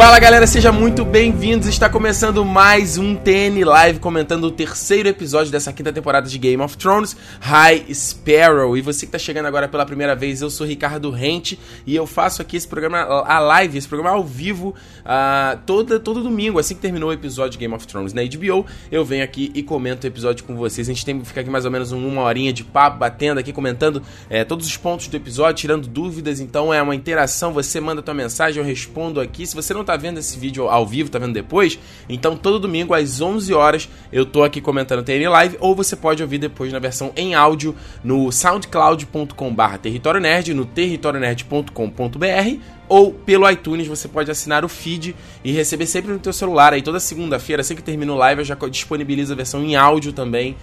Fala 0.00 0.18
galera, 0.18 0.46
sejam 0.46 0.72
muito 0.72 1.04
bem-vindos. 1.04 1.68
Está 1.68 1.86
começando 1.86 2.42
mais 2.42 2.96
um 2.96 3.14
TN 3.14 3.62
Live 3.66 3.98
comentando 3.98 4.44
o 4.44 4.50
terceiro 4.50 5.10
episódio 5.10 5.52
dessa 5.52 5.74
quinta 5.74 5.92
temporada 5.92 6.26
de 6.26 6.38
Game 6.38 6.62
of 6.62 6.74
Thrones, 6.78 7.14
High 7.38 7.84
Sparrow. 7.92 8.78
E 8.78 8.80
você 8.80 9.00
que 9.00 9.08
está 9.08 9.18
chegando 9.18 9.44
agora 9.44 9.68
pela 9.68 9.84
primeira 9.84 10.16
vez, 10.16 10.40
eu 10.40 10.48
sou 10.48 10.66
Ricardo 10.66 11.10
Rente 11.10 11.60
e 11.86 11.94
eu 11.94 12.06
faço 12.06 12.40
aqui 12.40 12.56
esse 12.56 12.66
programa, 12.66 13.00
a 13.00 13.38
live, 13.40 13.76
esse 13.76 13.86
programa 13.86 14.16
ao 14.16 14.24
vivo, 14.24 14.74
uh, 15.00 15.60
todo, 15.66 16.00
todo 16.00 16.22
domingo, 16.22 16.58
assim 16.58 16.74
que 16.74 16.80
terminou 16.80 17.10
o 17.10 17.12
episódio 17.12 17.50
de 17.50 17.58
Game 17.58 17.74
of 17.74 17.86
Thrones 17.86 18.14
na 18.14 18.22
HBO. 18.22 18.64
Eu 18.90 19.04
venho 19.04 19.22
aqui 19.22 19.52
e 19.54 19.62
comento 19.62 20.04
o 20.04 20.06
episódio 20.06 20.44
com 20.44 20.56
vocês. 20.56 20.88
A 20.88 20.94
gente 20.94 21.04
tem 21.04 21.20
que 21.20 21.26
ficar 21.26 21.42
aqui 21.42 21.50
mais 21.50 21.66
ou 21.66 21.70
menos 21.70 21.92
uma 21.92 22.22
horinha 22.22 22.54
de 22.54 22.64
papo, 22.64 22.96
batendo 22.96 23.38
aqui, 23.38 23.52
comentando 23.52 24.02
é, 24.30 24.44
todos 24.44 24.66
os 24.66 24.78
pontos 24.78 25.08
do 25.08 25.16
episódio, 25.18 25.60
tirando 25.60 25.86
dúvidas. 25.86 26.40
Então 26.40 26.72
é 26.72 26.80
uma 26.80 26.94
interação. 26.94 27.52
Você 27.52 27.78
manda 27.82 28.00
tua 28.00 28.14
mensagem, 28.14 28.62
eu 28.62 28.66
respondo 28.66 29.20
aqui. 29.20 29.46
Se 29.46 29.54
você 29.54 29.74
não 29.74 29.89
tá 29.90 29.96
vendo 29.96 30.18
esse 30.18 30.38
vídeo 30.38 30.68
ao 30.68 30.86
vivo, 30.86 31.10
tá 31.10 31.18
vendo 31.18 31.32
depois, 31.32 31.78
então 32.08 32.36
todo 32.36 32.60
domingo 32.60 32.94
às 32.94 33.20
11 33.20 33.52
horas 33.52 33.88
eu 34.12 34.24
tô 34.24 34.44
aqui 34.44 34.60
comentando 34.60 35.02
TN 35.02 35.28
Live, 35.28 35.56
ou 35.58 35.74
você 35.74 35.96
pode 35.96 36.22
ouvir 36.22 36.38
depois 36.38 36.72
na 36.72 36.78
versão 36.78 37.12
em 37.16 37.34
áudio 37.34 37.74
no 38.04 38.30
soundcloud.com/barra 38.30 39.78
território 39.78 40.20
nerd, 40.20 40.54
no 40.54 40.64
territorionerd.com.br 40.64 42.60
ou 42.88 43.12
pelo 43.12 43.50
iTunes 43.50 43.86
você 43.86 44.06
pode 44.06 44.30
assinar 44.30 44.64
o 44.64 44.68
feed 44.68 45.16
e 45.44 45.52
receber 45.52 45.86
sempre 45.86 46.12
no 46.12 46.18
teu 46.18 46.32
celular. 46.32 46.72
Aí 46.72 46.82
toda 46.82 46.98
segunda-feira, 46.98 47.60
assim 47.60 47.74
que 47.76 47.82
termina 47.82 48.12
o 48.12 48.16
live, 48.16 48.40
eu 48.40 48.44
já 48.44 48.56
disponibilizo 48.68 49.32
a 49.32 49.36
versão 49.36 49.62
em 49.62 49.76
áudio 49.76 50.12
também 50.12 50.56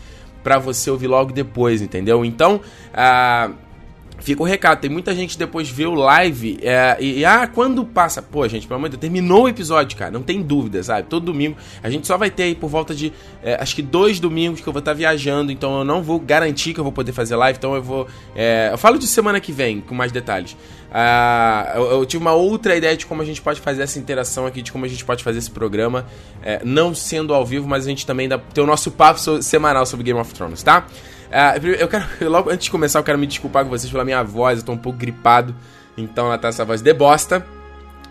para 0.44 0.60
você 0.60 0.90
ouvir 0.90 1.08
logo 1.08 1.32
depois, 1.34 1.82
entendeu? 1.82 2.24
Então, 2.24 2.62
ah, 2.94 3.52
Fica 4.20 4.42
o 4.42 4.46
recado, 4.46 4.80
tem 4.80 4.90
muita 4.90 5.14
gente 5.14 5.38
depois 5.38 5.70
vê 5.70 5.86
o 5.86 5.94
live 5.94 6.58
é, 6.62 6.98
e, 7.00 7.20
e, 7.20 7.26
ah, 7.26 7.48
quando 7.48 7.86
passa? 7.86 8.22
Pô, 8.22 8.48
gente, 8.48 8.68
pelo 8.68 8.78
amor 8.78 8.90
de 8.90 8.98
Deus, 8.98 9.02
terminou 9.02 9.44
o 9.44 9.48
episódio, 9.48 9.98
cara, 9.98 10.12
não 10.12 10.24
tem 10.24 10.42
dúvida, 10.42 10.82
sabe? 10.82 11.08
Todo 11.08 11.28
domingo, 11.28 11.56
a 11.84 11.90
gente 11.90 12.08
só 12.08 12.18
vai 12.18 12.32
ter 12.32 12.44
aí 12.44 12.56
por 12.56 12.68
volta 12.68 12.96
de, 12.96 13.14
é, 13.44 13.56
acho 13.62 13.76
que 13.76 13.82
dois 13.82 14.20
domingos 14.20 14.60
que 14.60 14.68
eu 14.68 14.74
vou 14.74 14.80
estar 14.80 14.92
tá 14.92 14.98
viajando, 14.98 15.52
então 15.52 15.80
eu 15.80 15.86
não 15.86 16.02
vou 16.02 16.20
garantir 16.20 16.74
que 16.74 16.80
eu 16.80 16.84
vou 16.84 16.92
poder 16.92 17.12
fazer 17.12 17.36
live, 17.36 17.58
então 17.58 17.76
eu 17.76 17.82
vou, 17.82 18.08
é, 18.36 18.70
eu 18.72 18.78
falo 18.78 18.98
de 18.98 19.08
semana 19.08 19.40
que 19.40 19.52
vem, 19.52 19.82
com 19.82 19.94
mais 19.94 20.12
detalhes. 20.12 20.58
Ah, 20.92 21.74
eu, 21.76 21.84
eu, 21.92 22.06
tive 22.06 22.22
uma 22.22 22.34
outra 22.34 22.76
ideia 22.76 22.96
de 22.96 23.06
como 23.06 23.22
a 23.22 23.26
gente 23.26 23.42
pode 23.42 23.62
fazer 23.62 23.84
essa 23.84 24.00
interação 24.00 24.46
aqui, 24.46 24.62
de 24.62 24.72
como 24.72 24.86
a 24.86 24.88
gente 24.88 25.06
pode 25.06 25.24
fazer 25.24 25.40
esse 25.40 25.52
programa, 25.52 26.06
é, 26.42 26.62
não 26.64 26.96
sendo 26.96 27.34
ao 27.34 27.46
vivo, 27.46 27.68
mas 27.68 27.86
a 27.86 27.90
gente 27.90 28.06
também 28.06 28.28
dá, 28.28 28.38
tem 28.38 28.64
o 28.64 28.68
nosso 28.68 28.90
papo 28.92 29.20
semanal 29.42 29.86
sobre 29.86 30.04
Game 30.04 30.20
of 30.20 30.34
Thrones, 30.34 30.64
tá? 30.64 30.88
Uh, 31.28 31.68
eu 31.68 31.88
quero, 31.88 32.06
logo 32.30 32.50
antes 32.50 32.66
de 32.66 32.72
começar, 32.72 33.00
eu 33.00 33.04
quero 33.04 33.18
me 33.18 33.28
desculpar 33.28 33.64
com 33.64 33.70
vocês 33.70 33.92
pela 33.92 34.06
minha 34.06 34.24
voz, 34.24 34.60
eu 34.60 34.66
tô 34.66 34.72
um 34.72 34.78
pouco 34.78 34.98
gripado, 34.98 35.54
então 35.98 36.28
ela 36.28 36.38
tá 36.38 36.48
essa 36.48 36.64
voz 36.64 36.82
de 36.82 36.94
bosta. 36.94 37.46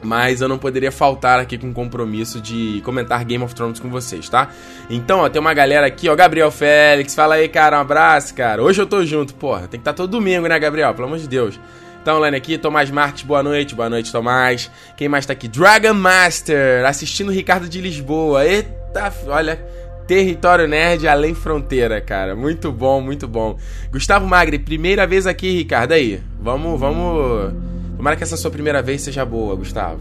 Mas 0.02 0.42
eu 0.42 0.48
não 0.48 0.58
poderia 0.58 0.92
faltar 0.92 1.40
aqui 1.40 1.56
com 1.56 1.70
o 1.70 1.72
compromisso 1.72 2.38
de 2.38 2.82
comentar 2.84 3.24
Game 3.24 3.42
of 3.42 3.54
Thrones 3.54 3.80
com 3.80 3.88
vocês, 3.88 4.28
tá? 4.28 4.50
Então, 4.90 5.20
ó, 5.20 5.28
tem 5.28 5.40
uma 5.40 5.54
galera 5.54 5.86
aqui, 5.86 6.06
ó, 6.08 6.14
Gabriel 6.14 6.50
Félix, 6.50 7.14
fala 7.14 7.36
aí, 7.36 7.48
cara, 7.48 7.78
um 7.78 7.80
abraço, 7.80 8.34
cara. 8.34 8.62
Hoje 8.62 8.80
eu 8.80 8.86
tô 8.86 9.04
junto, 9.04 9.34
porra, 9.34 9.60
tem 9.62 9.70
que 9.70 9.76
estar 9.78 9.92
tá 9.92 9.96
todo 9.96 10.10
domingo, 10.10 10.46
né, 10.46 10.58
Gabriel? 10.58 10.92
Pelo 10.94 11.06
amor 11.06 11.18
de 11.18 11.26
Deus. 11.26 11.58
Então, 12.06 12.18
online 12.18 12.36
aqui, 12.36 12.56
Tomás 12.56 12.88
Marques, 12.88 13.24
boa 13.24 13.42
noite, 13.42 13.74
boa 13.74 13.90
noite, 13.90 14.12
Tomás. 14.12 14.70
Quem 14.96 15.08
mais 15.08 15.26
tá 15.26 15.32
aqui? 15.32 15.48
Dragon 15.48 15.92
Master, 15.92 16.86
assistindo 16.86 17.32
Ricardo 17.32 17.68
de 17.68 17.80
Lisboa. 17.80 18.44
Eita, 18.44 19.12
olha, 19.26 19.58
Território 20.06 20.68
Nerd 20.68 21.06
Além 21.08 21.34
Fronteira, 21.34 22.00
cara. 22.00 22.36
Muito 22.36 22.70
bom, 22.70 23.00
muito 23.00 23.26
bom. 23.26 23.58
Gustavo 23.90 24.26
Magri, 24.26 24.58
primeira 24.58 25.06
vez 25.06 25.26
aqui, 25.26 25.58
Ricardo. 25.58 25.92
Aí, 25.92 26.20
vamos, 26.40 26.78
vamos. 26.78 27.52
Tomara 27.96 28.16
que 28.16 28.22
essa 28.22 28.36
sua 28.36 28.50
primeira 28.50 28.80
vez 28.82 29.02
seja 29.02 29.24
boa, 29.24 29.56
Gustavo. 29.56 30.00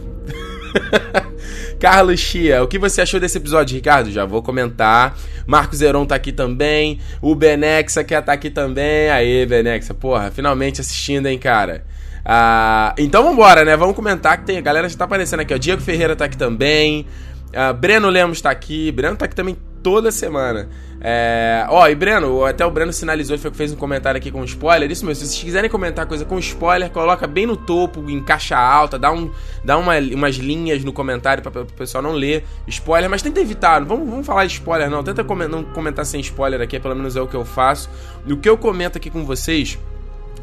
Carlos 1.79 2.19
Chia, 2.19 2.63
o 2.63 2.67
que 2.67 2.77
você 2.77 3.01
achou 3.01 3.19
desse 3.19 3.37
episódio, 3.37 3.75
Ricardo? 3.75 4.11
Já 4.11 4.25
vou 4.25 4.43
comentar. 4.43 5.17
Marcos 5.47 5.79
Zeron 5.79 6.05
tá 6.05 6.15
aqui 6.15 6.31
também. 6.31 6.99
O 7.21 7.33
Benexa 7.33 8.03
quer 8.03 8.21
tá 8.21 8.33
aqui 8.33 8.49
também. 8.49 9.09
Aê, 9.09 9.45
Benexa, 9.45 9.93
porra, 9.93 10.29
finalmente 10.29 10.81
assistindo, 10.81 11.27
hein, 11.27 11.39
cara. 11.39 11.83
Ah, 12.23 12.93
então 12.97 13.23
vambora, 13.23 13.63
né? 13.63 13.75
Vamos 13.75 13.95
comentar 13.95 14.37
que 14.37 14.45
tem. 14.45 14.57
A 14.57 14.61
galera 14.61 14.87
já 14.87 14.97
tá 14.97 15.05
aparecendo 15.05 15.39
aqui, 15.39 15.53
ó. 15.53 15.57
Diego 15.57 15.81
Ferreira 15.81 16.15
tá 16.15 16.25
aqui 16.25 16.37
também. 16.37 17.05
Ah, 17.53 17.73
Breno 17.73 18.09
Lemos 18.09 18.41
tá 18.41 18.49
aqui. 18.49 18.91
Breno 18.91 19.15
tá 19.15 19.25
aqui 19.25 19.35
também 19.35 19.55
toda 19.85 20.09
semana. 20.09 20.67
É... 20.99 21.63
Ó, 21.69 21.87
e 21.87 21.93
Breno, 21.93 22.43
até 22.43 22.65
o 22.65 22.71
Breno 22.71 22.91
sinalizou, 22.91 23.37
que 23.37 23.51
fez 23.51 23.71
um 23.71 23.75
comentário 23.75 24.17
aqui 24.17 24.31
com 24.31 24.43
spoiler. 24.43 24.89
Isso 24.89 25.05
mesmo, 25.05 25.23
se 25.23 25.29
vocês 25.29 25.43
quiserem 25.43 25.69
comentar 25.69 26.07
coisa 26.07 26.25
com 26.25 26.39
spoiler, 26.39 26.89
coloca 26.89 27.27
bem 27.27 27.45
no 27.45 27.55
topo, 27.55 28.03
em 28.09 28.19
caixa 28.19 28.57
alta, 28.57 28.97
dá, 28.97 29.11
um, 29.11 29.29
dá 29.63 29.77
uma, 29.77 29.95
umas 29.99 30.37
linhas 30.37 30.83
no 30.83 30.91
comentário 30.91 31.43
para 31.43 31.61
o 31.61 31.65
pessoal 31.67 32.01
não 32.01 32.13
ler 32.13 32.43
spoiler, 32.67 33.07
mas 33.07 33.21
tenta 33.21 33.39
evitar, 33.39 33.85
vamos, 33.85 34.09
vamos 34.09 34.25
falar 34.25 34.47
de 34.47 34.53
spoiler 34.53 34.89
não, 34.89 35.03
tenta 35.03 35.23
com, 35.23 35.35
não 35.35 35.63
comentar 35.65 36.03
sem 36.03 36.19
spoiler 36.19 36.59
aqui, 36.61 36.79
pelo 36.79 36.95
menos 36.95 37.15
é 37.15 37.21
o 37.21 37.27
que 37.27 37.35
eu 37.35 37.45
faço. 37.45 37.87
E 38.25 38.33
o 38.33 38.37
que 38.37 38.49
eu 38.49 38.57
comento 38.57 38.97
aqui 38.97 39.11
com 39.11 39.23
vocês 39.23 39.77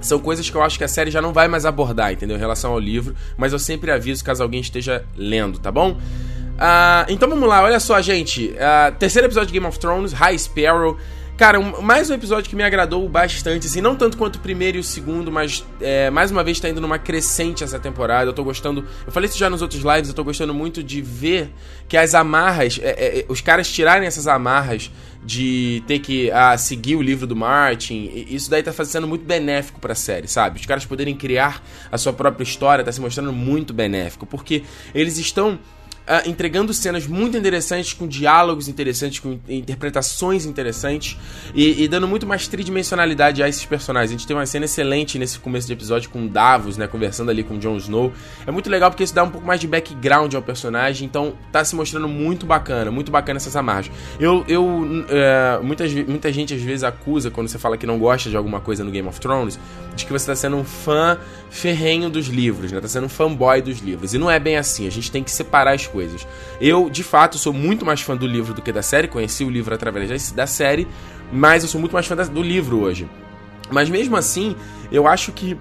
são 0.00 0.20
coisas 0.20 0.48
que 0.48 0.56
eu 0.56 0.62
acho 0.62 0.78
que 0.78 0.84
a 0.84 0.88
série 0.88 1.10
já 1.10 1.20
não 1.20 1.32
vai 1.32 1.48
mais 1.48 1.66
abordar, 1.66 2.12
entendeu? 2.12 2.36
Em 2.36 2.40
relação 2.40 2.70
ao 2.70 2.78
livro, 2.78 3.12
mas 3.36 3.52
eu 3.52 3.58
sempre 3.58 3.90
aviso 3.90 4.24
caso 4.24 4.40
alguém 4.40 4.60
esteja 4.60 5.04
lendo, 5.16 5.58
tá 5.58 5.72
bom? 5.72 5.98
Uh, 6.62 7.04
então 7.08 7.28
vamos 7.28 7.48
lá, 7.48 7.60
olha 7.60 7.80
só, 7.80 8.00
gente. 8.00 8.54
Uh, 8.54 8.94
terceiro 8.96 9.26
episódio 9.26 9.48
de 9.48 9.52
Game 9.52 9.66
of 9.66 9.80
Thrones, 9.80 10.12
High 10.12 10.38
Sparrow. 10.38 10.96
Cara, 11.36 11.58
um, 11.58 11.82
mais 11.82 12.08
um 12.08 12.14
episódio 12.14 12.48
que 12.48 12.54
me 12.54 12.62
agradou 12.62 13.08
bastante, 13.08 13.66
assim, 13.66 13.80
não 13.80 13.96
tanto 13.96 14.16
quanto 14.16 14.36
o 14.36 14.38
primeiro 14.38 14.76
e 14.76 14.80
o 14.80 14.84
segundo, 14.84 15.32
mas 15.32 15.66
é, 15.80 16.08
mais 16.08 16.30
uma 16.30 16.44
vez 16.44 16.60
tá 16.60 16.68
indo 16.68 16.80
numa 16.80 17.00
crescente 17.00 17.64
essa 17.64 17.80
temporada. 17.80 18.30
Eu 18.30 18.32
tô 18.32 18.44
gostando. 18.44 18.86
Eu 19.04 19.10
falei 19.10 19.28
isso 19.28 19.36
já 19.36 19.50
nos 19.50 19.60
outros 19.60 19.82
lives, 19.82 20.08
eu 20.08 20.14
tô 20.14 20.22
gostando 20.22 20.54
muito 20.54 20.84
de 20.84 21.02
ver 21.02 21.50
que 21.88 21.96
as 21.96 22.14
amarras, 22.14 22.78
é, 22.80 22.90
é, 22.90 23.24
os 23.28 23.40
caras 23.40 23.68
tirarem 23.68 24.06
essas 24.06 24.28
amarras 24.28 24.88
de 25.24 25.82
ter 25.86 25.98
que 25.98 26.30
ah, 26.30 26.56
seguir 26.56 26.94
o 26.96 27.02
livro 27.02 27.26
do 27.26 27.34
Martin, 27.34 28.24
isso 28.28 28.50
daí 28.50 28.62
tá 28.62 28.72
sendo 28.84 29.08
muito 29.08 29.24
benéfico 29.24 29.80
pra 29.80 29.94
série, 29.94 30.28
sabe? 30.28 30.60
Os 30.60 30.66
caras 30.66 30.84
poderem 30.84 31.16
criar 31.16 31.60
a 31.90 31.98
sua 31.98 32.12
própria 32.12 32.44
história 32.44 32.84
tá 32.84 32.92
se 32.92 33.00
mostrando 33.00 33.32
muito 33.32 33.72
benéfico, 33.72 34.26
porque 34.26 34.64
eles 34.94 35.18
estão 35.18 35.58
Uh, 36.02 36.28
entregando 36.28 36.74
cenas 36.74 37.06
muito 37.06 37.36
interessantes, 37.36 37.92
com 37.92 38.08
diálogos 38.08 38.66
interessantes, 38.66 39.20
com 39.20 39.38
interpretações 39.48 40.44
interessantes 40.44 41.16
e, 41.54 41.84
e, 41.84 41.86
dando 41.86 42.08
muito 42.08 42.26
mais 42.26 42.48
tridimensionalidade 42.48 43.40
a 43.40 43.48
esses 43.48 43.64
personagens. 43.64 44.10
A 44.10 44.18
gente 44.18 44.26
tem 44.26 44.34
uma 44.34 44.44
cena 44.44 44.64
excelente 44.64 45.16
nesse 45.16 45.38
começo 45.38 45.68
de 45.68 45.72
episódio 45.72 46.10
com 46.10 46.26
Davos, 46.26 46.76
né, 46.76 46.88
conversando 46.88 47.30
ali 47.30 47.44
com 47.44 47.56
Jon 47.56 47.76
Snow. 47.76 48.12
É 48.44 48.50
muito 48.50 48.68
legal 48.68 48.90
porque 48.90 49.04
isso 49.04 49.14
dá 49.14 49.22
um 49.22 49.30
pouco 49.30 49.46
mais 49.46 49.60
de 49.60 49.68
background 49.68 50.34
ao 50.34 50.42
personagem, 50.42 51.06
então 51.06 51.34
tá 51.52 51.64
se 51.64 51.76
mostrando 51.76 52.08
muito 52.08 52.46
bacana, 52.46 52.90
muito 52.90 53.12
bacana 53.12 53.36
essas 53.36 53.54
amarras. 53.54 53.88
Eu, 54.18 54.44
eu 54.48 54.64
uh, 54.64 55.62
muitas, 55.62 55.92
muita 55.94 56.32
gente 56.32 56.52
às 56.52 56.62
vezes 56.62 56.82
acusa 56.82 57.30
quando 57.30 57.46
você 57.46 57.60
fala 57.60 57.76
que 57.76 57.86
não 57.86 57.96
gosta 58.00 58.28
de 58.28 58.36
alguma 58.36 58.60
coisa 58.60 58.82
no 58.82 58.90
Game 58.90 59.06
of 59.06 59.20
Thrones, 59.20 59.56
de 59.94 60.04
que 60.04 60.12
você 60.12 60.26
tá 60.26 60.34
sendo 60.34 60.56
um 60.56 60.64
fã 60.64 61.16
ferrenho 61.48 62.10
dos 62.10 62.26
livros, 62.26 62.72
né, 62.72 62.80
tá 62.80 62.88
sendo 62.88 63.06
um 63.06 63.08
fanboy 63.08 63.62
dos 63.62 63.78
livros. 63.78 64.14
E 64.14 64.18
não 64.18 64.28
é 64.28 64.40
bem 64.40 64.56
assim, 64.56 64.84
a 64.88 64.90
gente 64.90 65.08
tem 65.08 65.22
que 65.22 65.30
separar 65.30 65.74
as 65.74 65.91
coisas. 65.92 66.26
Eu, 66.60 66.88
de 66.88 67.04
fato, 67.04 67.38
sou 67.38 67.52
muito 67.52 67.84
mais 67.84 68.00
fã 68.00 68.16
do 68.16 68.26
livro 68.26 68.54
do 68.54 68.62
que 68.62 68.72
da 68.72 68.82
série, 68.82 69.06
conheci 69.06 69.44
o 69.44 69.50
livro 69.50 69.74
através 69.74 70.32
da 70.32 70.46
série, 70.46 70.88
mas 71.30 71.62
eu 71.62 71.68
sou 71.68 71.80
muito 71.80 71.92
mais 71.92 72.06
fã 72.06 72.16
do 72.16 72.42
livro 72.42 72.80
hoje. 72.80 73.08
Mas 73.70 73.88
mesmo 73.88 74.16
assim, 74.16 74.56
eu 74.90 75.06
acho 75.06 75.32
que 75.32 75.56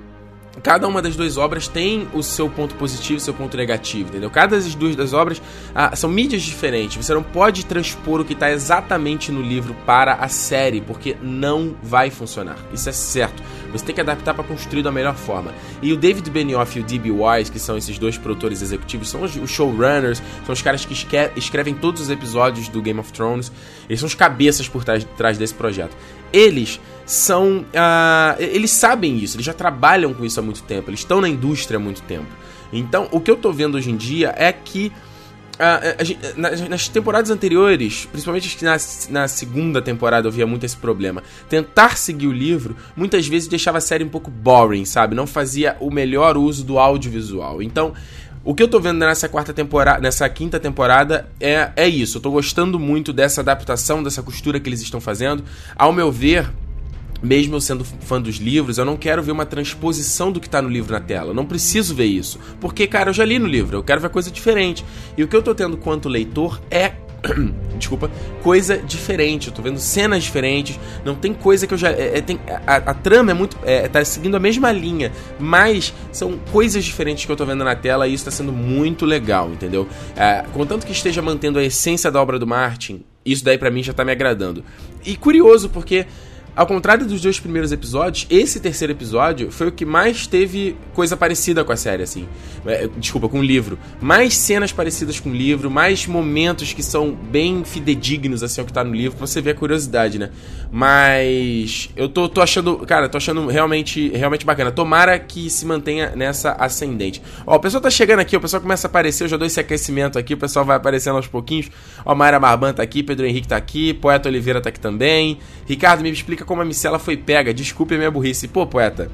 cada 0.61 0.87
uma 0.87 1.01
das 1.01 1.15
duas 1.15 1.37
obras 1.37 1.67
tem 1.67 2.07
o 2.13 2.21
seu 2.21 2.49
ponto 2.49 2.75
positivo 2.75 3.17
e 3.17 3.21
seu 3.21 3.33
ponto 3.33 3.55
negativo, 3.55 4.09
entendeu? 4.09 4.29
Cada 4.29 4.51
das 4.57 4.75
duas 4.75 4.95
das 4.95 5.13
obras 5.13 5.41
ah, 5.73 5.95
são 5.95 6.09
mídias 6.09 6.41
diferentes. 6.41 7.03
Você 7.03 7.13
não 7.13 7.23
pode 7.23 7.65
transpor 7.65 8.19
o 8.19 8.25
que 8.25 8.33
está 8.33 8.51
exatamente 8.51 9.31
no 9.31 9.41
livro 9.41 9.73
para 9.85 10.15
a 10.15 10.27
série, 10.27 10.81
porque 10.81 11.15
não 11.21 11.75
vai 11.81 12.09
funcionar. 12.09 12.57
Isso 12.73 12.89
é 12.89 12.91
certo. 12.91 13.41
Você 13.71 13.85
tem 13.85 13.95
que 13.95 14.01
adaptar 14.01 14.33
para 14.33 14.43
construir 14.43 14.83
da 14.83 14.91
melhor 14.91 15.15
forma. 15.15 15.53
E 15.81 15.93
o 15.93 15.97
David 15.97 16.29
Benioff 16.29 16.77
e 16.77 16.81
o 16.81 16.85
D.B. 16.85 17.11
Wise, 17.11 17.51
que 17.51 17.59
são 17.59 17.77
esses 17.77 17.97
dois 17.97 18.17
produtores 18.17 18.61
executivos, 18.61 19.09
são 19.09 19.23
os 19.23 19.49
showrunners, 19.49 20.21
são 20.45 20.51
os 20.51 20.61
caras 20.61 20.83
que 20.83 20.93
escrevem 21.37 21.73
todos 21.73 22.01
os 22.01 22.09
episódios 22.09 22.67
do 22.67 22.81
Game 22.81 22.99
of 22.99 23.13
Thrones. 23.13 23.51
Eles 23.87 23.99
são 23.99 24.07
os 24.07 24.15
cabeças 24.15 24.67
por 24.67 24.83
trás, 24.83 25.07
trás 25.15 25.37
desse 25.37 25.53
projeto. 25.53 25.95
Eles 26.31 26.79
são. 27.05 27.59
Uh, 27.59 28.39
eles 28.39 28.71
sabem 28.71 29.17
isso, 29.17 29.35
eles 29.35 29.45
já 29.45 29.53
trabalham 29.53 30.13
com 30.13 30.23
isso 30.23 30.39
há 30.39 30.43
muito 30.43 30.63
tempo, 30.63 30.89
eles 30.89 31.01
estão 31.01 31.19
na 31.19 31.27
indústria 31.27 31.77
há 31.77 31.79
muito 31.79 32.01
tempo. 32.03 32.27
Então, 32.71 33.07
o 33.11 33.19
que 33.19 33.29
eu 33.29 33.35
tô 33.35 33.51
vendo 33.51 33.75
hoje 33.75 33.91
em 33.91 33.97
dia 33.97 34.33
é 34.37 34.51
que. 34.51 34.91
Uh, 35.53 36.39
nas, 36.39 36.69
nas, 36.69 36.87
temporadas 36.87 37.29
anteriores, 37.29 38.07
principalmente 38.11 38.63
na, 38.63 38.77
na 39.09 39.27
segunda 39.27 39.79
temporada, 39.79 40.27
eu 40.27 40.31
via 40.31 40.47
muito 40.47 40.65
esse 40.65 40.75
problema. 40.75 41.21
Tentar 41.47 41.97
seguir 41.97 42.25
o 42.25 42.31
livro 42.31 42.75
muitas 42.95 43.27
vezes 43.27 43.47
deixava 43.47 43.77
a 43.77 43.81
série 43.81 44.03
um 44.03 44.09
pouco 44.09 44.31
boring, 44.31 44.85
sabe? 44.85 45.13
Não 45.13 45.27
fazia 45.27 45.77
o 45.79 45.91
melhor 45.91 46.35
uso 46.35 46.63
do 46.63 46.79
audiovisual. 46.79 47.61
Então, 47.61 47.93
o 48.43 48.55
que 48.55 48.63
eu 48.63 48.67
tô 48.67 48.79
vendo 48.79 48.97
nessa 48.97 49.29
quarta 49.29 49.53
temporada, 49.53 49.99
nessa 49.99 50.27
quinta 50.27 50.59
temporada 50.59 51.29
é, 51.39 51.71
é 51.75 51.87
isso. 51.87 52.17
Eu 52.17 52.21
tô 52.21 52.31
gostando 52.31 52.79
muito 52.79 53.13
dessa 53.13 53.41
adaptação, 53.41 54.01
dessa 54.01 54.23
costura 54.23 54.59
que 54.59 54.67
eles 54.67 54.81
estão 54.81 54.99
fazendo. 54.99 55.43
Ao 55.75 55.93
meu 55.93 56.11
ver, 56.11 56.49
mesmo 57.21 57.55
eu 57.55 57.61
sendo 57.61 57.85
fã 57.85 58.19
dos 58.19 58.37
livros, 58.37 58.79
eu 58.79 58.85
não 58.85 58.97
quero 58.97 59.21
ver 59.21 59.31
uma 59.31 59.45
transposição 59.45 60.31
do 60.31 60.39
que 60.39 60.49
tá 60.49 60.59
no 60.59 60.69
livro 60.69 60.91
na 60.91 60.99
tela. 60.99 61.29
Eu 61.29 61.33
não 61.35 61.45
preciso 61.45 61.93
ver 61.93 62.05
isso. 62.05 62.39
Porque, 62.59 62.87
cara, 62.87 63.11
eu 63.11 63.13
já 63.13 63.23
li 63.23 63.37
no 63.37 63.45
livro, 63.45 63.77
eu 63.77 63.83
quero 63.83 64.01
ver 64.01 64.09
coisa 64.09 64.31
diferente. 64.31 64.83
E 65.15 65.23
o 65.23 65.27
que 65.27 65.35
eu 65.35 65.43
tô 65.43 65.53
tendo 65.53 65.77
quanto 65.77 66.09
leitor 66.09 66.59
é 66.71 66.93
desculpa, 67.77 68.09
coisa 68.41 68.77
diferente. 68.77 69.47
Eu 69.47 69.53
tô 69.53 69.61
vendo 69.61 69.79
cenas 69.79 70.23
diferentes. 70.23 70.79
Não 71.05 71.15
tem 71.15 71.33
coisa 71.33 71.67
que 71.67 71.73
eu 71.73 71.77
já. 71.77 71.89
É, 71.89 72.17
é, 72.17 72.21
tem, 72.21 72.39
a, 72.65 72.75
a, 72.77 72.93
trama 72.93 73.31
é 73.31 73.33
muito. 73.33 73.57
É, 73.63 73.87
tá 73.87 74.03
seguindo 74.03 74.35
a 74.35 74.39
mesma 74.39 74.71
linha. 74.71 75.11
Mas 75.39 75.93
são 76.11 76.37
coisas 76.51 76.83
diferentes 76.83 77.25
que 77.25 77.31
eu 77.31 77.35
tô 77.35 77.45
vendo 77.45 77.63
na 77.63 77.75
tela 77.75 78.07
e 78.07 78.13
isso 78.13 78.25
tá 78.25 78.31
sendo 78.31 78.51
muito 78.51 79.05
legal, 79.05 79.49
entendeu? 79.51 79.87
É, 80.15 80.43
contanto 80.53 80.85
que 80.85 80.91
esteja 80.91 81.21
mantendo 81.21 81.59
a 81.59 81.63
essência 81.63 82.11
da 82.11 82.21
obra 82.21 82.39
do 82.39 82.47
Martin, 82.47 83.03
isso 83.25 83.43
daí 83.43 83.57
para 83.57 83.69
mim 83.69 83.83
já 83.83 83.93
tá 83.93 84.03
me 84.03 84.11
agradando. 84.11 84.63
E 85.05 85.15
curioso, 85.15 85.69
porque 85.69 86.05
ao 86.61 86.67
contrário 86.67 87.07
dos 87.07 87.19
dois 87.19 87.39
primeiros 87.39 87.71
episódios, 87.71 88.27
esse 88.29 88.59
terceiro 88.59 88.93
episódio 88.93 89.51
foi 89.51 89.69
o 89.69 89.71
que 89.71 89.83
mais 89.83 90.27
teve 90.27 90.77
coisa 90.93 91.17
parecida 91.17 91.63
com 91.63 91.71
a 91.71 91.75
série, 91.75 92.03
assim. 92.03 92.27
É, 92.67 92.87
desculpa, 92.97 93.27
com 93.27 93.39
o 93.39 93.43
livro. 93.43 93.79
Mais 93.99 94.37
cenas 94.37 94.71
parecidas 94.71 95.19
com 95.19 95.31
o 95.31 95.33
livro, 95.33 95.71
mais 95.71 96.05
momentos 96.05 96.71
que 96.71 96.83
são 96.83 97.13
bem 97.15 97.63
fidedignos, 97.63 98.43
assim, 98.43 98.61
ao 98.61 98.67
que 98.67 98.71
tá 98.71 98.83
no 98.83 98.93
livro, 98.93 99.17
pra 99.17 99.25
você 99.25 99.41
ver 99.41 99.51
a 99.51 99.55
curiosidade, 99.55 100.19
né? 100.19 100.29
Mas 100.71 101.89
eu 101.95 102.07
tô, 102.07 102.29
tô 102.29 102.41
achando, 102.41 102.77
cara, 102.85 103.09
tô 103.09 103.17
achando 103.17 103.47
realmente, 103.47 104.09
realmente 104.09 104.45
bacana. 104.45 104.71
Tomara 104.71 105.17
que 105.17 105.49
se 105.49 105.65
mantenha 105.65 106.13
nessa 106.15 106.51
ascendente. 106.51 107.23
Ó, 107.47 107.55
o 107.55 107.59
pessoal 107.59 107.81
tá 107.81 107.89
chegando 107.89 108.19
aqui, 108.19 108.37
o 108.37 108.39
pessoal 108.39 108.61
começa 108.61 108.85
a 108.85 108.89
aparecer, 108.89 109.23
eu 109.23 109.27
já 109.29 109.35
dou 109.35 109.47
esse 109.47 109.59
aquecimento 109.59 110.19
aqui, 110.19 110.35
o 110.35 110.37
pessoal 110.37 110.63
vai 110.63 110.77
aparecendo 110.77 111.15
aos 111.15 111.25
pouquinos. 111.25 111.71
Ó, 112.05 112.13
Mayra 112.13 112.39
Barban 112.39 112.71
tá 112.71 112.83
aqui, 112.83 113.01
Pedro 113.01 113.25
Henrique 113.25 113.47
tá 113.47 113.57
aqui, 113.57 113.95
Poeta 113.95 114.29
Oliveira 114.29 114.61
tá 114.61 114.69
aqui 114.69 114.79
também. 114.79 115.39
Ricardo, 115.65 116.03
me 116.03 116.11
explica 116.11 116.45
como 116.51 116.61
a 116.61 116.65
micela 116.65 116.99
foi 116.99 117.15
pega. 117.15 117.53
Desculpe 117.53 117.95
a 117.95 117.97
minha 117.97 118.11
burrice. 118.11 118.45
Pô, 118.45 118.67
poeta. 118.67 119.09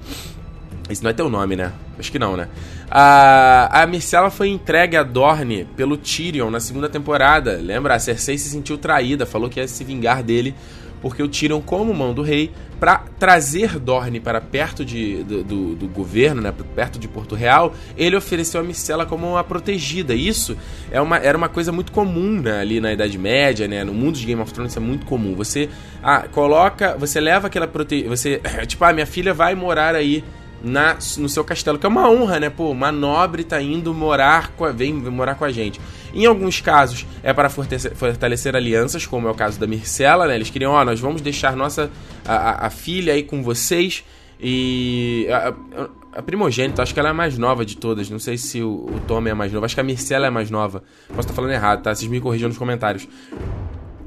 Esse 0.90 1.04
não 1.04 1.12
é 1.12 1.14
teu 1.14 1.30
nome, 1.30 1.56
né? 1.56 1.72
Acho 2.00 2.12
que 2.12 2.18
não, 2.18 2.36
né? 2.36 2.48
A, 2.90 3.84
a 3.84 4.32
foi 4.32 4.50
entregue 4.50 4.98
a 4.98 5.04
Dorne 5.04 5.68
pelo 5.76 5.98
Tyrion 5.98 6.50
na 6.50 6.60
segunda 6.60 6.90
temporada. 6.90 7.60
Lembra? 7.62 7.94
A 7.94 8.00
Cersei 8.00 8.40
se 8.40 8.50
sentiu 8.50 8.76
traída, 8.76 9.24
falou 9.24 9.52
que 9.52 9.60
ia 9.60 9.68
se 9.68 9.84
vingar 9.84 10.24
dele 10.24 10.56
porque 11.02 11.22
o 11.22 11.28
tiram 11.28 11.62
como 11.62 11.94
mão 11.94 12.14
do 12.14 12.22
rei 12.22 12.52
para 12.80 13.04
trazer 13.20 13.80
Dorne 13.80 14.20
para 14.20 14.40
perto 14.40 14.86
de, 14.86 15.24
do, 15.24 15.44
do, 15.44 15.76
do, 15.76 15.88
governo, 15.88 16.42
né, 16.42 16.54
perto 16.76 17.00
de 17.00 17.08
Porto 17.08 17.34
Real, 17.34 17.74
ele 17.98 18.16
ofereceu 18.16 18.62
a 18.62 18.64
Micela 18.64 19.06
como 19.06 19.28
uma 19.28 19.44
protegida. 19.44 20.14
Isso 20.14 20.56
é 20.92 21.02
uma, 21.02 21.18
era 21.18 21.38
uma 21.38 21.50
coisa 21.50 21.72
muito 21.72 21.92
comum 21.92 22.40
né, 22.40 22.60
ali 22.60 22.80
na 22.80 22.94
Idade 22.94 23.18
Média, 23.18 23.68
né, 23.68 23.84
no 23.84 23.94
mundo 23.94 24.18
de 24.18 24.26
Game 24.26 24.42
of 24.42 24.54
Thrones 24.54 24.78
é 24.78 24.80
muito 24.80 25.06
comum. 25.06 25.36
Você 25.36 25.70
ah, 26.04 26.28
coloca, 26.32 26.96
você 26.98 27.20
leva 27.20 27.48
aquela 27.48 27.68
protegida, 27.68 28.10
você 28.10 28.42
tipo, 28.68 28.84
ah, 28.84 28.94
minha 28.94 29.08
filha 29.08 29.34
vai 29.34 29.56
morar 29.56 29.96
aí 29.96 30.24
na, 30.64 30.98
no 31.18 31.30
seu 31.30 31.44
castelo, 31.44 31.78
que 31.78 31.86
é 31.86 31.90
uma 31.90 32.10
honra, 32.10 32.40
né? 32.40 32.50
Pô, 32.50 32.72
uma 32.72 32.92
nobre 32.92 33.44
tá 33.44 33.62
indo 33.62 33.94
morar 33.94 34.52
com 34.52 34.66
a, 34.66 34.72
vem 34.72 34.94
morar 34.94 35.36
com 35.36 35.46
a 35.46 35.52
gente. 35.52 35.80
Em 36.18 36.26
alguns 36.26 36.60
casos 36.60 37.06
é 37.22 37.32
para 37.32 37.48
fortalecer, 37.48 38.56
alianças, 38.56 39.06
como 39.06 39.28
é 39.28 39.32
o 39.32 39.36
caso 39.36 39.60
da 39.60 39.68
Mircela, 39.68 40.26
né? 40.26 40.34
Eles 40.34 40.50
queriam, 40.50 40.72
ó, 40.72 40.84
nós 40.84 41.00
vamos 41.00 41.22
deixar 41.22 41.56
nossa 41.56 41.92
a, 42.26 42.36
a, 42.36 42.66
a 42.66 42.70
filha 42.72 43.14
aí 43.14 43.22
com 43.22 43.44
vocês 43.44 44.04
e 44.40 45.28
a, 45.30 45.54
a, 46.14 46.22
primogênita, 46.24 46.82
acho 46.82 46.92
que 46.92 47.00
ela 47.00 47.10
é 47.10 47.12
a 47.12 47.14
mais 47.14 47.38
nova 47.38 47.64
de 47.64 47.78
todas. 47.78 48.10
Não 48.10 48.18
sei 48.18 48.36
se 48.36 48.64
o, 48.64 48.88
o 48.88 49.00
Tom 49.08 49.28
é 49.28 49.30
a 49.30 49.36
mais 49.36 49.54
nova. 49.54 49.68
Acho 49.68 49.76
que 49.76 49.82
a 49.82 49.84
Mircela 49.84 50.26
é 50.26 50.30
a 50.30 50.32
mais 50.32 50.50
nova. 50.50 50.82
Posso 51.08 51.20
estar 51.20 51.36
falando 51.36 51.52
errado, 51.52 51.84
tá? 51.84 51.94
Vocês 51.94 52.10
me 52.10 52.20
corrijam 52.20 52.50
nos 52.50 52.58
comentários. 52.58 53.08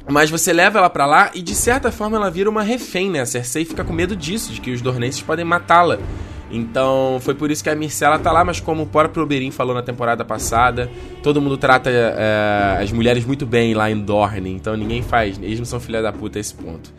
Mas 0.09 0.31
você 0.31 0.53
leva 0.53 0.81
ela 0.81 0.91
para 0.91 1.07
lá 1.07 1.31
e 1.33 1.41
de 1.41 1.55
certa 1.55 1.93
forma 1.93 2.17
ela 2.17 2.29
vira 2.29 2.51
uma 2.51 2.65
refém, 2.65 3.09
né? 3.09 3.21
A 3.21 3.27
Cersei 3.27 3.65
fica 3.65 3.85
com 3.85 3.93
medo 3.93 4.17
disso, 4.17 4.53
de 4.53 4.61
que 4.61 4.73
os 4.73 4.83
dornenses 4.83 5.23
podem 5.23 5.45
matá-la. 5.45 6.01
Então 6.51 7.19
foi 7.21 7.35
por 7.35 7.51
isso 7.51 7.63
que 7.63 7.71
a 7.71 7.75
Mircela 7.75 8.19
tá 8.19 8.33
lá, 8.33 8.45
mas 8.45 8.59
como 8.59 8.83
o 8.83 8.87
próprio 8.87 9.23
Oberyn 9.23 9.51
falou 9.51 9.75
na 9.75 9.83
temporada 9.83 10.25
passada, 10.25 10.91
todo 11.23 11.41
mundo 11.41 11.57
trata 11.57 11.91
é, 11.91 12.79
as 12.83 12.91
mulheres 12.91 13.25
muito 13.25 13.47
bem 13.47 13.73
lá 13.73 13.91
em 13.91 13.99
Dorne, 13.99 14.51
então 14.51 14.77
ninguém 14.77 15.03
faz, 15.03 15.39
eles 15.41 15.59
não 15.59 15.67
são 15.67 15.79
filha 15.79 16.03
da 16.03 16.13
puta 16.13 16.39
a 16.39 16.41
esse 16.41 16.55
ponto. 16.55 16.93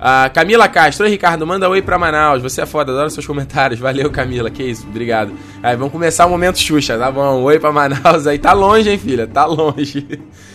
Uh, 0.00 0.32
Camila 0.32 0.66
Castro, 0.66 1.04
Oi 1.04 1.10
Ricardo, 1.10 1.46
manda 1.46 1.68
oi 1.68 1.82
pra 1.82 1.98
Manaus, 1.98 2.40
você 2.42 2.62
é 2.62 2.66
foda, 2.66 2.90
adoro 2.90 3.10
seus 3.10 3.26
comentários, 3.26 3.78
valeu 3.80 4.10
Camila, 4.10 4.50
que 4.50 4.62
isso, 4.62 4.86
obrigado. 4.86 5.32
Aí 5.62 5.76
vamos 5.76 5.92
começar 5.92 6.26
o 6.26 6.30
momento 6.30 6.58
Xuxa, 6.58 6.96
tá 6.98 7.10
bom, 7.10 7.42
oi 7.42 7.58
pra 7.58 7.70
Manaus 7.70 8.26
aí, 8.26 8.38
tá 8.38 8.52
longe 8.52 8.88
hein 8.88 8.98
filha, 8.98 9.26
tá 9.26 9.44
longe. 9.44 10.06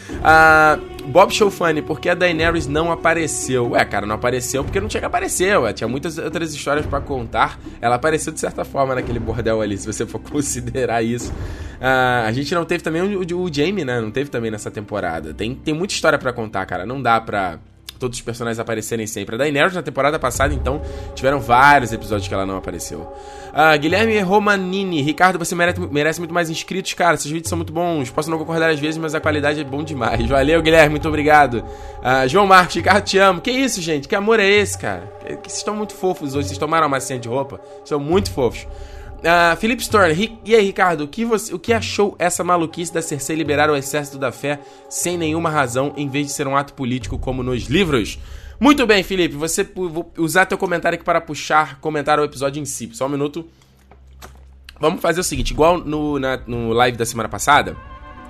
Uh, 0.10 0.82
Bob 1.08 1.32
Showfunny, 1.34 1.82
por 1.82 2.00
que 2.00 2.10
a 2.10 2.16
Daenerys 2.16 2.68
não 2.68 2.92
apareceu? 2.92 3.72
Ué, 3.72 3.86
cara, 3.86 4.06
não 4.06 4.16
apareceu 4.16 4.64
porque 4.64 4.80
não 4.80 4.88
tinha 4.88 5.00
que 5.00 5.08
aparecer, 5.08 5.58
ué. 5.60 5.72
Tinha 5.74 5.88
muitas 5.88 6.18
outras 6.18 6.54
histórias 6.54 6.86
para 6.86 7.00
contar. 7.02 7.60
Ela 7.80 7.96
apareceu 7.96 8.34
de 8.34 8.40
certa 8.40 8.66
forma 8.66 8.96
naquele 8.96 9.20
bordel 9.20 9.62
ali, 9.62 9.78
se 9.78 9.86
você 9.86 10.06
for 10.06 10.20
considerar 10.22 11.04
isso. 11.04 11.32
Uh, 11.32 12.26
a 12.26 12.32
gente 12.32 12.54
não 12.56 12.66
teve 12.66 12.84
também 12.84 13.02
o, 13.02 13.22
o, 13.22 13.42
o 13.44 13.54
Jamie, 13.54 13.86
né? 13.86 14.02
Não 14.02 14.12
teve 14.12 14.30
também 14.30 14.50
nessa 14.50 14.72
temporada. 14.72 15.34
Tem, 15.34 15.54
tem 15.54 15.74
muita 15.74 15.94
história 15.94 16.18
para 16.18 16.34
contar, 16.34 16.66
cara. 16.66 16.86
Não 16.86 17.02
dá 17.02 17.22
pra 17.22 17.60
todos 18.06 18.20
os 18.20 18.24
personagens 18.24 18.60
aparecerem 18.60 19.08
sempre. 19.08 19.34
A 19.34 19.38
Daenerys 19.40 19.74
na 19.74 19.82
temporada 19.82 20.20
passada, 20.20 20.54
então, 20.54 20.80
tiveram 21.16 21.40
vários 21.40 21.92
episódios 21.92 22.28
que 22.28 22.34
ela 22.34 22.46
não 22.46 22.58
apareceu. 22.58 23.00
Uh, 23.00 23.80
Guilherme 23.80 24.20
Romanini, 24.20 25.02
Ricardo, 25.02 25.40
você 25.40 25.56
merece, 25.56 25.80
merece, 25.80 26.20
muito 26.20 26.34
mais 26.34 26.50
inscritos, 26.50 26.94
cara. 26.94 27.16
Esses 27.16 27.32
vídeos 27.32 27.50
são 27.50 27.58
muito 27.58 27.74
bons. 27.74 28.12
Posso 28.12 28.30
não 28.30 28.38
concordar 28.38 28.70
às 28.70 28.80
vezes, 28.80 28.98
mas 28.98 29.16
a 29.16 29.20
qualidade 29.20 29.60
é 29.60 29.64
bom 29.64 29.82
demais. 29.82 30.24
Valeu, 30.30 30.62
Guilherme, 30.62 30.92
muito 30.92 31.08
obrigado. 31.08 31.64
Uh, 31.64 32.28
João 32.28 32.46
Marcos, 32.46 32.76
Ricardo, 32.76 33.04
te 33.04 33.18
amo. 33.18 33.42
Que 33.42 33.50
isso, 33.50 33.82
gente? 33.82 34.08
Que 34.08 34.16
amor 34.16 34.40
é 34.40 34.48
esse, 34.48 34.78
cara? 34.78 35.12
Vocês 35.24 35.58
estão 35.58 35.76
muito 35.76 35.96
fofos 35.96 36.36
hoje. 36.36 36.50
Vocês 36.50 36.60
tomaram 36.60 36.84
uma 36.84 36.90
massinha 36.90 37.18
de 37.18 37.28
roupa? 37.28 37.60
São 37.84 38.00
muito 38.00 38.30
fofos. 38.32 38.68
Uh, 39.26 39.58
Felipe 39.58 39.82
Storm, 39.82 40.12
e 40.46 40.54
aí, 40.54 40.64
Ricardo, 40.64 41.06
o 41.06 41.08
que, 41.08 41.26
você, 41.26 41.52
o 41.52 41.58
que 41.58 41.74
achou 41.74 42.16
essa 42.20 42.44
maluquice 42.44 42.94
da 42.94 43.02
Cersei 43.02 43.36
liberar 43.36 43.72
o 43.72 43.76
exército 43.76 44.20
da 44.20 44.32
fé 44.32 44.60
sem 44.88 45.18
nenhuma 45.18 45.50
razão, 45.50 45.94
em 45.98 46.08
vez 46.08 46.28
de 46.28 46.34
ser 46.34 46.48
um 46.48 46.56
ato 46.56 46.76
político 46.76 47.18
como 47.18 47.42
nos 47.42 47.64
livros? 47.64 48.20
Muito 48.60 48.86
bem, 48.86 49.02
Felipe, 49.02 49.34
você 49.36 49.64
vou 49.64 50.14
usar 50.16 50.46
teu 50.46 50.60
comentário 50.60 50.96
aqui 50.96 51.04
para 51.04 51.20
puxar, 51.20 51.80
comentar 51.80 52.20
o 52.20 52.24
episódio 52.24 52.62
em 52.62 52.66
si. 52.66 52.92
Só 52.94 53.08
um 53.08 53.10
minuto. 53.10 53.48
Vamos 54.80 55.02
fazer 55.02 55.22
o 55.22 55.24
seguinte, 55.24 55.52
igual 55.52 55.80
no, 55.80 56.20
na, 56.20 56.40
no 56.46 56.72
live 56.72 56.96
da 56.96 57.06
semana 57.06 57.28
passada, 57.28 57.76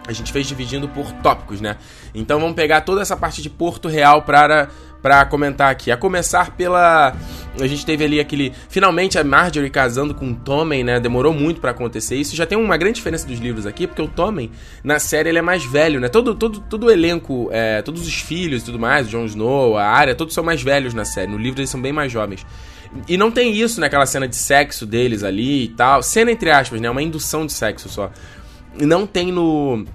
a 0.07 0.13
gente 0.13 0.31
fez 0.31 0.48
dividindo 0.48 0.88
por 0.88 1.12
tópicos, 1.12 1.59
né? 1.59 1.75
Então 2.13 2.39
vamos 2.39 2.56
pegar 2.56 2.81
toda 2.81 3.01
essa 3.01 3.18
parte 3.18 3.41
de 3.41 3.50
Porto 3.50 3.89
Real 3.89 4.21
para 4.21 4.69
para 5.05 5.23
comentar 5.23 5.69
aqui. 5.69 5.91
A 5.91 5.97
começar 5.97 6.49
pela 6.57 7.15
a 7.61 7.67
gente 7.67 7.85
teve 7.85 8.03
ali 8.03 8.19
aquele 8.19 8.51
finalmente 8.67 9.19
a 9.19 9.24
Marjorie 9.24 9.69
casando 9.69 10.15
com 10.15 10.31
o 10.31 10.35
Tommen, 10.35 10.83
né? 10.83 11.00
Demorou 11.00 11.31
muito 11.31 11.62
para 11.62 11.69
acontecer. 11.69 12.15
Isso 12.15 12.35
já 12.35 12.43
tem 12.43 12.57
uma 12.57 12.75
grande 12.75 12.95
diferença 12.95 13.27
dos 13.27 13.38
livros 13.38 13.67
aqui, 13.67 13.85
porque 13.85 14.01
o 14.01 14.07
Tommen 14.07 14.50
na 14.83 14.97
série 14.97 15.29
ele 15.29 15.38
é 15.38 15.43
mais 15.43 15.63
velho, 15.63 16.00
né? 16.00 16.09
Todo 16.09 16.33
todo 16.33 16.59
todo 16.59 16.88
o 16.88 16.91
elenco, 16.91 17.50
é, 17.51 17.83
todos 17.83 18.07
os 18.07 18.15
filhos 18.15 18.63
e 18.63 18.65
tudo 18.65 18.79
mais, 18.79 19.05
o 19.05 19.12
Jon 19.12 19.25
Snow, 19.25 19.77
a 19.77 19.85
Arya, 19.85 20.15
todos 20.15 20.33
são 20.33 20.43
mais 20.43 20.63
velhos 20.63 20.95
na 20.95 21.05
série. 21.05 21.31
No 21.31 21.38
livro 21.38 21.59
eles 21.59 21.69
são 21.69 21.79
bem 21.79 21.93
mais 21.93 22.12
jovens. 22.12 22.43
E 23.07 23.15
não 23.15 23.29
tem 23.29 23.53
isso 23.53 23.79
naquela 23.79 24.07
cena 24.07 24.27
de 24.27 24.35
sexo 24.35 24.88
deles 24.88 25.24
ali 25.24 25.65
e 25.65 25.67
tal. 25.67 26.01
Cena 26.01 26.31
entre 26.31 26.50
aspas, 26.50 26.81
né? 26.81 26.89
Uma 26.89 27.03
indução 27.03 27.45
de 27.45 27.53
sexo 27.53 27.89
só. 27.89 28.09
Não 28.81 29.05
tem 29.05 29.31
no 29.31 29.85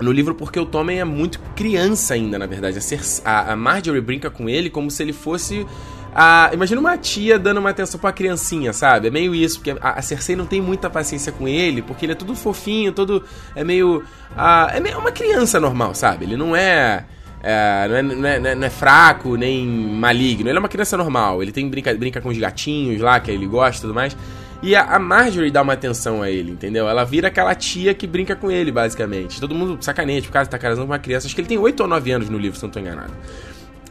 no 0.00 0.12
livro 0.12 0.34
porque 0.34 0.60
o 0.60 0.66
Tommen 0.66 1.00
é 1.00 1.04
muito 1.04 1.40
criança 1.54 2.14
ainda, 2.14 2.38
na 2.38 2.46
verdade. 2.46 2.78
A, 3.24 3.52
a 3.52 3.56
Marjorie 3.56 4.00
brinca 4.00 4.30
com 4.30 4.48
ele 4.48 4.68
como 4.68 4.90
se 4.90 5.02
ele 5.02 5.12
fosse. 5.12 5.66
A, 6.14 6.50
imagina 6.52 6.80
uma 6.80 6.96
tia 6.96 7.38
dando 7.38 7.58
uma 7.58 7.70
atenção 7.70 8.00
pra 8.00 8.12
criancinha, 8.12 8.72
sabe? 8.72 9.08
É 9.08 9.10
meio 9.10 9.34
isso, 9.34 9.58
porque 9.60 9.76
a, 9.80 10.00
Cersei 10.00 10.36
não 10.36 10.46
tem 10.46 10.60
muita 10.60 10.88
paciência 10.88 11.32
com 11.32 11.46
ele, 11.46 11.82
porque 11.82 12.04
ele 12.06 12.12
é 12.12 12.14
todo 12.14 12.34
fofinho, 12.34 12.92
todo. 12.92 13.24
É 13.54 13.64
meio. 13.64 14.02
A, 14.36 14.70
é 14.74 14.80
meio 14.80 14.98
uma 14.98 15.12
criança 15.12 15.58
normal, 15.60 15.94
sabe? 15.94 16.24
Ele 16.24 16.36
não 16.36 16.54
é. 16.54 17.04
É, 17.42 17.86
não, 17.88 17.96
é, 17.96 18.02
não, 18.02 18.28
é, 18.28 18.54
não, 18.56 18.66
é, 18.66 18.70
fraco, 18.70 19.36
nem 19.36 19.66
maligno. 19.66 20.48
Ele 20.48 20.56
é 20.56 20.58
uma 20.58 20.68
criança 20.68 20.96
normal. 20.96 21.42
Ele 21.42 21.52
tem 21.52 21.68
brinca, 21.68 21.94
brinca 21.94 22.20
com 22.20 22.28
os 22.28 22.38
gatinhos 22.38 23.00
lá, 23.00 23.20
que 23.20 23.30
ele 23.30 23.46
gosta 23.46 23.78
e 23.78 23.80
tudo 23.82 23.94
mais. 23.94 24.16
E 24.66 24.74
a, 24.74 24.98
Marjorie 24.98 25.52
dá 25.52 25.62
uma 25.62 25.74
atenção 25.74 26.20
a 26.20 26.28
ele, 26.28 26.50
entendeu? 26.50 26.88
Ela 26.88 27.04
vira 27.04 27.28
aquela 27.28 27.54
tia 27.54 27.94
que 27.94 28.04
brinca 28.04 28.34
com 28.34 28.50
ele, 28.50 28.72
basicamente. 28.72 29.40
Todo 29.40 29.54
mundo 29.54 29.78
sacaneia, 29.80 30.20
tipo, 30.20 30.32
cara, 30.32 30.44
tá 30.44 30.58
casando 30.58 30.88
com 30.88 30.92
uma 30.92 30.98
criança. 30.98 31.28
Acho 31.28 31.36
que 31.36 31.40
ele 31.40 31.46
tem 31.46 31.56
8 31.56 31.78
ou 31.78 31.88
9 31.88 32.10
anos 32.10 32.28
no 32.28 32.36
livro, 32.36 32.58
se 32.58 32.64
não 32.64 32.70
tô 32.70 32.80
enganado. 32.80 33.12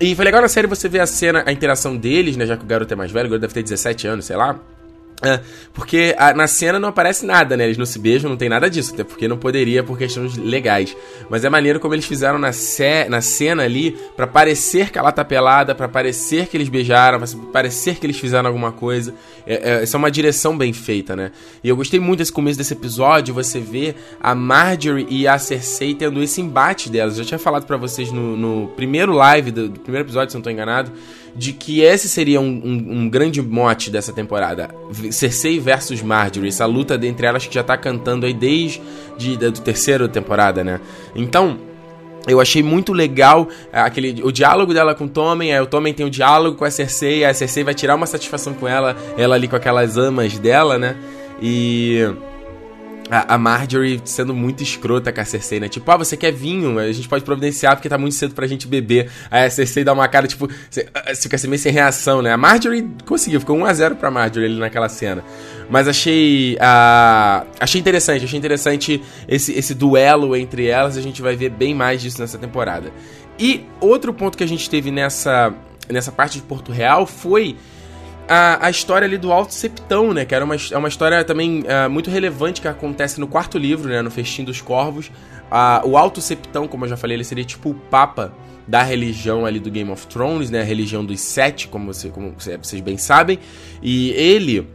E 0.02 0.14
foi 0.14 0.26
legal 0.26 0.42
na 0.42 0.50
série 0.50 0.68
você 0.68 0.90
ver 0.90 1.00
a 1.00 1.08
cena, 1.08 1.46
a 1.46 1.52
interação 1.54 1.96
deles, 1.96 2.36
né? 2.36 2.46
Já 2.46 2.58
que 2.58 2.66
o 2.66 2.68
garoto 2.68 2.94
é 2.94 2.98
mais 2.98 3.10
velho, 3.10 3.28
o 3.28 3.30
garoto 3.30 3.44
deve 3.44 3.54
ter 3.54 3.64
17 3.64 4.06
anos, 4.06 4.26
sei 4.26 4.36
lá. 4.36 4.60
É, 5.24 5.40
porque 5.74 6.14
a, 6.18 6.34
na 6.34 6.46
cena 6.46 6.78
não 6.78 6.90
aparece 6.90 7.26
nada, 7.26 7.56
né? 7.56 7.64
Eles 7.64 7.78
não 7.78 7.86
se 7.86 7.98
beijam, 7.98 8.30
não 8.30 8.38
tem 8.38 8.50
nada 8.50 8.70
disso, 8.70 8.94
até 8.94 9.04
porque 9.04 9.28
não 9.28 9.38
poderia 9.38 9.82
por 9.82 9.98
questões 9.98 10.36
legais. 10.36 10.96
Mas 11.30 11.46
é 11.46 11.50
maneiro 11.50 11.80
como 11.80 11.94
eles 11.94 12.06
fizeram 12.06 12.38
na, 12.38 12.52
ce, 12.52 13.08
na 13.10 13.22
cena 13.22 13.64
ali 13.64 13.98
para 14.16 14.28
parecer 14.28 14.92
que 14.92 14.98
ela 14.98 15.12
tá 15.12 15.24
pelada, 15.24 15.74
para 15.74 15.88
parecer 15.88 16.48
que 16.48 16.58
eles 16.58 16.68
beijaram, 16.68 17.20
pra 17.20 17.28
parecer 17.52 17.96
que 17.96 18.06
eles 18.06 18.18
fizeram 18.18 18.48
alguma 18.48 18.74
coisa. 18.74 19.14
É, 19.48 19.54
é, 19.54 19.84
essa 19.84 19.96
é 19.96 20.00
uma 20.00 20.12
direção 20.12 20.58
bem 20.58 20.74
feita, 20.74 21.16
né? 21.16 21.32
E 21.64 21.70
eu 21.70 21.78
gostei 21.78 22.00
muito 22.00 22.20
desse 22.20 22.32
começo 22.32 22.58
desse 22.58 22.74
episódio, 22.74 23.34
você 23.34 23.60
vê 23.60 23.96
a 24.22 24.36
Marjorie 24.36 25.08
e 25.10 25.28
a 25.28 25.38
Cersei 25.40 25.96
tendo 25.96 26.22
esse 26.22 26.42
embate 26.42 26.90
delas. 26.90 27.18
Eu 27.18 27.24
já 27.24 27.30
tinha 27.30 27.40
falado 27.40 27.66
para 27.66 27.78
vocês 27.78 28.12
no, 28.12 28.36
no, 28.36 28.68
primeiro 28.76 29.14
live 29.14 29.52
do, 29.52 29.70
do 29.70 29.80
primeiro 29.80 30.06
episódio, 30.06 30.32
se 30.32 30.38
não 30.38 30.42
tô 30.42 30.50
enganado 30.50 30.92
de 31.36 31.52
que 31.52 31.82
esse 31.82 32.08
seria 32.08 32.40
um, 32.40 32.46
um, 32.46 33.00
um, 33.00 33.10
grande 33.10 33.42
mote 33.42 33.90
dessa 33.90 34.14
temporada. 34.14 34.70
Cersei 35.12 35.60
versus 35.60 36.02
Marjorie, 36.02 36.48
essa 36.48 36.66
luta 36.66 37.00
entre 37.06 37.28
elas 37.28 37.46
que 37.46 37.54
já 37.54 37.64
tá 37.64 37.78
cantando 37.78 38.26
aí 38.26 38.34
desde 38.34 38.82
de, 39.18 39.36
do 39.36 39.52
terceiro 39.52 40.08
temporada, 40.08 40.64
né? 40.64 40.80
Então, 41.14 41.58
eu 42.28 42.40
achei 42.40 42.64
muito 42.64 42.94
legal 42.94 43.48
é, 43.72 43.82
aquele, 43.82 44.24
o 44.24 44.32
diálogo 44.32 44.74
dela 44.74 44.96
com 44.96 45.06
o 45.06 45.10
Tommen, 45.10 45.54
aí 45.54 45.60
o 45.60 45.66
Tommen 45.66 45.94
tem 45.94 46.06
um 46.06 46.10
diálogo 46.10 46.58
com 46.58 46.66
a 46.66 46.72
Cersei, 46.72 47.26
a 47.26 47.34
Cersei 47.34 47.64
vai 47.64 47.74
tirar 47.74 47.96
uma 47.96 48.06
satisfação 48.06 48.54
com 48.54 48.68
ela, 48.68 48.96
ela 49.18 49.36
ali 49.36 49.48
com 49.48 49.56
aquelas 49.56 49.98
amas 49.98 50.40
dela, 50.40 50.80
né? 50.80 50.96
E 51.42 52.00
a, 53.10 53.38
Marjorie 53.38 54.02
sendo 54.04 54.34
muito 54.34 54.64
escrota 54.64 55.12
com 55.12 55.22
a 55.22 55.26
Cersei, 55.26 55.60
né? 55.60 55.70
Tipo, 55.70 55.90
ah, 55.92 55.98
você 55.98 56.18
quer 56.18 56.32
vinho? 56.32 56.80
A 56.80 56.92
gente 56.92 57.08
pode 57.08 57.24
providenciar 57.24 57.76
porque 57.76 57.88
tá 57.88 57.98
muito 57.98 58.16
cedo 58.16 58.34
pra 58.34 58.48
gente 58.48 58.68
beber. 58.68 59.10
Aí 59.30 59.46
a 59.46 59.50
Cersei 59.50 59.84
dá 59.84 59.94
uma 59.94 60.08
cara, 60.08 60.28
tipo, 60.28 60.48
você, 60.70 60.88
você 61.08 61.22
fica 61.24 61.36
assim 61.36 61.48
meio 61.48 61.60
sem 61.60 61.72
reação, 61.72 62.22
né? 62.22 62.32
A 62.32 62.38
Marjorie 62.38 62.88
conseguiu, 63.06 63.40
ficou 63.40 63.58
1x0 63.58 63.96
pra 63.96 64.10
Marjorie 64.10 64.48
ali 64.48 64.60
naquela 64.60 64.90
cena. 64.90 65.24
Mas 65.70 65.88
achei. 65.88 66.56
Uh, 66.56 67.48
achei 67.60 67.80
interessante, 67.80 68.26
achei 68.26 68.38
interessante 68.38 69.02
esse, 69.28 69.54
esse 69.54 69.74
duelo 69.74 70.36
entre 70.36 70.68
elas. 70.68 70.98
A 70.98 71.02
gente 71.02 71.22
vai 71.22 71.36
ver 71.36 71.50
bem 71.50 71.76
mais 71.76 72.02
disso 72.02 72.20
nessa 72.22 72.38
temporada. 72.38 72.92
E 73.38 73.66
outro 73.80 74.14
ponto 74.14 74.38
que 74.38 74.44
a 74.44 74.48
gente 74.48 74.70
teve 74.70 74.92
nessa, 74.92 75.54
nessa 75.90 76.12
parte 76.12 76.40
de 76.40 76.44
Porto 76.44 76.72
Real 76.72 77.06
foi 77.06 77.56
a, 78.28 78.68
a 78.68 78.70
história 78.70 79.06
ali 79.06 79.18
do 79.18 79.32
Alto 79.32 79.54
Septão, 79.54 80.14
né? 80.14 80.26
Que 80.26 80.34
era 80.34 80.44
uma, 80.44 80.56
é 80.56 80.78
uma 80.78 80.88
história 80.88 81.24
também 81.24 81.62
uh, 81.62 81.90
muito 81.90 82.10
relevante 82.10 82.62
que 82.62 82.68
acontece 82.68 83.20
no 83.20 83.28
quarto 83.28 83.58
livro, 83.58 83.90
né? 83.90 84.02
No 84.02 84.12
Festim 84.12 84.44
dos 84.44 84.62
Corvos. 84.62 85.08
Uh, 85.08 85.88
o 85.88 85.98
Alto 85.98 86.22
Septão, 86.22 86.68
como 86.68 86.86
eu 86.86 86.90
já 86.90 86.98
falei, 86.98 87.18
ele 87.18 87.24
seria 87.24 87.44
tipo 87.44 87.70
o 87.70 87.74
Papa 87.76 88.34
da 88.68 88.82
religião 88.82 89.46
ali 89.46 89.60
do 89.60 89.70
Game 89.70 89.92
of 89.92 90.08
Thrones, 90.08 90.50
né? 90.50 90.62
A 90.62 90.64
religião 90.64 91.06
dos 91.06 91.20
sete, 91.20 91.68
como, 91.68 91.94
você, 91.94 92.10
como 92.10 92.34
vocês 92.38 92.82
bem 92.82 92.98
sabem. 92.98 93.40
E 93.82 94.10
ele 94.12 94.68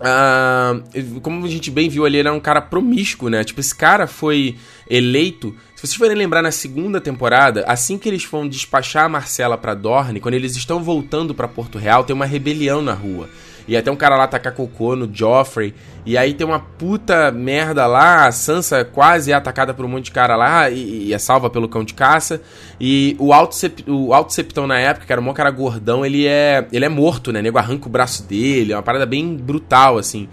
Uh, 0.00 1.20
como 1.20 1.44
a 1.44 1.48
gente 1.48 1.70
bem 1.70 1.86
viu 1.86 2.06
ali, 2.06 2.16
ele 2.16 2.28
era 2.28 2.34
um 2.34 2.40
cara 2.40 2.62
promíscuo, 2.62 3.28
né? 3.28 3.44
Tipo, 3.44 3.60
esse 3.60 3.74
cara 3.74 4.06
foi 4.06 4.56
eleito. 4.88 5.54
Se 5.80 5.86
vocês 5.86 5.96
forem 5.96 6.14
lembrar 6.14 6.42
na 6.42 6.50
segunda 6.50 7.00
temporada, 7.00 7.64
assim 7.66 7.96
que 7.96 8.06
eles 8.06 8.22
vão 8.26 8.46
despachar 8.46 9.06
a 9.06 9.08
Marcela 9.08 9.56
pra 9.56 9.72
Dorne, 9.72 10.20
quando 10.20 10.34
eles 10.34 10.54
estão 10.54 10.82
voltando 10.82 11.34
para 11.34 11.48
Porto 11.48 11.78
Real, 11.78 12.04
tem 12.04 12.14
uma 12.14 12.26
rebelião 12.26 12.82
na 12.82 12.92
rua. 12.92 13.30
E 13.66 13.74
até 13.74 13.90
um 13.90 13.96
cara 13.96 14.14
lá 14.14 14.26
tacar 14.26 14.52
cocô 14.52 14.94
no 14.94 15.08
Joffrey. 15.10 15.72
E 16.04 16.18
aí 16.18 16.34
tem 16.34 16.46
uma 16.46 16.60
puta 16.60 17.30
merda 17.30 17.86
lá. 17.86 18.26
A 18.26 18.32
Sansa 18.32 18.84
quase 18.84 19.32
é 19.32 19.34
atacada 19.34 19.72
por 19.72 19.86
um 19.86 19.88
monte 19.88 20.06
de 20.06 20.10
cara 20.10 20.36
lá 20.36 20.68
e, 20.68 21.06
e 21.06 21.14
é 21.14 21.18
salva 21.18 21.48
pelo 21.48 21.66
cão 21.66 21.82
de 21.82 21.94
caça. 21.94 22.42
E 22.78 23.16
o 23.18 23.32
Alto, 23.32 23.56
o 23.86 24.12
Alto 24.12 24.34
Septão 24.34 24.66
na 24.66 24.78
época, 24.78 25.06
que 25.06 25.12
era 25.12 25.20
um 25.20 25.32
cara 25.32 25.50
gordão, 25.50 26.04
ele 26.04 26.26
é, 26.26 26.66
ele 26.70 26.84
é 26.84 26.90
morto, 26.90 27.32
né? 27.32 27.40
O 27.40 27.42
nego 27.42 27.56
arranca 27.56 27.86
o 27.86 27.90
braço 27.90 28.24
dele. 28.24 28.74
É 28.74 28.76
uma 28.76 28.82
parada 28.82 29.06
bem 29.06 29.34
brutal, 29.34 29.96
assim. 29.96 30.28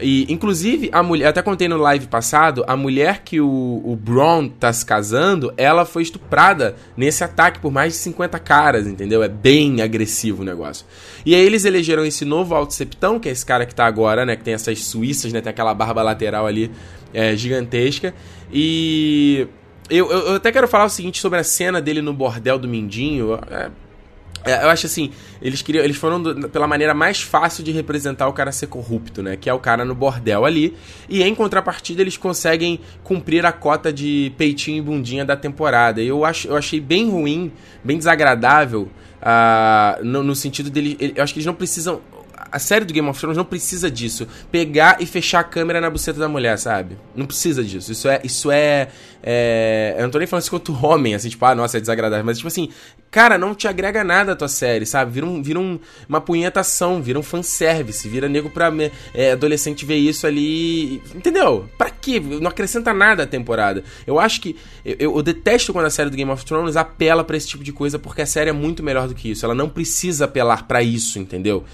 E, 0.00 0.30
inclusive, 0.30 0.90
a 0.92 1.02
mulher, 1.02 1.28
até 1.28 1.40
contei 1.40 1.68
no 1.68 1.78
live 1.78 2.06
passado, 2.06 2.62
a 2.66 2.76
mulher 2.76 3.22
que 3.24 3.40
o, 3.40 3.82
o 3.84 3.96
Braun 3.96 4.48
tá 4.48 4.70
se 4.72 4.84
casando, 4.84 5.52
ela 5.56 5.86
foi 5.86 6.02
estuprada 6.02 6.76
nesse 6.96 7.24
ataque 7.24 7.60
por 7.60 7.72
mais 7.72 7.94
de 7.94 7.98
50 8.00 8.38
caras, 8.38 8.86
entendeu? 8.86 9.22
É 9.22 9.28
bem 9.28 9.80
agressivo 9.80 10.42
o 10.42 10.44
negócio. 10.44 10.84
E 11.24 11.34
aí 11.34 11.40
eles 11.40 11.64
elegeram 11.64 12.04
esse 12.04 12.24
novo 12.24 12.54
Alto 12.54 12.74
Septão, 12.74 13.18
que 13.18 13.28
é 13.28 13.32
esse 13.32 13.44
cara 13.44 13.64
que 13.64 13.74
tá 13.74 13.86
agora, 13.86 14.26
né? 14.26 14.36
Que 14.36 14.44
tem 14.44 14.54
essas 14.54 14.84
suíças, 14.84 15.32
né? 15.32 15.40
Tem 15.40 15.50
aquela 15.50 15.72
barba 15.72 16.02
lateral 16.02 16.46
ali 16.46 16.70
é, 17.14 17.34
gigantesca. 17.34 18.14
E. 18.52 19.46
Eu, 19.88 20.10
eu, 20.10 20.18
eu, 20.18 20.34
até 20.34 20.50
quero 20.50 20.66
falar 20.66 20.86
o 20.86 20.88
seguinte 20.88 21.20
sobre 21.20 21.38
a 21.38 21.44
cena 21.44 21.80
dele 21.80 22.02
no 22.02 22.12
bordel 22.12 22.58
do 22.58 22.66
Mindinho. 22.66 23.38
É, 23.48 23.70
eu 24.46 24.68
acho 24.68 24.86
assim, 24.86 25.10
eles 25.40 25.62
queriam, 25.62 25.84
eles 25.84 25.96
foram 25.96 26.22
do, 26.22 26.48
pela 26.48 26.66
maneira 26.66 26.94
mais 26.94 27.22
fácil 27.22 27.62
de 27.64 27.72
representar 27.72 28.28
o 28.28 28.32
cara 28.32 28.52
ser 28.52 28.66
corrupto, 28.66 29.22
né? 29.22 29.36
Que 29.36 29.50
é 29.50 29.54
o 29.54 29.58
cara 29.58 29.84
no 29.84 29.94
bordel 29.94 30.44
ali. 30.44 30.76
E 31.08 31.22
em 31.22 31.34
contrapartida, 31.34 32.02
eles 32.02 32.16
conseguem 32.16 32.80
cumprir 33.02 33.44
a 33.44 33.52
cota 33.52 33.92
de 33.92 34.32
peitinho 34.36 34.78
e 34.78 34.80
bundinha 34.80 35.24
da 35.24 35.36
temporada. 35.36 36.02
E 36.02 36.08
eu, 36.08 36.24
acho, 36.24 36.48
eu 36.48 36.56
achei 36.56 36.80
bem 36.80 37.10
ruim, 37.10 37.52
bem 37.82 37.98
desagradável. 37.98 38.88
Uh, 39.16 40.04
no, 40.04 40.22
no, 40.22 40.36
sentido 40.36 40.70
dele. 40.70 40.96
Eu 41.16 41.24
acho 41.24 41.32
que 41.32 41.38
eles 41.38 41.46
não 41.46 41.54
precisam 41.54 42.00
a 42.50 42.58
série 42.58 42.84
do 42.84 42.92
Game 42.92 43.08
of 43.08 43.18
Thrones 43.18 43.36
não 43.36 43.44
precisa 43.44 43.90
disso. 43.90 44.26
Pegar 44.50 44.96
e 45.00 45.06
fechar 45.06 45.40
a 45.40 45.44
câmera 45.44 45.80
na 45.80 45.90
buceta 45.90 46.18
da 46.18 46.28
mulher, 46.28 46.58
sabe? 46.58 46.96
Não 47.14 47.26
precisa 47.26 47.62
disso. 47.62 47.92
Isso 47.92 48.08
é. 48.08 48.20
Isso 48.22 48.50
é, 48.50 48.88
é... 49.22 49.94
Eu 49.98 50.04
não 50.04 50.10
tô 50.10 50.18
nem 50.18 50.26
falando 50.26 50.42
isso 50.42 50.50
contra 50.50 50.72
o 50.72 50.86
homem, 50.86 51.14
assim, 51.14 51.28
tipo, 51.28 51.44
ah, 51.44 51.54
nossa, 51.54 51.78
é 51.78 51.80
desagradável. 51.80 52.24
Mas, 52.24 52.38
tipo 52.38 52.48
assim, 52.48 52.70
cara, 53.16 53.38
não 53.38 53.54
te 53.54 53.66
agrega 53.66 54.04
nada 54.04 54.32
a 54.32 54.36
tua 54.36 54.46
série, 54.46 54.84
sabe? 54.84 55.10
Vira, 55.10 55.24
um, 55.24 55.42
vira 55.42 55.58
um, 55.58 55.80
uma 56.06 56.20
punhetação, 56.20 57.00
vira 57.00 57.18
um 57.18 57.22
fanservice, 57.22 58.06
vira 58.06 58.28
nego 58.28 58.50
pra 58.50 58.70
é, 59.14 59.32
adolescente 59.32 59.86
ver 59.86 59.96
isso 59.96 60.26
ali. 60.26 60.96
Entendeu? 61.14 61.66
Pra 61.78 61.88
quê? 61.88 62.20
Não 62.20 62.50
acrescenta 62.50 62.92
nada 62.92 63.22
a 63.22 63.26
temporada. 63.26 63.82
Eu 64.06 64.20
acho 64.20 64.42
que. 64.42 64.54
Eu, 64.84 65.16
eu, 65.16 65.22
detesto 65.22 65.72
quando 65.72 65.86
a 65.86 65.90
série 65.90 66.10
do 66.10 66.16
Game 66.16 66.30
of 66.30 66.44
Thrones 66.44 66.76
apela 66.76 67.24
para 67.24 67.38
esse 67.38 67.48
tipo 67.48 67.64
de 67.64 67.72
coisa, 67.72 67.98
porque 67.98 68.20
a 68.20 68.26
série 68.26 68.50
é 68.50 68.52
muito 68.52 68.82
melhor 68.82 69.08
do 69.08 69.14
que 69.14 69.30
isso. 69.30 69.46
Ela 69.46 69.54
não 69.54 69.70
precisa 69.70 70.26
apelar 70.26 70.68
para 70.68 70.82
isso, 70.82 71.18
entendeu? 71.18 71.64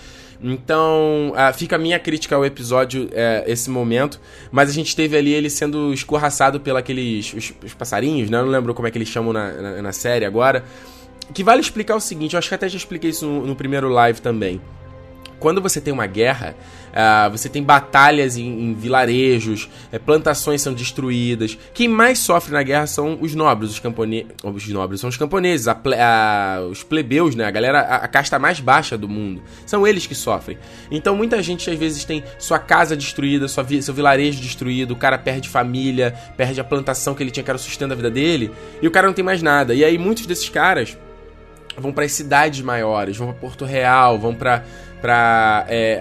Então, 0.40 1.32
uh, 1.32 1.52
fica 1.52 1.74
a 1.74 1.78
minha 1.78 1.98
crítica 1.98 2.36
ao 2.36 2.44
episódio, 2.44 3.06
uh, 3.06 3.10
esse 3.46 3.68
momento. 3.68 4.20
Mas 4.52 4.70
a 4.70 4.72
gente 4.72 4.94
teve 4.94 5.16
ali 5.16 5.32
ele 5.32 5.50
sendo 5.50 5.92
escorraçado 5.92 6.60
pelos 6.60 7.34
os, 7.34 7.52
os 7.64 7.74
passarinhos, 7.74 8.30
né? 8.30 8.38
Eu 8.38 8.44
não 8.44 8.52
lembro 8.52 8.74
como 8.74 8.86
é 8.86 8.92
que 8.92 8.98
eles 8.98 9.08
chamam 9.08 9.32
na, 9.32 9.52
na, 9.52 9.82
na, 9.82 9.92
série 9.92 10.24
agora. 10.24 10.64
Que 11.32 11.44
vale 11.44 11.60
explicar 11.60 11.96
o 11.96 12.00
seguinte, 12.00 12.34
eu 12.34 12.38
acho 12.38 12.48
que 12.48 12.54
até 12.54 12.68
já 12.68 12.76
expliquei 12.76 13.10
isso 13.10 13.26
no, 13.26 13.46
no 13.46 13.56
primeiro 13.56 13.88
live 13.88 14.20
também. 14.20 14.60
Quando 15.38 15.60
você 15.60 15.80
tem 15.80 15.92
uma 15.92 16.06
guerra, 16.06 16.54
Uh, 16.92 17.30
você 17.30 17.48
tem 17.48 17.62
batalhas 17.62 18.36
em, 18.36 18.46
em 18.46 18.74
vilarejos, 18.74 19.68
é, 19.90 19.98
plantações 19.98 20.60
são 20.60 20.74
destruídas. 20.74 21.56
Quem 21.72 21.88
mais 21.88 22.18
sofre 22.18 22.52
na 22.52 22.62
guerra 22.62 22.86
são 22.86 23.16
os 23.18 23.34
nobres, 23.34 23.70
os 23.70 23.78
camponeses. 23.78 24.30
Os 24.44 24.68
nobres 24.68 25.00
são 25.00 25.08
os 25.08 25.16
camponeses, 25.16 25.68
a 25.68 25.74
ple, 25.74 25.94
a, 25.94 26.60
os 26.70 26.82
plebeus, 26.82 27.34
né? 27.34 27.46
A 27.46 27.50
galera, 27.50 27.80
a, 27.80 27.96
a, 27.96 28.08
casta 28.08 28.38
mais 28.38 28.60
baixa 28.60 28.98
do 28.98 29.08
mundo. 29.08 29.42
São 29.64 29.86
eles 29.86 30.06
que 30.06 30.14
sofrem. 30.14 30.58
Então 30.90 31.16
muita 31.16 31.42
gente 31.42 31.70
às 31.70 31.78
vezes 31.78 32.04
tem 32.04 32.22
sua 32.38 32.58
casa 32.58 32.94
destruída, 32.94 33.48
sua, 33.48 33.66
seu 33.80 33.94
vilarejo 33.94 34.42
destruído, 34.42 34.90
o 34.90 34.96
cara 34.96 35.16
perde 35.16 35.48
família, 35.48 36.14
perde 36.36 36.60
a 36.60 36.64
plantação 36.64 37.14
que 37.14 37.22
ele 37.22 37.30
tinha 37.30 37.42
que 37.42 37.50
era 37.50 37.56
o 37.56 37.60
sustento 37.60 37.88
da 37.88 37.94
vida 37.94 38.10
dele, 38.10 38.50
e 38.82 38.86
o 38.86 38.90
cara 38.90 39.06
não 39.06 39.14
tem 39.14 39.24
mais 39.24 39.40
nada. 39.40 39.74
E 39.74 39.82
aí 39.82 39.96
muitos 39.96 40.26
desses 40.26 40.50
caras 40.50 40.98
vão 41.76 41.92
para 41.92 42.04
as 42.04 42.12
cidades 42.12 42.60
maiores, 42.60 43.16
vão 43.16 43.28
para 43.28 43.36
Porto 43.36 43.64
Real, 43.64 44.18
vão 44.18 44.34
para 44.34 44.64
pra 45.00 45.66
é, 45.68 46.00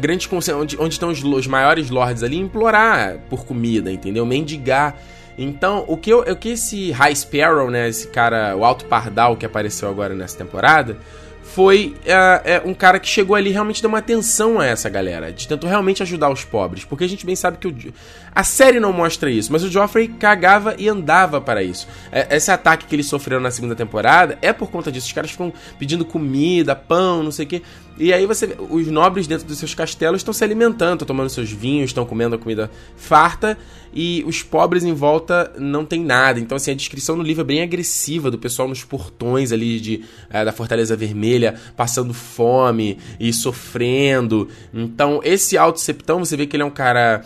grandes 0.00 0.26
onde, 0.32 0.78
onde 0.80 0.94
estão 0.94 1.10
os, 1.10 1.22
os, 1.22 1.46
maiores 1.46 1.90
lords 1.90 2.22
ali 2.22 2.38
implorar 2.38 3.18
por 3.28 3.44
comida, 3.44 3.92
entendeu? 3.92 4.24
Mendigar. 4.24 4.96
Então, 5.36 5.84
o 5.86 5.96
que, 5.98 6.10
eu, 6.10 6.20
o 6.20 6.36
que 6.36 6.50
esse 6.50 6.90
High 6.90 7.14
Sparrow, 7.14 7.70
né, 7.70 7.90
esse 7.90 8.08
cara, 8.08 8.56
o 8.56 8.64
Alto 8.64 8.86
Pardal 8.86 9.36
que 9.36 9.44
apareceu 9.44 9.90
agora 9.90 10.14
nessa 10.14 10.38
temporada, 10.38 10.96
foi 11.42 11.94
é, 12.06 12.54
é, 12.54 12.62
um 12.64 12.72
cara 12.72 12.98
que 12.98 13.08
chegou 13.08 13.36
ali 13.36 13.50
realmente 13.50 13.82
deu 13.82 13.88
uma 13.88 13.98
atenção 13.98 14.58
a 14.58 14.66
essa 14.66 14.88
galera, 14.88 15.32
de 15.32 15.46
tentou 15.46 15.68
realmente 15.68 16.02
ajudar 16.02 16.30
os 16.30 16.44
pobres, 16.44 16.84
porque 16.84 17.04
a 17.04 17.08
gente 17.08 17.26
bem 17.26 17.36
sabe 17.36 17.58
que 17.58 17.68
o, 17.68 17.94
a 18.34 18.44
série 18.44 18.80
não 18.80 18.92
mostra 18.92 19.30
isso, 19.30 19.52
mas 19.52 19.62
o 19.62 19.70
Joffrey 19.70 20.08
cagava 20.08 20.74
e 20.78 20.88
andava 20.88 21.40
para 21.40 21.62
isso. 21.62 21.86
É, 22.10 22.36
esse 22.36 22.50
ataque 22.50 22.86
que 22.86 22.94
eles 22.94 23.06
sofreram 23.06 23.42
na 23.42 23.50
segunda 23.50 23.74
temporada 23.74 24.38
é 24.40 24.52
por 24.52 24.70
conta 24.70 24.90
disso, 24.90 25.06
os 25.06 25.12
caras 25.12 25.30
ficam 25.30 25.52
pedindo 25.78 26.04
comida, 26.04 26.74
pão, 26.74 27.22
não 27.22 27.32
sei 27.32 27.44
o 27.44 27.48
que, 27.48 27.62
e 28.02 28.12
aí 28.12 28.26
você 28.26 28.56
os 28.68 28.88
nobres 28.88 29.28
dentro 29.28 29.46
dos 29.46 29.58
seus 29.58 29.74
castelos 29.74 30.20
estão 30.20 30.34
se 30.34 30.42
alimentando, 30.42 30.94
estão 30.94 31.06
tomando 31.06 31.30
seus 31.30 31.50
vinhos, 31.50 31.90
estão 31.90 32.04
comendo 32.04 32.34
a 32.34 32.38
comida 32.38 32.68
farta, 32.96 33.56
e 33.94 34.24
os 34.26 34.42
pobres 34.42 34.82
em 34.82 34.92
volta 34.92 35.52
não 35.56 35.84
tem 35.84 36.02
nada. 36.02 36.40
Então, 36.40 36.56
assim, 36.56 36.72
a 36.72 36.74
descrição 36.74 37.14
no 37.14 37.22
livro 37.22 37.42
é 37.42 37.44
bem 37.44 37.62
agressiva 37.62 38.30
do 38.30 38.38
pessoal 38.38 38.66
nos 38.66 38.82
portões 38.82 39.52
ali 39.52 39.78
de, 39.78 40.04
é, 40.30 40.44
da 40.44 40.50
Fortaleza 40.50 40.96
Vermelha, 40.96 41.54
passando 41.76 42.12
fome 42.12 42.98
e 43.20 43.32
sofrendo. 43.32 44.48
Então, 44.74 45.20
esse 45.22 45.56
Alto 45.56 45.78
Septão, 45.78 46.18
você 46.18 46.36
vê 46.36 46.46
que 46.46 46.56
ele 46.56 46.62
é 46.62 46.66
um 46.66 46.70
cara. 46.70 47.22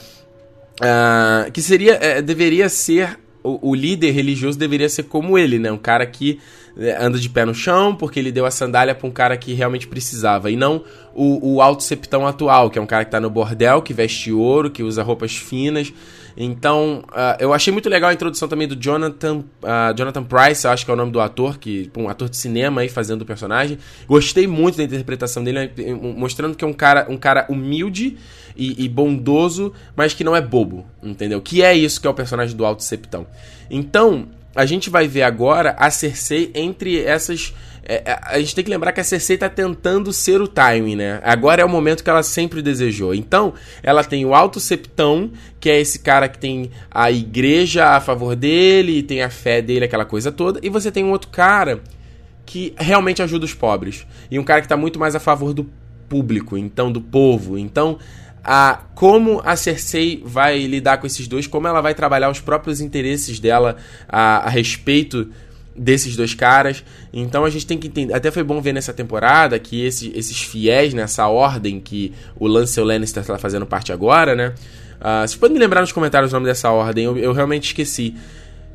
Uh, 0.78 1.50
que 1.52 1.62
seria. 1.62 1.94
É, 1.94 2.20
deveria 2.20 2.68
ser. 2.68 3.18
O, 3.46 3.70
o 3.70 3.74
líder 3.74 4.10
religioso 4.10 4.58
deveria 4.58 4.88
ser 4.88 5.04
como 5.04 5.38
ele, 5.38 5.58
né? 5.58 5.70
Um 5.70 5.78
cara 5.78 6.04
que 6.04 6.40
é, 6.78 6.96
anda 7.00 7.18
de 7.18 7.28
pé 7.30 7.44
no 7.44 7.54
chão, 7.54 7.94
porque 7.94 8.18
ele 8.18 8.32
deu 8.32 8.44
a 8.44 8.50
sandália 8.50 8.94
pra 8.94 9.06
um 9.06 9.10
cara 9.10 9.36
que 9.36 9.54
realmente 9.54 9.86
precisava. 9.86 10.50
E 10.50 10.56
não 10.56 10.84
o, 11.14 11.54
o 11.54 11.62
alto 11.62 11.82
septão 11.82 12.26
atual, 12.26 12.68
que 12.70 12.78
é 12.78 12.82
um 12.82 12.86
cara 12.86 13.04
que 13.04 13.10
tá 13.10 13.20
no 13.20 13.30
bordel, 13.30 13.80
que 13.80 13.94
veste 13.94 14.32
ouro, 14.32 14.70
que 14.70 14.82
usa 14.82 15.02
roupas 15.02 15.36
finas. 15.36 15.92
Então, 16.36 17.02
uh, 17.08 17.40
eu 17.40 17.54
achei 17.54 17.72
muito 17.72 17.88
legal 17.88 18.10
a 18.10 18.12
introdução 18.12 18.46
também 18.46 18.68
do 18.68 18.76
Jonathan, 18.76 19.38
uh, 19.38 19.96
Jonathan 19.96 20.22
Price, 20.22 20.66
acho 20.66 20.84
que 20.84 20.90
é 20.90 20.94
o 20.94 20.96
nome 20.96 21.10
do 21.10 21.18
ator, 21.18 21.58
que 21.58 21.90
um 21.96 22.08
ator 22.08 22.28
de 22.28 22.36
cinema 22.36 22.82
aí 22.82 22.88
fazendo 22.90 23.22
o 23.22 23.24
personagem. 23.24 23.78
Gostei 24.06 24.46
muito 24.46 24.76
da 24.76 24.84
interpretação 24.84 25.42
dele, 25.42 25.60
né, 25.60 25.94
mostrando 26.16 26.54
que 26.54 26.64
é 26.64 26.68
um 26.68 26.74
cara, 26.74 27.06
um 27.08 27.16
cara 27.16 27.46
humilde 27.48 28.18
e, 28.54 28.84
e, 28.84 28.88
bondoso, 28.88 29.72
mas 29.96 30.12
que 30.12 30.22
não 30.22 30.36
é 30.36 30.40
bobo, 30.42 30.84
entendeu? 31.02 31.40
Que 31.40 31.62
é 31.62 31.74
isso 31.74 32.00
que 32.00 32.06
é 32.06 32.10
o 32.10 32.14
personagem 32.14 32.54
do 32.54 32.66
Alto 32.66 32.82
Septão. 32.82 33.26
Então, 33.70 34.28
a 34.54 34.66
gente 34.66 34.90
vai 34.90 35.08
ver 35.08 35.22
agora 35.22 35.74
a 35.78 35.90
Cersei 35.90 36.50
entre 36.54 37.02
essas 37.02 37.54
é, 37.88 38.02
é, 38.04 38.18
a 38.20 38.38
gente 38.40 38.54
tem 38.54 38.64
que 38.64 38.70
lembrar 38.70 38.90
que 38.90 39.00
a 39.00 39.04
Cersei 39.04 39.38
tá 39.38 39.48
tentando 39.48 40.12
ser 40.12 40.40
o 40.40 40.48
timing, 40.48 40.96
né? 40.96 41.20
Agora 41.22 41.62
é 41.62 41.64
o 41.64 41.68
momento 41.68 42.02
que 42.02 42.10
ela 42.10 42.22
sempre 42.22 42.60
desejou. 42.60 43.14
Então, 43.14 43.54
ela 43.82 44.02
tem 44.02 44.26
o 44.26 44.34
Alto 44.34 44.58
Septão, 44.58 45.30
que 45.60 45.70
é 45.70 45.80
esse 45.80 46.00
cara 46.00 46.28
que 46.28 46.38
tem 46.38 46.70
a 46.90 47.12
igreja 47.12 47.90
a 47.90 48.00
favor 48.00 48.34
dele, 48.34 49.04
tem 49.04 49.22
a 49.22 49.30
fé 49.30 49.62
dele, 49.62 49.84
aquela 49.84 50.04
coisa 50.04 50.32
toda. 50.32 50.58
E 50.62 50.68
você 50.68 50.90
tem 50.90 51.04
um 51.04 51.12
outro 51.12 51.30
cara 51.30 51.80
que 52.44 52.74
realmente 52.76 53.22
ajuda 53.22 53.44
os 53.44 53.54
pobres. 53.54 54.04
E 54.30 54.38
um 54.38 54.44
cara 54.44 54.60
que 54.60 54.68
tá 54.68 54.76
muito 54.76 54.98
mais 54.98 55.14
a 55.14 55.20
favor 55.20 55.54
do 55.54 55.70
público, 56.08 56.58
então, 56.58 56.90
do 56.90 57.00
povo. 57.00 57.56
Então, 57.56 57.98
a, 58.42 58.80
como 58.96 59.40
a 59.44 59.54
Cersei 59.54 60.22
vai 60.24 60.58
lidar 60.66 60.98
com 60.98 61.06
esses 61.06 61.28
dois, 61.28 61.46
como 61.46 61.68
ela 61.68 61.80
vai 61.80 61.94
trabalhar 61.94 62.30
os 62.30 62.40
próprios 62.40 62.80
interesses 62.80 63.38
dela 63.38 63.76
a, 64.08 64.46
a 64.46 64.48
respeito 64.48 65.30
desses 65.76 66.16
dois 66.16 66.34
caras. 66.34 66.82
Então 67.12 67.44
a 67.44 67.50
gente 67.50 67.66
tem 67.66 67.78
que 67.78 67.88
entender. 67.88 68.14
Até 68.14 68.30
foi 68.30 68.42
bom 68.42 68.60
ver 68.60 68.72
nessa 68.72 68.92
temporada 68.92 69.58
que 69.58 69.84
esses, 69.84 70.40
fiéis, 70.42 70.94
nessa 70.94 71.26
ordem 71.28 71.80
que 71.80 72.12
o 72.38 72.46
Lancel 72.46 72.84
Lannister 72.84 73.22
está 73.22 73.38
fazendo 73.38 73.66
parte 73.66 73.92
agora, 73.92 74.34
né? 74.34 74.54
Uh, 74.96 75.26
vocês 75.26 75.36
podem 75.36 75.54
me 75.54 75.60
lembrar 75.60 75.82
nos 75.82 75.92
comentários 75.92 76.32
o 76.32 76.34
nome 76.34 76.46
dessa 76.46 76.70
ordem, 76.70 77.04
eu, 77.04 77.16
eu, 77.18 77.32
realmente 77.32 77.66
esqueci. 77.66 78.14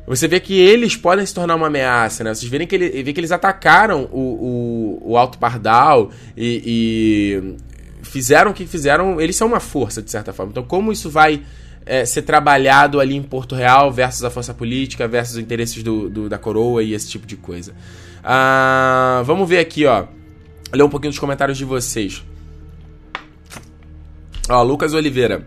Você 0.06 0.26
vê 0.26 0.40
que 0.40 0.54
eles 0.54 0.96
podem 0.96 1.24
se 1.24 1.34
tornar 1.34 1.54
uma 1.54 1.66
ameaça, 1.66 2.24
né? 2.24 2.34
Vocês 2.34 2.50
verem 2.50 2.66
que, 2.66 2.74
ele, 2.74 3.02
vê 3.02 3.12
que 3.12 3.20
eles 3.20 3.32
atacaram 3.32 4.08
o, 4.12 5.00
o, 5.02 5.12
o 5.12 5.16
Alto 5.16 5.38
Pardal 5.38 6.10
e, 6.36 6.62
e 7.44 7.54
fizeram 8.02 8.50
o 8.50 8.54
que 8.54 8.66
fizeram. 8.66 9.20
Eles 9.20 9.36
são 9.36 9.46
uma 9.48 9.60
força, 9.60 10.02
de 10.02 10.10
certa 10.10 10.32
forma. 10.32 10.50
Então, 10.50 10.64
como 10.64 10.92
isso 10.92 11.08
vai 11.08 11.42
é, 11.84 12.04
ser 12.04 12.22
trabalhado 12.22 13.00
ali 13.00 13.16
em 13.16 13.22
Porto 13.22 13.54
Real 13.54 13.90
versus 13.92 14.24
a 14.24 14.30
força 14.30 14.54
política, 14.54 15.06
versus 15.08 15.36
os 15.36 15.42
interesses 15.42 15.82
do, 15.82 16.08
do 16.08 16.28
da 16.28 16.38
coroa 16.38 16.82
e 16.82 16.94
esse 16.94 17.08
tipo 17.08 17.26
de 17.26 17.36
coisa. 17.36 17.74
Ah, 18.22 19.22
vamos 19.24 19.48
ver 19.48 19.58
aqui, 19.58 19.86
ó. 19.86 20.04
Ler 20.72 20.82
um 20.82 20.88
pouquinho 20.88 21.10
dos 21.10 21.18
comentários 21.18 21.58
de 21.58 21.64
vocês. 21.64 22.24
Ó, 24.48 24.62
Lucas 24.62 24.94
Oliveira. 24.94 25.46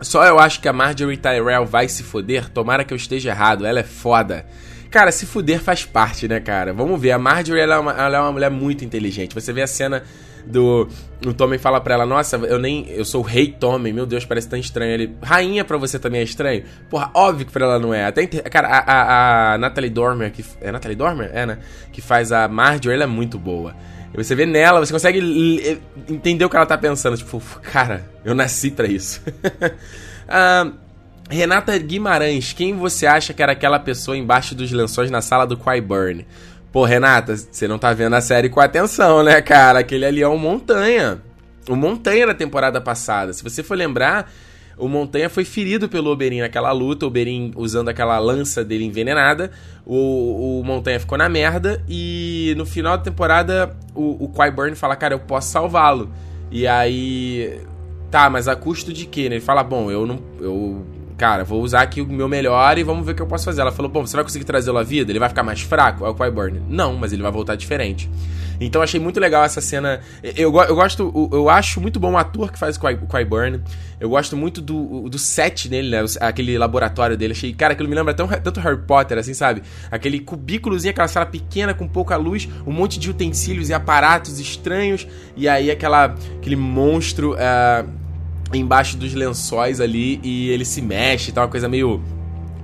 Só 0.00 0.24
eu 0.24 0.38
acho 0.38 0.60
que 0.60 0.68
a 0.68 0.72
Marjorie 0.72 1.16
Tyrell 1.16 1.66
vai 1.66 1.88
se 1.88 2.02
foder. 2.02 2.48
Tomara 2.48 2.84
que 2.84 2.92
eu 2.92 2.96
esteja 2.96 3.30
errado. 3.30 3.66
Ela 3.66 3.80
é 3.80 3.84
foda. 3.84 4.46
Cara, 4.90 5.12
se 5.12 5.26
fuder 5.26 5.60
faz 5.60 5.84
parte, 5.84 6.26
né, 6.26 6.40
cara? 6.40 6.72
Vamos 6.72 7.00
ver. 7.00 7.12
A 7.12 7.18
Marjorie 7.18 7.60
ela 7.62 7.74
é, 7.74 7.78
uma, 7.78 7.92
ela 7.92 8.16
é 8.16 8.20
uma 8.20 8.32
mulher 8.32 8.50
muito 8.50 8.84
inteligente. 8.84 9.34
Você 9.34 9.52
vê 9.52 9.62
a 9.62 9.66
cena 9.66 10.02
do. 10.46 10.88
O 11.24 11.34
Tommen 11.34 11.58
fala 11.58 11.80
pra 11.80 11.94
ela, 11.94 12.06
nossa, 12.06 12.36
eu 12.36 12.58
nem. 12.58 12.88
Eu 12.88 13.04
sou 13.04 13.22
o 13.22 13.24
rei 13.24 13.48
Tommen, 13.52 13.92
meu 13.92 14.06
Deus, 14.06 14.24
parece 14.24 14.48
tão 14.48 14.58
estranho. 14.58 14.92
Ele. 14.92 15.16
Rainha 15.22 15.64
pra 15.64 15.76
você 15.76 15.98
também 15.98 16.20
é 16.20 16.24
estranho? 16.24 16.64
Porra, 16.88 17.10
óbvio 17.14 17.46
que 17.46 17.52
pra 17.52 17.64
ela 17.64 17.78
não 17.78 17.92
é. 17.92 18.06
Até. 18.06 18.26
Cara, 18.26 18.68
a, 18.68 18.78
a, 18.78 19.54
a 19.54 19.58
Natalie 19.58 19.90
Dormer, 19.90 20.30
que. 20.32 20.44
É 20.60 20.72
Natalie 20.72 20.96
Dormer? 20.96 21.30
É, 21.32 21.46
né? 21.46 21.58
Que 21.92 22.00
faz 22.00 22.32
a 22.32 22.48
Marjorie, 22.48 22.94
ela 22.94 23.04
é 23.04 23.06
muito 23.06 23.38
boa. 23.38 23.74
Você 24.14 24.34
vê 24.34 24.44
nela, 24.44 24.84
você 24.84 24.92
consegue 24.92 25.80
entender 26.08 26.44
o 26.44 26.50
que 26.50 26.56
ela 26.56 26.66
tá 26.66 26.76
pensando. 26.76 27.16
Tipo, 27.16 27.40
cara, 27.62 28.04
eu 28.24 28.34
nasci 28.34 28.70
para 28.70 28.88
isso. 28.88 29.22
ah, 30.28 30.72
Renata 31.30 31.78
Guimarães, 31.78 32.52
quem 32.52 32.76
você 32.76 33.06
acha 33.06 33.32
que 33.32 33.40
era 33.40 33.52
aquela 33.52 33.78
pessoa 33.78 34.16
embaixo 34.16 34.52
dos 34.52 34.72
lençóis 34.72 35.12
na 35.12 35.22
sala 35.22 35.46
do 35.46 35.56
Qyburn? 35.56 36.26
Pô, 36.72 36.84
Renata, 36.84 37.36
você 37.36 37.66
não 37.66 37.78
tá 37.78 37.92
vendo 37.92 38.14
a 38.14 38.20
série 38.20 38.48
com 38.48 38.60
atenção, 38.60 39.24
né, 39.24 39.42
cara? 39.42 39.80
Aquele 39.80 40.04
ali 40.04 40.22
é 40.22 40.28
um 40.28 40.38
Montanha. 40.38 41.20
O 41.68 41.74
Montanha 41.74 42.28
da 42.28 42.34
temporada 42.34 42.80
passada. 42.80 43.32
Se 43.32 43.42
você 43.42 43.60
for 43.60 43.76
lembrar, 43.76 44.30
o 44.78 44.86
Montanha 44.86 45.28
foi 45.28 45.44
ferido 45.44 45.88
pelo 45.88 46.10
Oberyn 46.10 46.40
naquela 46.40 46.70
luta, 46.70 47.04
o 47.04 47.08
Oberyn 47.08 47.50
usando 47.56 47.88
aquela 47.88 48.18
lança 48.20 48.64
dele 48.64 48.84
envenenada. 48.84 49.50
O, 49.84 50.60
o 50.60 50.64
Montanha 50.64 51.00
ficou 51.00 51.18
na 51.18 51.28
merda 51.28 51.82
e 51.88 52.54
no 52.56 52.64
final 52.64 52.96
da 52.96 53.02
temporada 53.02 53.76
o, 53.92 54.24
o 54.24 54.28
Qyburn 54.28 54.76
fala, 54.76 54.94
cara, 54.94 55.14
eu 55.14 55.18
posso 55.18 55.50
salvá-lo. 55.50 56.08
E 56.52 56.68
aí... 56.68 57.60
Tá, 58.12 58.28
mas 58.30 58.48
a 58.48 58.56
custo 58.56 58.92
de 58.92 59.06
quê? 59.06 59.28
Né? 59.28 59.36
Ele 59.36 59.40
fala, 59.40 59.64
bom, 59.64 59.90
eu 59.90 60.06
não... 60.06 60.20
Eu 60.40 60.86
cara, 61.20 61.44
vou 61.44 61.62
usar 61.62 61.82
aqui 61.82 62.00
o 62.00 62.06
meu 62.06 62.26
melhor 62.26 62.78
e 62.78 62.82
vamos 62.82 63.04
ver 63.04 63.12
o 63.12 63.14
que 63.14 63.20
eu 63.20 63.26
posso 63.26 63.44
fazer. 63.44 63.60
Ela 63.60 63.70
falou, 63.70 63.90
bom, 63.90 64.06
você 64.06 64.16
vai 64.16 64.24
conseguir 64.24 64.46
trazê-lo 64.46 64.78
à 64.78 64.82
vida? 64.82 65.12
Ele 65.12 65.18
vai 65.18 65.28
ficar 65.28 65.42
mais 65.42 65.60
fraco? 65.60 66.06
É 66.06 66.08
o 66.08 66.14
Qyburn. 66.14 66.62
Não, 66.66 66.96
mas 66.96 67.12
ele 67.12 67.20
vai 67.20 67.30
voltar 67.30 67.56
diferente. 67.56 68.08
Então 68.58 68.80
achei 68.80 68.98
muito 68.98 69.20
legal 69.20 69.44
essa 69.44 69.60
cena. 69.60 70.00
Eu, 70.22 70.50
eu 70.50 70.74
gosto, 70.74 71.28
eu 71.30 71.50
acho 71.50 71.78
muito 71.78 72.00
bom 72.00 72.12
o 72.12 72.16
ator 72.16 72.50
que 72.50 72.58
faz 72.58 72.78
o 72.78 73.06
Qyburn. 73.06 73.60
Eu 74.00 74.08
gosto 74.08 74.34
muito 74.34 74.62
do, 74.62 75.10
do 75.10 75.18
set 75.18 75.68
dele, 75.68 75.90
né? 75.90 76.02
Aquele 76.22 76.56
laboratório 76.56 77.18
dele. 77.18 77.34
Achei, 77.34 77.52
cara, 77.52 77.74
aquilo 77.74 77.90
me 77.90 77.94
lembra 77.94 78.14
tão, 78.14 78.26
tanto 78.26 78.58
Harry 78.58 78.78
Potter, 78.78 79.18
assim, 79.18 79.34
sabe? 79.34 79.62
Aquele 79.90 80.20
cubículozinho, 80.20 80.90
aquela 80.90 81.08
sala 81.08 81.26
pequena 81.26 81.74
com 81.74 81.86
pouca 81.86 82.16
luz, 82.16 82.48
um 82.66 82.72
monte 82.72 82.98
de 82.98 83.10
utensílios 83.10 83.68
e 83.68 83.74
aparatos 83.74 84.40
estranhos. 84.40 85.06
E 85.36 85.46
aí 85.46 85.70
aquela, 85.70 86.14
aquele 86.38 86.56
monstro. 86.56 87.34
Uh, 87.34 87.99
embaixo 88.52 88.96
dos 88.96 89.14
lençóis 89.14 89.80
ali 89.80 90.20
e 90.22 90.50
ele 90.50 90.64
se 90.64 90.82
mexe, 90.82 91.32
tá 91.32 91.42
uma 91.42 91.48
coisa 91.48 91.68
meio 91.68 92.02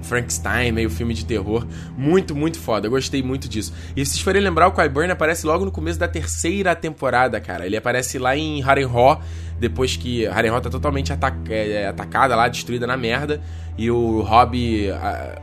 Frankenstein, 0.07 0.73
meio 0.73 0.89
filme 0.89 1.13
de 1.13 1.25
terror. 1.25 1.67
Muito, 1.97 2.35
muito 2.35 2.59
foda. 2.59 2.87
Eu 2.87 2.91
gostei 2.91 3.23
muito 3.23 3.49
disso. 3.49 3.73
E 3.95 4.05
se 4.05 4.13
vocês 4.13 4.23
forem 4.23 4.41
lembrar, 4.41 4.69
o 4.69 4.73
Qyburn 4.73 5.11
aparece 5.11 5.45
logo 5.47 5.65
no 5.65 5.71
começo 5.71 5.99
da 5.99 6.09
terceira 6.09 6.75
temporada, 6.75 7.41
cara. 7.41 7.67
Ele 7.67 7.77
aparece 7.77 8.19
lá 8.19 8.37
em 8.37 8.61
Harrenhal, 8.61 9.21
depois 9.59 9.97
que 9.97 10.25
Harrenhal 10.27 10.61
tá 10.61 10.71
totalmente 10.71 11.13
atac 11.13 11.37
é, 11.51 11.89
atacada 11.89 12.35
lá, 12.35 12.49
destruída 12.49 12.87
na 12.87 12.97
merda. 12.97 13.41
E 13.77 13.91
o 13.91 14.23
Rob, 14.23 14.89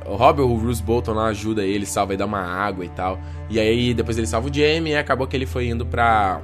o 0.07 0.15
Rob 0.15 0.41
ou 0.41 0.55
o 0.55 0.57
Bruce 0.57 0.81
Bolton 0.81 1.13
lá 1.13 1.27
ajuda 1.27 1.63
ele, 1.63 1.85
salva 1.85 2.15
e 2.15 2.17
dá 2.17 2.25
uma 2.25 2.41
água 2.41 2.83
e 2.83 2.89
tal. 2.89 3.19
E 3.49 3.59
aí 3.59 3.93
depois 3.93 4.17
ele 4.17 4.25
salva 4.25 4.49
o 4.49 4.53
Jamie 4.53 4.93
e 4.93 4.95
acabou 4.95 5.27
que 5.27 5.35
ele 5.35 5.45
foi 5.45 5.67
indo 5.67 5.85
pra 5.85 6.41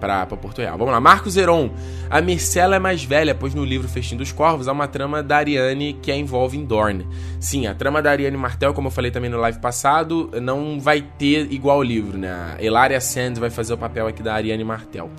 para 0.00 0.26
Porto 0.26 0.58
Real. 0.58 0.76
Vamos 0.78 0.92
lá, 0.92 1.00
Marcos 1.00 1.36
Heron. 1.36 1.70
A 2.08 2.20
Mircela 2.20 2.76
é 2.76 2.78
mais 2.78 3.04
velha, 3.04 3.34
pois 3.34 3.54
no 3.54 3.64
livro 3.64 3.86
Festim 3.86 4.16
dos 4.16 4.32
Corvos 4.32 4.66
há 4.66 4.72
uma 4.72 4.88
trama 4.88 5.22
da 5.22 5.36
Ariane 5.36 5.92
que 5.92 6.10
a 6.10 6.16
envolve 6.16 6.56
em 6.56 6.64
Dorne. 6.64 7.06
Sim, 7.38 7.66
a 7.66 7.74
trama 7.74 8.00
da 8.00 8.10
Ariane 8.10 8.36
Martel, 8.36 8.72
como 8.72 8.88
eu 8.88 8.92
falei 8.92 9.10
também 9.10 9.30
no 9.30 9.38
live 9.38 9.58
passado, 9.60 10.30
não 10.40 10.80
vai 10.80 11.02
ter 11.02 11.52
igual 11.52 11.78
o 11.78 11.82
livro, 11.82 12.16
né? 12.18 12.56
A 12.60 13.00
Sands 13.00 13.38
vai 13.38 13.50
fazer 13.50 13.74
o 13.74 13.78
papel 13.78 14.06
aqui 14.06 14.22
da 14.22 14.34
Ariane 14.34 14.64
Martel. 14.64 15.10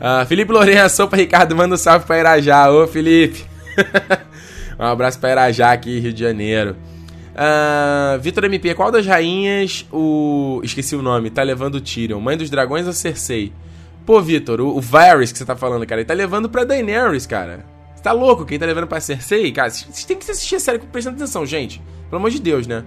Uh, 0.00 0.24
Felipe 0.24 0.50
Lourenço, 0.50 1.06
para 1.08 1.18
Ricardo, 1.18 1.54
manda 1.54 1.74
um 1.74 1.78
salve 1.78 2.06
pra 2.06 2.18
Irajá. 2.18 2.70
Ô, 2.70 2.86
Felipe! 2.86 3.44
um 4.80 4.84
abraço 4.84 5.18
pra 5.18 5.30
Irajá 5.30 5.72
aqui, 5.72 5.98
Rio 5.98 6.12
de 6.12 6.20
Janeiro. 6.20 6.76
Uh, 7.30 8.18
Vitor 8.20 8.44
MP, 8.44 8.74
qual 8.74 8.90
das 8.90 9.06
rainhas 9.06 9.86
o. 9.92 10.60
Esqueci 10.64 10.96
o 10.96 11.02
nome, 11.02 11.30
tá 11.30 11.42
levando 11.42 11.76
o 11.76 11.80
Tyrion? 11.80 12.20
Mãe 12.20 12.36
dos 12.36 12.50
Dragões 12.50 12.86
ou 12.86 12.92
Cersei? 12.92 13.52
Pô, 14.04 14.20
Vitor, 14.20 14.60
o, 14.60 14.76
o 14.76 14.80
Varys 14.80 15.32
que 15.32 15.38
você 15.38 15.44
tá 15.44 15.56
falando, 15.56 15.86
cara, 15.86 16.00
ele 16.00 16.06
tá 16.08 16.14
levando 16.14 16.48
pra 16.48 16.64
Daenerys, 16.64 17.26
cara. 17.26 17.64
Você 17.94 18.02
tá 18.02 18.12
louco? 18.12 18.46
Quem 18.46 18.58
tá 18.58 18.66
levando 18.66 18.86
pra 18.86 19.00
Cersei? 19.00 19.52
Cara, 19.52 19.70
vocês 19.70 20.04
têm 20.04 20.16
que 20.16 20.30
assistir 20.30 20.56
a 20.56 20.60
série 20.60 20.78
prestando 20.78 21.16
atenção, 21.16 21.44
gente. 21.44 21.82
Pelo 22.08 22.16
amor 22.16 22.30
de 22.30 22.40
Deus, 22.40 22.66
né? 22.66 22.82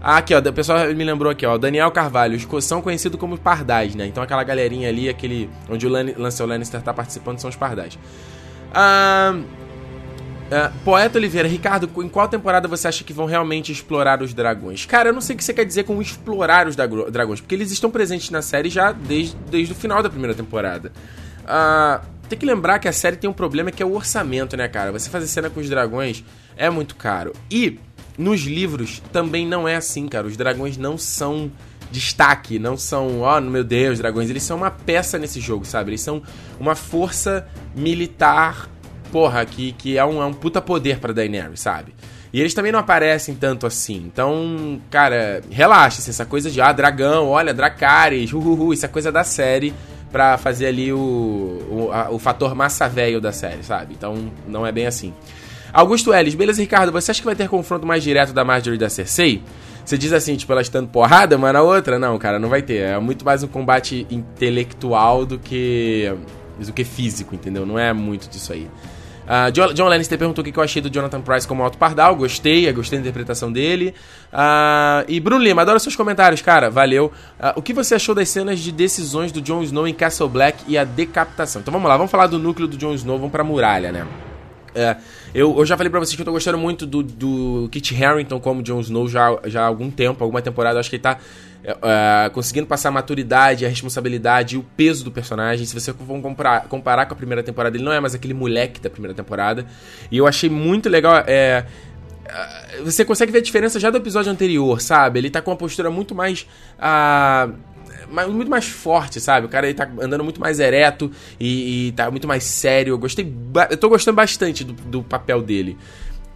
Ah, 0.00 0.18
aqui, 0.18 0.34
ó, 0.34 0.38
o 0.38 0.52
pessoal 0.52 0.92
me 0.94 1.04
lembrou 1.04 1.30
aqui, 1.30 1.44
ó, 1.44 1.58
Daniel 1.58 1.90
Carvalho, 1.90 2.38
são 2.60 2.80
conhecidos 2.80 3.18
como 3.18 3.36
pardais, 3.36 3.94
né? 3.94 4.06
Então 4.06 4.22
aquela 4.22 4.44
galerinha 4.44 4.88
ali, 4.88 5.08
aquele 5.08 5.50
onde 5.68 5.86
o 5.86 5.90
Lancel 5.90 6.46
Lannister 6.46 6.80
tá 6.80 6.94
participando 6.94 7.38
são 7.40 7.50
os 7.50 7.56
pardais. 7.56 7.98
Ah, 8.72 9.34
Uh, 10.48 10.72
Poeta 10.82 11.18
Oliveira, 11.18 11.46
Ricardo, 11.46 11.90
em 12.02 12.08
qual 12.08 12.26
temporada 12.26 12.66
você 12.66 12.88
acha 12.88 13.04
que 13.04 13.12
vão 13.12 13.26
realmente 13.26 13.70
explorar 13.70 14.22
os 14.22 14.32
dragões? 14.32 14.86
Cara, 14.86 15.10
eu 15.10 15.12
não 15.12 15.20
sei 15.20 15.34
o 15.34 15.36
que 15.36 15.44
você 15.44 15.52
quer 15.52 15.64
dizer 15.64 15.84
com 15.84 16.00
explorar 16.00 16.66
os 16.66 16.74
dragões, 16.74 17.40
porque 17.40 17.54
eles 17.54 17.70
estão 17.70 17.90
presentes 17.90 18.30
na 18.30 18.40
série 18.40 18.70
já 18.70 18.90
desde, 18.90 19.36
desde 19.50 19.74
o 19.74 19.76
final 19.76 20.02
da 20.02 20.08
primeira 20.08 20.34
temporada. 20.34 20.90
Uh, 21.44 22.02
tem 22.30 22.38
que 22.38 22.46
lembrar 22.46 22.78
que 22.78 22.88
a 22.88 22.92
série 22.92 23.16
tem 23.16 23.28
um 23.28 23.32
problema 23.32 23.70
que 23.70 23.82
é 23.82 23.86
o 23.86 23.94
orçamento, 23.94 24.56
né, 24.56 24.68
cara? 24.68 24.90
Você 24.90 25.10
fazer 25.10 25.26
cena 25.26 25.50
com 25.50 25.60
os 25.60 25.68
dragões 25.68 26.24
é 26.56 26.70
muito 26.70 26.96
caro. 26.96 27.34
E 27.50 27.78
nos 28.16 28.40
livros 28.40 29.02
também 29.12 29.46
não 29.46 29.68
é 29.68 29.76
assim, 29.76 30.08
cara. 30.08 30.26
Os 30.26 30.36
dragões 30.36 30.78
não 30.78 30.96
são 30.96 31.52
destaque, 31.90 32.58
não 32.58 32.76
são, 32.76 33.20
ó, 33.20 33.38
oh, 33.38 33.40
meu 33.40 33.64
Deus, 33.64 33.98
dragões. 33.98 34.28
Eles 34.30 34.42
são 34.42 34.56
uma 34.56 34.70
peça 34.70 35.18
nesse 35.18 35.40
jogo, 35.40 35.64
sabe? 35.64 35.90
Eles 35.90 36.00
são 36.00 36.22
uma 36.58 36.74
força 36.74 37.46
militar 37.74 38.68
porra, 39.10 39.44
que, 39.44 39.72
que 39.72 39.98
é, 39.98 40.04
um, 40.04 40.22
é 40.22 40.26
um 40.26 40.32
puta 40.32 40.60
poder 40.60 40.98
pra 40.98 41.12
Daenerys, 41.12 41.60
sabe? 41.60 41.94
E 42.32 42.40
eles 42.40 42.52
também 42.52 42.70
não 42.70 42.78
aparecem 42.78 43.34
tanto 43.34 43.66
assim. 43.66 44.04
Então, 44.06 44.80
cara, 44.90 45.40
relaxa. 45.50 45.98
Essa 46.08 46.26
coisa 46.26 46.50
de, 46.50 46.60
ah, 46.60 46.72
dragão, 46.72 47.28
olha, 47.28 47.54
Dracarys, 47.54 48.32
uhuhu, 48.32 48.72
isso 48.72 48.84
é 48.84 48.88
coisa 48.88 49.10
da 49.10 49.24
série 49.24 49.72
pra 50.12 50.38
fazer 50.38 50.66
ali 50.66 50.92
o, 50.92 50.98
o, 50.98 51.90
a, 51.92 52.10
o 52.10 52.18
fator 52.18 52.54
massa 52.54 52.88
velho 52.88 53.20
da 53.20 53.32
série, 53.32 53.62
sabe? 53.62 53.94
Então, 53.96 54.30
não 54.46 54.66
é 54.66 54.72
bem 54.72 54.86
assim. 54.86 55.12
Augusto 55.72 56.14
Ellis, 56.14 56.34
beleza, 56.34 56.60
Ricardo? 56.60 56.92
Você 56.92 57.10
acha 57.10 57.20
que 57.20 57.26
vai 57.26 57.36
ter 57.36 57.48
confronto 57.48 57.86
mais 57.86 58.02
direto 58.02 58.32
da 58.32 58.44
Marjorie 58.44 58.76
e 58.76 58.80
da 58.80 58.88
Cersei? 58.88 59.42
Você 59.84 59.96
diz 59.96 60.12
assim, 60.12 60.36
tipo, 60.36 60.52
elas 60.52 60.66
estando 60.66 60.88
porrada 60.88 61.36
uma 61.36 61.52
na 61.52 61.62
outra? 61.62 61.98
Não, 61.98 62.18
cara, 62.18 62.38
não 62.38 62.48
vai 62.48 62.60
ter. 62.60 62.76
É 62.76 62.98
muito 62.98 63.24
mais 63.24 63.42
um 63.42 63.46
combate 63.46 64.06
intelectual 64.10 65.24
do 65.24 65.38
que, 65.38 66.12
do 66.58 66.72
que 66.72 66.84
físico, 66.84 67.34
entendeu? 67.34 67.64
Não 67.64 67.78
é 67.78 67.92
muito 67.92 68.28
disso 68.28 68.52
aí. 68.52 68.68
Uh, 69.28 69.52
John, 69.52 69.74
John 69.74 69.88
Lannister 69.88 70.18
perguntou 70.18 70.42
o 70.42 70.50
que 70.50 70.58
eu 70.58 70.62
achei 70.62 70.80
do 70.80 70.88
Jonathan 70.88 71.20
Price 71.20 71.46
como 71.46 71.62
Alto 71.62 71.76
Pardal. 71.76 72.16
Gostei, 72.16 72.72
gostei 72.72 72.98
da 72.98 73.02
interpretação 73.02 73.52
dele. 73.52 73.94
Uh, 74.32 75.04
e 75.06 75.20
Bruno 75.20 75.44
Lima, 75.44 75.60
adoro 75.60 75.78
seus 75.78 75.94
comentários, 75.94 76.40
cara. 76.40 76.70
Valeu. 76.70 77.12
Uh, 77.38 77.52
o 77.56 77.62
que 77.62 77.74
você 77.74 77.94
achou 77.94 78.14
das 78.14 78.30
cenas 78.30 78.58
de 78.58 78.72
decisões 78.72 79.30
do 79.30 79.42
Jon 79.42 79.62
Snow 79.62 79.86
em 79.86 79.92
Castle 79.92 80.30
Black 80.30 80.64
e 80.66 80.78
a 80.78 80.84
decapitação? 80.84 81.60
Então 81.60 81.70
vamos 81.70 81.86
lá, 81.86 81.96
vamos 81.98 82.10
falar 82.10 82.26
do 82.26 82.38
núcleo 82.38 82.66
do 82.66 82.78
Jon 82.78 82.94
Snow, 82.94 83.18
vamos 83.18 83.30
pra 83.32 83.44
muralha, 83.44 83.92
né? 83.92 84.06
É, 84.74 84.96
eu, 85.34 85.58
eu, 85.58 85.66
já 85.66 85.76
falei 85.76 85.90
pra 85.90 85.98
vocês 85.98 86.14
que 86.14 86.22
eu 86.22 86.26
tô 86.26 86.32
gostando 86.32 86.56
muito 86.56 86.86
do, 86.86 87.02
do 87.02 87.68
Kit 87.70 88.02
Harington 88.02 88.38
como 88.38 88.62
Jon 88.62 88.80
Snow 88.80 89.08
já, 89.08 89.36
já 89.46 89.62
há 89.62 89.66
algum 89.66 89.90
tempo, 89.90 90.22
alguma 90.22 90.40
temporada. 90.40 90.78
Acho 90.78 90.88
que 90.88 90.96
ele 90.96 91.02
tá 91.02 91.18
uh, 91.64 92.30
conseguindo 92.32 92.66
passar 92.66 92.88
a 92.88 92.92
maturidade, 92.92 93.66
a 93.66 93.68
responsabilidade 93.68 94.56
e 94.56 94.58
o 94.58 94.62
peso 94.76 95.04
do 95.04 95.10
personagem. 95.10 95.66
Se 95.66 95.74
você 95.74 95.92
for 95.92 96.20
comparar, 96.20 96.62
comparar 96.68 97.06
com 97.06 97.14
a 97.14 97.16
primeira 97.16 97.42
temporada, 97.42 97.76
ele 97.76 97.84
não 97.84 97.92
é 97.92 98.00
mais 98.00 98.14
aquele 98.14 98.34
moleque 98.34 98.80
da 98.80 98.90
primeira 98.90 99.14
temporada. 99.14 99.66
E 100.10 100.16
eu 100.16 100.26
achei 100.26 100.48
muito 100.48 100.88
legal. 100.88 101.24
É, 101.26 101.64
você 102.84 103.04
consegue 103.04 103.32
ver 103.32 103.38
a 103.38 103.42
diferença 103.42 103.80
já 103.80 103.90
do 103.90 103.96
episódio 103.96 104.30
anterior, 104.30 104.80
sabe? 104.80 105.18
Ele 105.18 105.30
tá 105.30 105.40
com 105.40 105.50
uma 105.50 105.56
postura 105.56 105.90
muito 105.90 106.14
mais. 106.14 106.46
Uh, 106.78 107.68
muito 108.30 108.50
mais 108.50 108.66
forte, 108.66 109.20
sabe? 109.20 109.44
O 109.44 109.50
cara 109.50 109.66
ele 109.66 109.74
tá 109.74 109.86
andando 110.00 110.24
muito 110.24 110.40
mais 110.40 110.58
ereto 110.58 111.10
e, 111.38 111.88
e 111.88 111.92
tá 111.92 112.10
muito 112.10 112.26
mais 112.26 112.42
sério. 112.44 112.92
Eu 112.94 112.98
gostei. 112.98 113.30
Eu 113.68 113.76
tô 113.76 113.88
gostando 113.88 114.16
bastante 114.16 114.64
do, 114.64 114.72
do 114.72 115.02
papel 115.02 115.42
dele. 115.42 115.76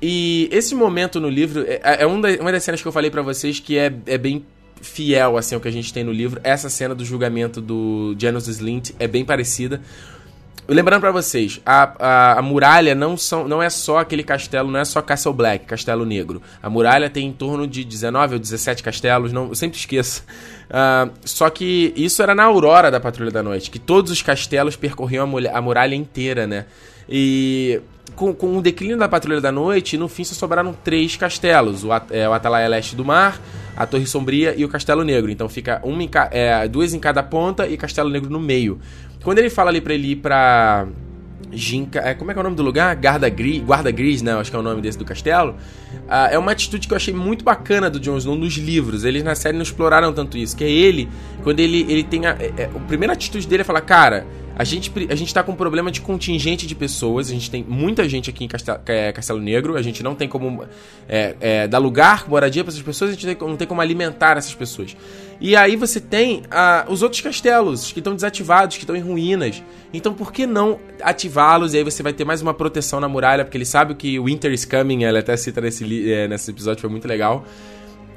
E 0.03 0.49
esse 0.51 0.75
momento 0.75 1.21
no 1.21 1.29
livro 1.29 1.65
é, 1.67 2.03
é 2.03 2.07
uma 2.07 2.53
das 2.53 2.65
cenas 2.65 2.83
que 2.83 2.89
eu 2.89 2.93
falei 2.93 3.11
para 3.11 3.23
vocês 3.23 3.61
que 3.61 3.79
é, 3.79 3.91
é 4.07 4.19
bem 4.19 4.45
fiel 4.83 5.39
assim 5.39 5.55
ao 5.55 5.61
que 5.61 5.69
a 5.69 5.73
gente 5.73 5.93
tem 5.93 6.05
no 6.05 6.13
livro. 6.13 6.41
Essa 6.45 6.69
cena 6.69 6.95
do 6.95 7.05
julgamento 7.05 7.61
do 7.61 8.15
Janus 8.19 8.49
Slint 8.49 8.91
é 8.99 9.07
bem 9.09 9.25
parecida. 9.25 9.81
Lembrando 10.69 11.01
para 11.01 11.11
vocês, 11.11 11.61
a, 11.67 11.93
a, 11.99 12.39
a, 12.39 12.43
muralha 12.43 12.95
não, 12.95 13.17
são, 13.17 13.49
não 13.49 13.61
é 13.61 13.69
só 13.69 13.99
aquele 13.99 14.23
castelo, 14.23 14.71
não 14.71 14.79
é 14.79 14.85
só 14.85 15.03
Castle 15.03 15.35
Black, 15.35 15.67
Castelo 15.67 16.07
Negro. 16.07 16.41
A 16.63 16.71
muralha 16.71 17.11
tem 17.11 17.27
em 17.27 17.33
torno 17.33 17.67
de 17.67 17.83
19 17.83 18.35
ou 18.35 18.39
17 18.39 18.81
castelos, 18.81 19.33
não, 19.33 19.49
eu 19.49 19.55
sempre 19.57 19.77
esqueço. 19.77 20.25
Uh, 20.71 21.11
só 21.27 21.51
que 21.51 21.93
isso 21.97 22.23
era 22.23 22.33
na 22.33 22.45
aurora 22.45 22.93
da 22.93 23.01
Patrulha 23.01 23.31
da 23.31 23.43
Noite, 23.43 23.73
que 23.73 23.79
todos 23.79 24.13
os 24.13 24.23
castelos 24.23 24.77
percorriam 24.77 25.25
a, 25.25 25.59
a 25.59 25.61
muralha 25.61 25.97
inteira, 25.97 26.47
né? 26.47 26.67
E 27.09 27.81
com, 28.15 28.33
com 28.33 28.57
o 28.57 28.63
declínio 28.63 28.97
da 28.97 29.09
Patrulha 29.09 29.41
da 29.41 29.51
Noite, 29.51 29.97
no 29.97 30.09
fim 30.09 30.23
só 30.23 30.35
sobraram 30.35 30.73
três 30.73 31.17
castelos: 31.17 31.85
o, 31.85 31.89
é, 32.11 32.29
o 32.29 32.33
Atalaia 32.33 32.69
Leste 32.69 32.95
do 32.95 33.05
Mar, 33.05 33.41
a 33.77 33.87
Torre 33.87 34.07
Sombria 34.07 34.55
e 34.57 34.65
o 34.65 34.69
Castelo 34.69 35.03
Negro. 35.05 35.31
Então 35.31 35.49
fica 35.49 35.81
uma 35.83 36.03
em 36.03 36.11
é, 36.31 36.69
duas 36.69 36.95
em 36.95 36.99
cada 36.99 37.23
ponta 37.23 37.67
e 37.67 37.77
Castelo 37.77 38.11
Negro 38.11 38.31
no 38.31 38.41
meio. 38.41 38.79
Quando 39.23 39.39
ele 39.39 39.51
fala 39.51 39.71
ali 39.71 39.81
pra 39.81 39.95
ele 39.95 40.13
ir 40.13 40.17
pra. 40.17 40.87
Ginka, 41.55 42.01
é, 42.01 42.15
como 42.15 42.31
é 42.31 42.35
que 42.35 42.39
é 42.39 42.41
o 42.41 42.45
nome 42.45 42.57
do 42.57 42.63
lugar? 42.63 42.97
Guarda 42.97 43.29
Gris, 43.29 43.63
Guarda 43.63 43.91
Gris, 43.91 44.23
né? 44.23 44.33
Acho 44.33 44.51
que 44.51 44.57
é 44.57 44.61
o 44.61 44.63
nome 44.63 44.81
desse 44.81 44.97
do 44.97 45.05
castelo. 45.05 45.55
Uh, 46.07 46.33
é 46.33 46.39
uma 46.39 46.53
atitude 46.53 46.87
que 46.87 46.93
eu 46.93 46.97
achei 46.97 47.15
muito 47.15 47.45
bacana 47.45 47.89
do 47.89 47.99
Jon 47.99 48.17
Snow 48.19 48.37
nos 48.37 48.55
livros. 48.55 49.05
Eles 49.05 49.23
na 49.23 49.35
série 49.35 49.57
não 49.57 49.63
exploraram 49.63 50.13
tanto 50.13 50.37
isso. 50.37 50.57
Que 50.57 50.65
é 50.65 50.71
ele, 50.71 51.09
quando 51.43 51.61
ele, 51.61 51.87
ele 51.89 52.03
tem 52.03 52.27
a, 52.27 52.31
é, 52.39 52.53
é 52.57 52.65
a 52.65 52.81
primeira 52.81 53.13
atitude 53.13 53.47
dele 53.47 53.63
é 53.63 53.65
falar, 53.65 53.81
cara, 53.81 54.27
a 54.55 54.65
gente, 54.65 54.93
a 55.09 55.15
gente 55.15 55.33
tá 55.33 55.43
com 55.43 55.53
um 55.53 55.57
problema 55.57 55.91
de 55.91 56.01
contingente 56.01 56.67
de 56.67 56.75
pessoas. 56.75 57.31
A 57.31 57.33
gente 57.33 57.51
tem 57.51 57.65
muita 57.67 58.07
gente 58.09 58.29
aqui 58.29 58.45
em 58.45 58.49
Castelo, 58.49 58.81
é, 58.87 59.11
Castelo 59.11 59.41
Negro. 59.41 59.77
A 59.77 59.83
gente 59.83 60.03
não 60.03 60.15
tem 60.15 60.29
como 60.29 60.65
é, 61.09 61.35
é, 61.41 61.69
dar 61.69 61.79
lugar, 61.79 62.29
moradia 62.29 62.63
para 62.63 62.71
essas 62.71 62.83
pessoas. 62.83 63.11
A 63.11 63.15
gente 63.15 63.39
não 63.41 63.57
tem 63.57 63.67
como 63.67 63.81
alimentar 63.81 64.37
essas 64.37 64.55
pessoas. 64.55 64.95
E 65.41 65.57
aí 65.57 65.75
você 65.75 66.01
tem 66.01 66.43
ah, 66.51 66.87
os 66.89 67.03
outros 67.03 67.21
castelos 67.21 67.91
que 67.91 67.99
estão 67.99 68.15
desativados, 68.15 68.77
que 68.77 68.85
estão 68.85 68.95
em 68.95 69.01
ruínas. 69.01 69.63
Então 69.93 70.15
por 70.15 70.33
que 70.33 70.47
não 70.47 70.79
ativá-los? 71.03 71.75
E 71.75 71.79
aí 71.79 71.85
você 71.85 72.03
vai 72.03 72.13
ter 72.13 72.25
mais 72.25 72.43
uma 72.43 72.55
proteção 72.55 73.01
na 73.01 73.09
muralha, 73.09 73.45
porque 73.45 73.57
ele 73.57 73.65
sabe 73.65 73.95
que 73.95 74.21
Winter 74.21 74.53
is 74.53 74.65
coming. 74.65 75.03
Ela 75.03 75.19
até 75.19 75.37
cita 75.37 75.61
nesse, 75.61 75.82
é, 76.13 76.29
nesse 76.29 76.51
episódio, 76.51 76.81
foi 76.81 76.91
muito 76.91 77.07
legal. 77.07 77.45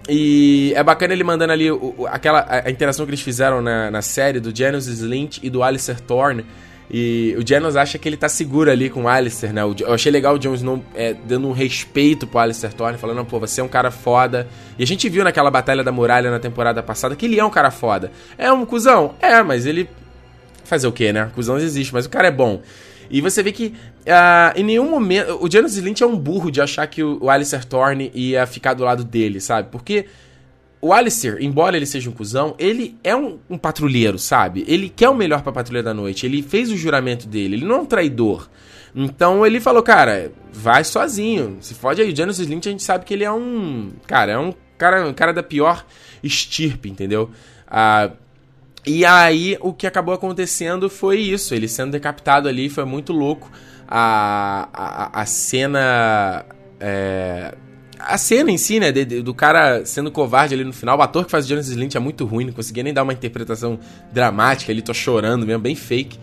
E 0.08 0.72
é 0.76 0.84
bacana 0.84 1.14
ele 1.14 1.24
mandando 1.24 1.52
ali 1.52 1.72
o, 1.72 2.08
aquela 2.08 2.46
a, 2.48 2.70
interação 2.70 3.06
que 3.06 3.10
eles 3.10 3.22
fizeram 3.22 3.62
na, 3.62 3.90
na 3.90 4.02
série 4.02 4.40
do 4.40 4.56
Janus 4.56 4.88
Slint 4.88 5.40
e 5.42 5.50
do 5.50 5.64
Alistair 5.64 6.00
Thorne. 6.00 6.46
E 6.90 7.36
o 7.40 7.48
Janus 7.48 7.76
acha 7.76 7.98
que 7.98 8.08
ele 8.08 8.16
tá 8.16 8.30
seguro 8.30 8.70
ali 8.70 8.92
com 8.92 9.04
o 9.04 9.08
Alistair, 9.08 9.52
né? 9.52 9.62
Eu 9.64 9.94
achei 9.94 10.12
legal 10.12 10.36
o 10.36 10.40
Jon 10.40 10.54
Snow 10.54 10.84
é, 10.94 11.16
dando 11.16 11.48
um 11.48 11.52
respeito 11.52 12.28
pro 12.28 12.40
Alistair 12.40 12.74
Thorne, 12.74 12.98
falando, 12.98 13.26
pô, 13.26 13.40
você 13.40 13.60
é 13.60 13.64
um 13.64 13.68
cara 13.68 13.90
foda. 13.90 14.48
E 14.78 14.84
a 14.84 14.88
gente 14.88 15.10
viu 15.10 15.24
naquela 15.24 15.50
Batalha 15.50 15.84
da 15.84 15.92
Muralha 15.92 16.30
na 16.30 16.40
temporada 16.40 16.84
passada 16.84 17.16
que 17.16 17.26
ele 17.26 17.40
é 17.40 17.44
um 17.44 17.50
cara 17.50 17.72
foda. 17.72 18.12
É 18.38 18.52
um 18.52 18.66
cuzão? 18.66 19.16
É, 19.20 19.42
mas 19.42 19.66
ele. 19.66 19.90
Fazer 20.64 20.88
o 20.88 20.92
quê, 20.92 21.14
né? 21.14 21.30
Cusão 21.34 21.58
existe, 21.58 21.94
mas 21.94 22.06
o 22.06 22.10
cara 22.10 22.28
é 22.28 22.32
bom. 22.32 22.62
E 23.10 23.22
você 23.22 23.42
vê 23.44 23.52
que 23.52 23.68
uh, 23.68 24.58
em 24.58 24.64
nenhum 24.64 24.90
momento. 24.90 25.38
O 25.42 25.50
Janus 25.50 25.78
Lynch 25.78 26.04
é 26.04 26.08
um 26.08 26.18
burro 26.18 26.52
de 26.52 26.62
achar 26.62 26.88
que 26.88 27.04
o, 27.04 27.30
Alistair 27.30 27.66
Thorne 27.66 28.12
ia 28.14 28.46
ficar 28.46 28.74
do 28.74 28.84
lado 28.84 29.04
dele, 29.04 29.40
sabe? 29.40 29.70
Porque 29.72 30.06
o 30.82 30.94
Alistair, 30.94 31.38
embora 31.40 31.76
ele 31.76 31.86
seja 31.86 32.10
um 32.10 32.14
cuzão, 32.14 32.56
ele 32.60 32.98
é 33.04 33.16
um, 33.16 33.40
um 33.50 33.58
patrulheiro, 33.58 34.20
sabe? 34.20 34.64
Ele 34.68 34.90
quer 34.90 35.10
o 35.10 35.16
melhor 35.16 35.42
pra 35.42 35.52
Patrulha 35.52 35.82
da 35.82 35.94
Noite. 35.94 36.26
Ele 36.26 36.42
fez 36.42 36.72
o 36.72 36.78
juramento 36.78 37.28
dele. 37.28 37.56
Ele 37.56 37.66
não 37.66 37.76
é 37.76 37.80
um 37.80 37.86
traidor. 37.86 38.50
Então 38.96 39.46
ele 39.46 39.60
falou, 39.60 39.84
cara, 39.84 40.32
vai 40.54 40.84
sozinho. 40.84 41.58
Se 41.62 41.74
fode 41.74 42.02
aí. 42.02 42.12
O 42.12 42.16
Janus 42.16 42.40
Lynch 42.40 42.68
a 42.68 42.72
gente 42.72 42.84
sabe 42.84 43.06
que 43.06 43.14
ele 43.14 43.24
é 43.24 43.32
um. 43.32 43.92
Cara, 44.08 44.34
é 44.34 44.38
um 44.38 44.54
cara, 44.78 45.08
um 45.08 45.14
cara 45.14 45.34
da 45.34 45.44
pior 45.44 45.86
estirpe, 46.24 46.90
entendeu? 46.90 47.30
Ah. 47.68 48.12
Uh, 48.12 48.25
e 48.86 49.04
aí, 49.04 49.58
o 49.62 49.74
que 49.74 49.88
acabou 49.88 50.14
acontecendo 50.14 50.90
foi 50.90 51.20
isso. 51.20 51.56
Ele 51.56 51.68
sendo 51.68 51.92
decapitado 51.92 52.48
ali, 52.48 52.70
foi 52.70 52.86
muito 52.86 53.12
louco. 53.12 53.52
A, 53.88 54.70
a, 54.72 55.22
a 55.22 55.26
cena. 55.26 56.46
É, 56.80 57.56
a 57.98 58.18
cena 58.18 58.52
em 58.52 58.58
si, 58.58 58.80
né? 58.80 58.92
De, 58.92 59.04
de, 59.04 59.22
do 59.24 59.34
cara 59.34 59.86
sendo 59.86 60.12
covarde 60.12 60.54
ali 60.54 60.64
no 60.64 60.74
final. 60.74 60.98
O 61.00 61.02
ator 61.02 61.26
que 61.26 61.32
faz 61.32 61.46
o 61.46 61.50
Jonas 61.50 61.68
Slint 61.68 61.96
é 61.96 62.00
muito 62.00 62.26
ruim, 62.26 62.46
não 62.46 62.54
conseguia 62.54 62.84
nem 62.84 62.94
dar 62.94 63.02
uma 63.02 63.14
interpretação 63.14 63.80
dramática. 64.14 64.72
Ele 64.72 64.84
tô 64.84 64.94
chorando 64.94 65.48
mesmo, 65.48 65.64
bem 65.64 65.76
fake. 65.76 66.20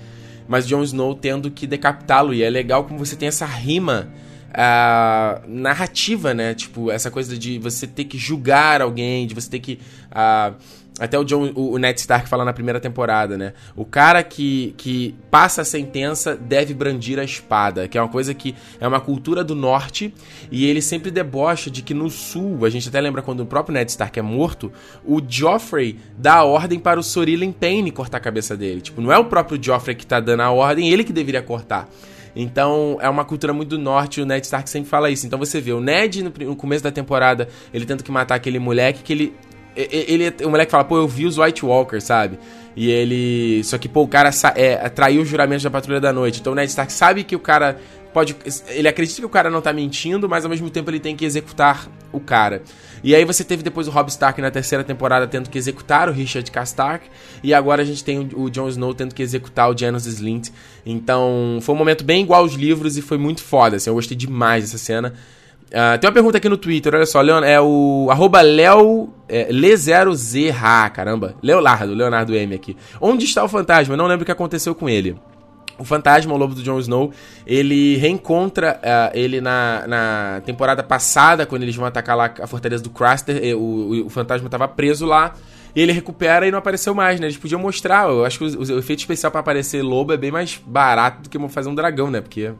Mas 0.46 0.66
Jon 0.66 0.82
Snow 0.84 1.14
tendo 1.16 1.50
que 1.50 1.66
decapitá-lo. 1.66 2.32
E 2.32 2.44
é 2.44 2.50
legal 2.50 2.84
como 2.84 2.98
você 2.98 3.16
tem 3.16 3.26
essa 3.26 3.46
rima. 3.46 4.08
Uh, 4.52 5.48
narrativa, 5.48 6.34
né? 6.34 6.52
Tipo, 6.52 6.90
essa 6.90 7.10
coisa 7.10 7.38
de 7.38 7.58
você 7.58 7.86
ter 7.86 8.04
que 8.04 8.18
julgar 8.18 8.82
alguém, 8.82 9.26
de 9.26 9.34
você 9.34 9.48
ter 9.48 9.60
que. 9.60 9.78
Uh, 10.10 10.54
até 10.98 11.18
o 11.18 11.24
John, 11.24 11.50
o, 11.54 11.78
Ned 11.78 11.98
Stark 11.98 12.28
fala 12.28 12.44
na 12.44 12.52
primeira 12.52 12.78
temporada, 12.78 13.36
né? 13.36 13.54
O 13.74 13.84
cara 13.84 14.22
que, 14.22 14.74
que 14.76 15.14
passa 15.30 15.62
a 15.62 15.64
sentença 15.64 16.36
deve 16.36 16.74
brandir 16.74 17.18
a 17.18 17.24
espada, 17.24 17.88
que 17.88 17.96
é 17.96 18.02
uma 18.02 18.08
coisa 18.08 18.34
que 18.34 18.54
é 18.78 18.86
uma 18.86 19.00
cultura 19.00 19.42
do 19.42 19.54
norte, 19.54 20.14
e 20.50 20.66
ele 20.66 20.82
sempre 20.82 21.10
debocha 21.10 21.70
de 21.70 21.82
que 21.82 21.94
no 21.94 22.10
sul, 22.10 22.64
a 22.64 22.70
gente 22.70 22.88
até 22.88 23.00
lembra 23.00 23.22
quando 23.22 23.40
o 23.40 23.46
próprio 23.46 23.72
Ned 23.72 23.90
Stark 23.90 24.18
é 24.18 24.22
morto, 24.22 24.70
o 25.04 25.20
Joffrey 25.26 25.98
dá 26.16 26.36
a 26.36 26.44
ordem 26.44 26.78
para 26.78 27.00
o 27.00 27.02
Sorilin 27.02 27.52
Payne 27.52 27.90
cortar 27.90 28.18
a 28.18 28.20
cabeça 28.20 28.56
dele. 28.56 28.80
Tipo, 28.82 29.00
não 29.00 29.10
é 29.10 29.18
o 29.18 29.24
próprio 29.24 29.58
Joffrey 29.62 29.96
que 29.96 30.06
tá 30.06 30.20
dando 30.20 30.40
a 30.40 30.50
ordem, 30.50 30.90
ele 30.90 31.04
que 31.04 31.12
deveria 31.12 31.42
cortar. 31.42 31.88
Então, 32.34 32.98
é 33.00 33.08
uma 33.08 33.24
cultura 33.24 33.52
muito 33.52 33.70
do 33.70 33.78
norte, 33.78 34.20
o 34.20 34.26
Ned 34.26 34.44
Stark 34.44 34.68
sempre 34.68 34.88
fala 34.88 35.10
isso. 35.10 35.26
Então 35.26 35.38
você 35.38 35.60
vê 35.60 35.72
o 35.72 35.80
Ned 35.80 36.22
no, 36.22 36.56
começo 36.56 36.84
da 36.84 36.90
temporada, 36.90 37.48
ele 37.72 37.84
tenta 37.84 38.02
que 38.04 38.10
matar 38.10 38.34
aquele 38.34 38.58
moleque 38.58 39.02
que 39.02 39.12
ele 39.12 39.34
ele, 39.76 40.34
o 40.44 40.50
moleque 40.50 40.70
fala, 40.70 40.84
pô, 40.84 40.96
eu 40.96 41.08
vi 41.08 41.26
os 41.26 41.38
White 41.38 41.64
Walkers, 41.64 42.04
sabe? 42.04 42.38
E 42.76 42.90
ele. 42.90 43.62
Só 43.64 43.78
que, 43.78 43.88
pô, 43.88 44.02
o 44.02 44.08
cara 44.08 44.30
é, 44.54 44.88
traiu 44.88 45.22
os 45.22 45.28
juramentos 45.28 45.62
da 45.62 45.70
Patrulha 45.70 46.00
da 46.00 46.12
Noite. 46.12 46.40
Então 46.40 46.52
o 46.52 46.56
Ned 46.56 46.68
Stark 46.68 46.92
sabe 46.92 47.24
que 47.24 47.36
o 47.36 47.38
cara 47.38 47.78
pode. 48.12 48.36
Ele 48.68 48.88
acredita 48.88 49.20
que 49.20 49.26
o 49.26 49.28
cara 49.28 49.50
não 49.50 49.60
tá 49.60 49.72
mentindo, 49.72 50.28
mas 50.28 50.44
ao 50.44 50.50
mesmo 50.50 50.70
tempo 50.70 50.90
ele 50.90 51.00
tem 51.00 51.14
que 51.14 51.24
executar 51.24 51.86
o 52.10 52.20
cara. 52.20 52.62
E 53.04 53.14
aí 53.14 53.24
você 53.24 53.42
teve 53.42 53.62
depois 53.62 53.88
o 53.88 53.90
Rob 53.90 54.08
Stark 54.08 54.40
na 54.40 54.50
terceira 54.50 54.84
temporada 54.84 55.26
tendo 55.26 55.50
que 55.50 55.58
executar 55.58 56.08
o 56.08 56.12
Richard. 56.12 56.50
Stark. 56.64 57.06
E 57.42 57.52
agora 57.52 57.82
a 57.82 57.84
gente 57.84 58.04
tem 58.04 58.18
o, 58.18 58.42
o 58.42 58.50
Jon 58.50 58.68
Snow 58.68 58.94
tendo 58.94 59.14
que 59.14 59.22
executar 59.22 59.70
o 59.70 59.76
Janos 59.76 60.06
Slint. 60.06 60.50
Então 60.86 61.58
foi 61.60 61.74
um 61.74 61.78
momento 61.78 62.04
bem 62.04 62.22
igual 62.22 62.42
aos 62.42 62.54
livros 62.54 62.96
e 62.96 63.02
foi 63.02 63.18
muito 63.18 63.42
foda. 63.42 63.76
Assim, 63.76 63.90
eu 63.90 63.94
gostei 63.94 64.16
demais 64.16 64.64
dessa 64.64 64.78
cena. 64.78 65.14
Uh, 65.72 65.98
tem 65.98 66.06
uma 66.06 66.12
pergunta 66.12 66.36
aqui 66.36 66.50
no 66.50 66.58
Twitter, 66.58 66.94
olha 66.94 67.06
só, 67.06 67.18
Leon, 67.22 67.42
é 67.42 67.58
o 67.58 68.08
arroba 68.10 68.42
Leo, 68.42 69.08
é, 69.26 69.50
Le0ZH, 69.50 70.90
caramba, 70.90 71.34
Leonardo, 71.42 71.94
Leonardo 71.94 72.34
M 72.34 72.54
aqui. 72.54 72.76
Onde 73.00 73.24
está 73.24 73.42
o 73.42 73.48
fantasma? 73.48 73.96
Não 73.96 74.06
lembro 74.06 74.22
o 74.22 74.26
que 74.26 74.32
aconteceu 74.32 74.74
com 74.74 74.86
ele. 74.86 75.16
o 75.78 75.84
fantasma, 75.84 76.34
o 76.34 76.36
lobo 76.36 76.54
do 76.54 76.62
Jon 76.62 76.78
Snow, 76.78 77.10
ele 77.46 77.96
reencontra 77.96 78.78
uh, 78.82 79.16
ele 79.18 79.40
na, 79.40 79.84
na 79.86 80.42
temporada 80.44 80.82
passada, 80.82 81.46
quando 81.46 81.62
eles 81.62 81.74
vão 81.74 81.86
atacar 81.86 82.18
lá 82.18 82.30
a 82.38 82.46
fortaleza 82.46 82.82
do 82.82 82.90
Craster. 82.90 83.56
O, 83.56 83.58
o, 83.58 84.06
o 84.06 84.10
fantasma 84.10 84.48
estava 84.48 84.68
preso 84.68 85.06
lá. 85.06 85.32
E 85.74 85.80
ele 85.80 85.92
recupera 85.92 86.46
e 86.46 86.50
não 86.50 86.58
apareceu 86.58 86.94
mais, 86.94 87.18
né? 87.18 87.28
Eles 87.28 87.38
podiam 87.38 87.58
mostrar. 87.58 88.10
Eu 88.10 88.26
acho 88.26 88.38
que 88.38 88.44
o, 88.44 88.74
o 88.74 88.78
efeito 88.78 88.98
especial 88.98 89.32
para 89.32 89.40
aparecer 89.40 89.82
lobo 89.82 90.12
é 90.12 90.18
bem 90.18 90.30
mais 90.30 90.60
barato 90.66 91.22
do 91.22 91.30
que 91.30 91.48
fazer 91.48 91.70
um 91.70 91.74
dragão, 91.74 92.10
né? 92.10 92.20
Porque 92.20 92.52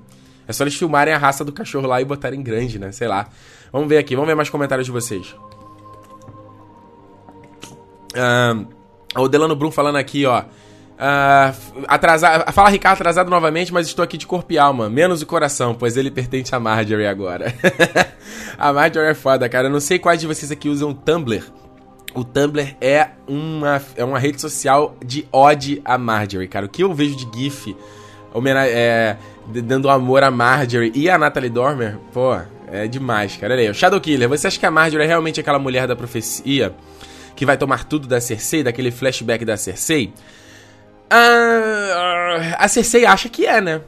é 0.46 0.52
só 0.52 0.64
eles 0.64 0.74
filmarem 0.74 1.14
a 1.14 1.18
raça 1.18 1.44
do 1.44 1.52
cachorro 1.52 1.87
lá 1.87 2.00
e 2.00 2.05
botarem 2.05 2.42
grande, 2.42 2.78
né? 2.78 2.92
Sei 2.92 3.09
lá. 3.09 3.28
Vamos 3.72 3.88
ver 3.88 3.98
aqui, 3.98 4.14
vamos 4.14 4.28
ver 4.28 4.35
mais 4.35 4.50
comentários 4.50 4.87
de 4.87 4.92
vocês. 4.92 5.35
Uh, 8.14 8.66
o 9.16 9.28
Delano 9.28 9.57
Brum 9.57 9.70
falando 9.70 9.96
aqui, 9.96 10.26
ó. 10.26 10.42
Uh, 10.42 11.85
atrasado, 11.88 12.52
fala 12.52 12.68
Ricardo 12.68 12.94
atrasado 12.94 13.31
novamente, 13.31 13.72
mas 13.72 13.87
estou 13.87 14.02
aqui 14.02 14.16
de 14.16 14.26
corpo 14.26 14.52
e 14.52 14.59
alma, 14.59 14.88
menos 14.88 15.20
o 15.22 15.26
coração, 15.26 15.74
pois 15.74 15.96
ele 15.96 16.11
pertence 16.11 16.55
a 16.55 16.61
Marjorie 16.61 17.07
agora. 17.07 17.52
a 18.59 18.72
Marjorie 18.72 19.11
é 19.11 19.14
foda, 19.14 19.48
cara. 19.48 19.68
Eu 19.68 19.72
não 19.72 19.81
sei 19.81 19.98
quais 19.98 20.20
de 20.20 20.26
vocês 20.26 20.52
aqui 20.52 20.68
usam 20.68 20.92
Tumblr. 20.92 21.42
O 22.14 22.22
Tumblr 22.22 22.76
é 22.81 23.09
uma, 23.26 23.83
é 23.96 24.05
uma 24.05 24.18
rede 24.18 24.40
social 24.40 24.94
de 25.05 25.26
ode 25.33 25.81
a 25.85 25.96
Marjorie, 25.96 26.46
cara. 26.46 26.66
O 26.66 26.68
que 26.68 26.85
eu 26.85 26.92
vejo 26.92 27.16
de 27.16 27.26
GIF 27.37 27.74
é, 28.68 29.16
dando 29.46 29.88
amor 29.88 30.22
a 30.22 30.31
Marjorie 30.31 30.92
e 30.94 31.09
a 31.09 31.18
Natalie 31.18 31.50
Dormer, 31.50 31.98
pô, 32.12 32.37
é 32.70 32.87
demais, 32.87 33.37
cara. 33.37 33.55
Olha 33.55 33.68
aí, 33.68 33.74
Shadow 33.74 34.00
Killer, 34.00 34.28
você 34.28 34.46
acha 34.46 34.59
que 34.59 34.66
a 34.66 34.70
Marjorie 34.70 35.05
é 35.05 35.09
realmente 35.09 35.40
aquela 35.40 35.59
mulher 35.59 35.87
da 35.87 35.94
profecia 35.94 36.74
que 37.35 37.44
vai 37.44 37.57
tomar 37.57 37.85
tudo 37.85 38.07
da 38.07 38.20
Cersei, 38.20 38.62
daquele 38.62 38.90
flashback 38.90 39.44
da 39.44 39.57
Cersei? 39.57 40.12
Ah, 41.11 42.57
a 42.59 42.68
Cersei 42.68 43.05
acha 43.05 43.28
que 43.28 43.46
é, 43.46 43.61
né? 43.61 43.83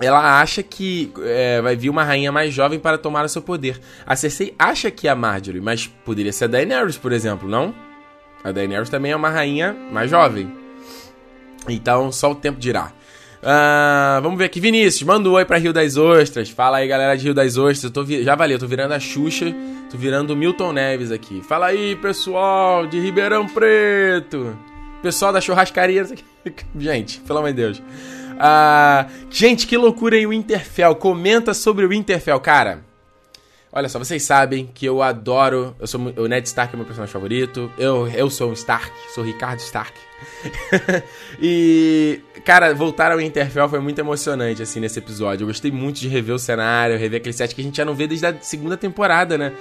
Ela 0.00 0.40
acha 0.40 0.62
que 0.62 1.10
é, 1.22 1.60
vai 1.62 1.74
vir 1.74 1.88
uma 1.88 2.04
rainha 2.04 2.30
mais 2.30 2.52
jovem 2.52 2.78
para 2.78 2.98
tomar 2.98 3.24
o 3.24 3.28
seu 3.28 3.40
poder. 3.40 3.80
A 4.06 4.14
Cersei 4.14 4.54
acha 4.58 4.90
que 4.90 5.08
é 5.08 5.10
a 5.10 5.16
Marjorie, 5.16 5.60
mas 5.60 5.86
poderia 5.86 6.32
ser 6.32 6.44
a 6.44 6.48
Daenerys, 6.48 6.98
por 6.98 7.12
exemplo, 7.12 7.48
não? 7.48 7.74
A 8.44 8.52
Daenerys 8.52 8.90
também 8.90 9.12
é 9.12 9.16
uma 9.16 9.30
rainha 9.30 9.74
mais 9.90 10.10
jovem. 10.10 10.52
Então, 11.68 12.12
só 12.12 12.30
o 12.30 12.34
tempo 12.34 12.60
dirá. 12.60 12.92
Uh, 13.46 14.20
vamos 14.22 14.36
ver 14.36 14.46
aqui. 14.46 14.58
Vinícius, 14.58 15.04
manda 15.04 15.28
um 15.28 15.32
oi 15.34 15.44
pra 15.44 15.56
Rio 15.56 15.72
das 15.72 15.96
Ostras. 15.96 16.50
Fala 16.50 16.78
aí, 16.78 16.88
galera 16.88 17.16
de 17.16 17.22
Rio 17.22 17.32
das 17.32 17.56
Ostras. 17.56 17.92
Vi... 18.04 18.24
Já 18.24 18.34
valeu, 18.34 18.58
tô 18.58 18.66
virando 18.66 18.92
a 18.92 18.98
Xuxa. 18.98 19.54
Tô 19.88 19.96
virando 19.96 20.32
o 20.32 20.36
Milton 20.36 20.72
Neves 20.72 21.12
aqui. 21.12 21.40
Fala 21.42 21.66
aí, 21.66 21.94
pessoal 21.94 22.88
de 22.88 22.98
Ribeirão 22.98 23.46
Preto. 23.46 24.58
Pessoal 25.00 25.32
da 25.32 25.40
churrascaria. 25.40 26.04
Gente, 26.76 27.20
pelo 27.20 27.38
amor 27.38 27.50
de 27.50 27.56
Deus. 27.56 27.78
Uh, 27.78 29.10
gente, 29.30 29.66
que 29.66 29.76
loucura 29.76 30.16
aí 30.16 30.26
o 30.26 30.30
Winterfell. 30.30 30.96
Comenta 30.96 31.54
sobre 31.54 31.86
o 31.86 31.88
Winterfell, 31.88 32.40
cara. 32.40 32.84
Olha 33.72 33.88
só, 33.88 33.98
vocês 33.98 34.22
sabem 34.22 34.68
que 34.72 34.86
eu 34.86 35.02
adoro. 35.02 35.76
Eu 35.78 35.86
sou 35.86 36.00
o 36.00 36.26
Ned 36.26 36.46
Stark 36.48 36.74
é 36.74 36.76
meu 36.76 36.86
personagem 36.86 37.12
favorito. 37.12 37.70
Eu, 37.78 38.08
eu 38.08 38.28
sou 38.30 38.50
um 38.50 38.52
Stark, 38.54 38.90
sou 39.14 39.22
Ricardo 39.22 39.60
Stark. 39.60 39.92
e, 41.40 42.20
cara, 42.46 42.72
voltar 42.72 43.10
ao 43.10 43.18
Winterfell 43.18 43.68
foi 43.68 43.80
muito 43.80 43.98
emocionante, 43.98 44.62
assim, 44.62 44.78
nesse 44.78 45.00
episódio. 45.00 45.42
Eu 45.42 45.48
gostei 45.48 45.72
muito 45.72 45.98
de 45.98 46.06
rever 46.06 46.36
o 46.36 46.38
cenário, 46.38 46.96
rever 46.96 47.18
aquele 47.18 47.32
set 47.32 47.52
que 47.52 47.60
a 47.60 47.64
gente 47.64 47.76
já 47.76 47.84
não 47.84 47.92
vê 47.92 48.06
desde 48.06 48.24
a 48.24 48.40
segunda 48.40 48.76
temporada, 48.76 49.36
né? 49.36 49.52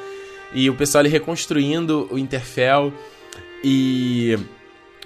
E 0.54 0.69
o 0.69 0.76
pessoal 0.76 1.00
ali 1.00 1.10
reconstruindo 1.10 2.08
o 2.12 2.15
Winterfell. 2.15 2.93
E. 3.63 4.38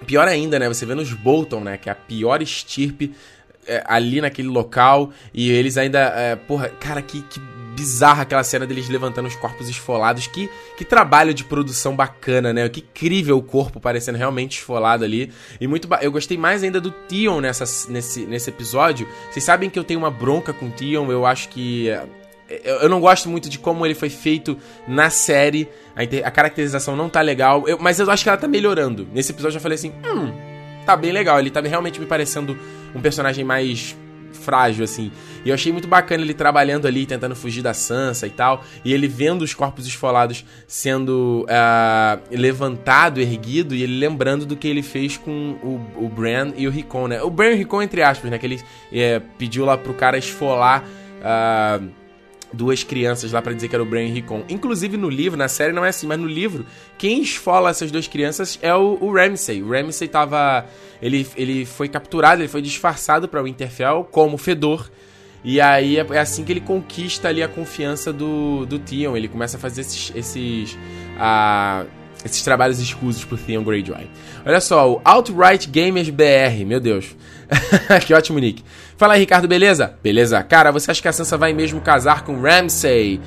Pior 0.06 0.28
ainda, 0.28 0.60
né? 0.60 0.68
Você 0.68 0.86
vê 0.86 0.94
nos 0.94 1.14
Bolton, 1.14 1.62
né? 1.62 1.78
Que 1.78 1.88
é 1.88 1.94
a 1.94 1.96
pior 1.96 2.42
estirpe 2.42 3.16
é, 3.66 3.82
ali 3.88 4.20
naquele 4.20 4.50
local. 4.50 5.12
E 5.34 5.50
eles 5.50 5.78
ainda. 5.78 6.00
É, 6.00 6.36
porra, 6.36 6.68
cara, 6.68 7.02
que, 7.02 7.22
que 7.22 7.40
bizarra 7.80 8.24
aquela 8.24 8.44
cena 8.44 8.68
deles 8.68 8.90
levantando 8.90 9.28
os 9.28 9.36
corpos 9.38 9.70
esfolados. 9.70 10.28
Que, 10.28 10.50
que 10.76 10.84
trabalho 10.84 11.34
de 11.34 11.46
produção 11.46 11.96
bacana, 11.96 12.52
né? 12.52 12.68
Que 12.68 12.82
incrível 12.82 13.38
o 13.38 13.42
corpo 13.42 13.80
parecendo 13.80 14.18
realmente 14.18 14.58
esfolado 14.58 15.06
ali. 15.06 15.32
E 15.62 15.66
muito 15.66 15.88
Eu 16.02 16.12
gostei 16.12 16.38
mais 16.38 16.62
ainda 16.62 16.82
do 16.82 16.94
Tion 17.08 17.40
nessa, 17.40 17.64
nesse, 17.90 18.26
nesse 18.26 18.50
episódio. 18.50 19.08
Vocês 19.32 19.46
sabem 19.46 19.70
que 19.70 19.80
eu 19.80 19.84
tenho 19.86 20.00
uma 20.00 20.12
bronca 20.12 20.52
com 20.52 20.66
o 20.66 20.72
Tion. 20.72 21.10
Eu 21.10 21.26
acho 21.26 21.48
que. 21.48 21.88
É, 22.50 22.84
eu 22.84 22.90
não 22.90 23.00
gosto 23.00 23.30
muito 23.30 23.50
de 23.50 23.58
como 23.58 23.86
ele 23.86 23.96
foi 23.96 24.10
feito 24.10 24.58
na 24.86 25.10
série. 25.10 25.70
A, 25.96 26.28
a 26.28 26.32
caracterização 26.32 26.98
não 26.98 27.08
tá 27.08 27.22
legal. 27.22 27.66
Eu, 27.66 27.80
mas 27.80 27.98
eu 27.98 28.12
acho 28.12 28.24
que 28.24 28.30
ela 28.30 28.38
tá 28.38 28.48
melhorando. 28.48 29.08
Nesse 29.14 29.32
episódio 29.32 29.56
eu 29.56 29.62
falei 29.62 29.78
assim: 29.78 29.94
hum, 30.06 30.34
tá 30.86 30.98
bem 30.98 31.14
legal. 31.14 31.40
Ele 31.40 31.50
tá 31.50 31.62
realmente 31.62 31.98
me 31.98 32.06
parecendo 32.06 32.60
um 32.94 33.00
personagem 33.00 33.46
mais 33.46 33.96
frágil, 34.34 34.84
assim. 34.84 35.12
E 35.44 35.50
eu 35.50 35.56
achei 35.56 35.72
muito 35.72 35.88
bacana 35.88 36.24
ele 36.24 36.34
trabalhando 36.34 36.88
ali, 36.88 37.06
tentando 37.06 37.36
fugir 37.36 37.62
da 37.62 37.74
Sansa 37.74 38.28
e 38.28 38.30
tal. 38.30 38.64
E 38.84 38.94
ele 38.94 39.08
vendo 39.08 39.42
os 39.42 39.54
corpos 39.54 39.88
esfolados 39.88 40.46
sendo 40.68 41.46
uh, 41.46 42.22
levantado, 42.32 43.20
erguido, 43.20 43.76
e 43.76 43.84
ele 43.84 43.98
lembrando 43.98 44.46
do 44.46 44.56
que 44.56 44.68
ele 44.68 44.84
fez 44.84 45.18
com 45.18 45.58
o, 45.64 46.06
o 46.06 46.10
Bran 46.10 46.52
e 46.56 46.68
o 46.68 46.72
Rickon, 46.72 47.08
né? 47.08 47.22
O 47.22 47.30
Bran 47.30 47.52
e 47.52 47.54
o 47.54 47.58
Rickon, 47.58 47.82
entre 47.82 48.02
aspas, 48.02 48.30
né? 48.30 48.38
Que 48.38 48.46
ele 48.46 48.62
é, 48.92 49.20
pediu 49.38 49.66
lá 49.66 49.78
pro 49.78 49.94
cara 49.94 50.18
esfolar. 50.18 50.84
Uh, 51.20 51.99
duas 52.52 52.84
crianças 52.84 53.32
lá 53.32 53.42
para 53.42 53.54
dizer 53.54 53.68
que 53.68 53.76
era 53.76 53.84
o 53.84 53.86
Bran 53.86 54.04
e 54.04 54.12
Rickon. 54.12 54.44
Inclusive 54.50 54.98
no 54.98 55.10
livro, 55.10 55.38
na 55.38 55.48
série 55.48 55.72
não 55.72 55.86
é 55.86 55.90
assim, 55.90 56.08
mas 56.08 56.20
no 56.20 56.28
livro, 56.28 56.66
quem 56.98 57.22
esfola 57.22 57.70
essas 57.70 57.92
duas 57.92 58.08
crianças 58.08 58.60
é 58.62 58.74
o, 58.74 58.98
o 59.00 59.14
Ramsay. 59.14 59.62
O 59.62 59.70
Ramsay 59.70 60.08
tava. 60.08 60.66
Ele, 61.02 61.26
ele 61.36 61.66
foi 61.66 61.88
capturado, 61.88 62.42
ele 62.42 62.50
foi 62.50 62.62
disfarçado 62.62 63.28
para 63.28 63.42
Winterfell 63.42 64.08
como 64.12 64.38
Fedor. 64.38 64.90
E 65.44 65.62
aí 65.62 65.98
é, 65.98 66.06
é 66.10 66.20
assim 66.20 66.44
que 66.44 66.52
ele 66.52 66.62
conquista 66.62 67.30
ali 67.30 67.42
a 67.42 67.48
confiança 67.48 68.12
do, 68.12 68.66
do 68.66 68.78
Theon. 68.80 69.16
Ele 69.16 69.28
começa 69.28 69.58
a 69.58 69.60
fazer 69.60 69.82
esses. 69.82 70.12
esses 70.16 70.74
uh, 71.18 72.00
esses 72.24 72.42
trabalhos 72.42 72.80
escusos 72.80 73.24
pro 73.24 73.38
Theon 73.38 73.64
Greyjoy. 73.64 74.10
Olha 74.46 74.60
só, 74.60 74.92
o 74.92 75.02
Outright 75.06 75.70
Gamers 75.70 76.10
BR, 76.10 76.66
meu 76.66 76.80
Deus. 76.80 77.16
que 78.06 78.14
ótimo 78.14 78.40
nick. 78.40 78.64
Fala 78.98 79.14
aí, 79.14 79.22
Ricardo, 79.22 79.48
beleza? 79.48 79.94
Beleza. 80.04 80.42
Cara, 80.44 80.72
você 80.72 80.92
acha 80.92 81.02
que 81.02 81.08
a 81.08 81.14
Sansa 81.14 81.38
vai 81.38 81.54
mesmo 81.54 81.82
casar 81.82 82.24
com 82.24 82.40
Ramsay? 82.42 83.20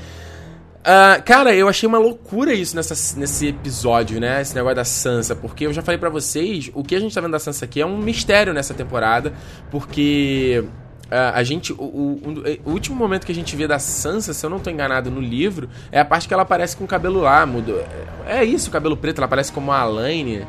Uh, 0.82 1.22
cara, 1.24 1.54
eu 1.54 1.68
achei 1.68 1.88
uma 1.88 1.98
loucura 1.98 2.52
isso 2.52 2.74
nessa, 2.74 2.94
nesse 3.18 3.48
episódio, 3.48 4.20
né? 4.20 4.40
Esse 4.40 4.54
negócio 4.54 4.76
da 4.76 4.84
Sansa, 4.84 5.34
porque 5.34 5.66
eu 5.66 5.72
já 5.72 5.80
falei 5.80 5.98
para 5.98 6.10
vocês, 6.10 6.70
o 6.74 6.82
que 6.82 6.94
a 6.94 7.00
gente 7.00 7.14
tá 7.14 7.20
vendo 7.20 7.30
da 7.32 7.38
Sansa 7.38 7.64
aqui 7.64 7.80
é 7.80 7.86
um 7.86 7.98
mistério 7.98 8.52
nessa 8.52 8.74
temporada, 8.74 9.32
porque 9.70 10.64
Uh, 11.12 11.28
a 11.34 11.42
gente. 11.42 11.74
O, 11.74 11.84
o, 11.84 12.42
o, 12.64 12.70
último 12.70 12.96
momento 12.96 13.26
que 13.26 13.32
a 13.32 13.34
gente 13.34 13.54
vê 13.54 13.68
da 13.68 13.78
Sansa, 13.78 14.32
se 14.32 14.46
eu 14.46 14.48
não 14.48 14.58
tô 14.58 14.70
enganado 14.70 15.10
no 15.10 15.20
livro, 15.20 15.68
é 15.90 16.00
a 16.00 16.06
parte 16.06 16.26
que 16.26 16.32
ela 16.32 16.42
aparece 16.42 16.74
com 16.74 16.84
o 16.84 16.86
cabelo 16.86 17.20
lá. 17.20 17.44
Mudou. 17.44 17.84
É, 18.26 18.38
é 18.38 18.44
isso, 18.46 18.70
o 18.70 18.72
cabelo 18.72 18.96
preto, 18.96 19.18
ela 19.18 19.26
aparece 19.26 19.52
como 19.52 19.70
a 19.72 19.80
Alaine. 19.80 20.46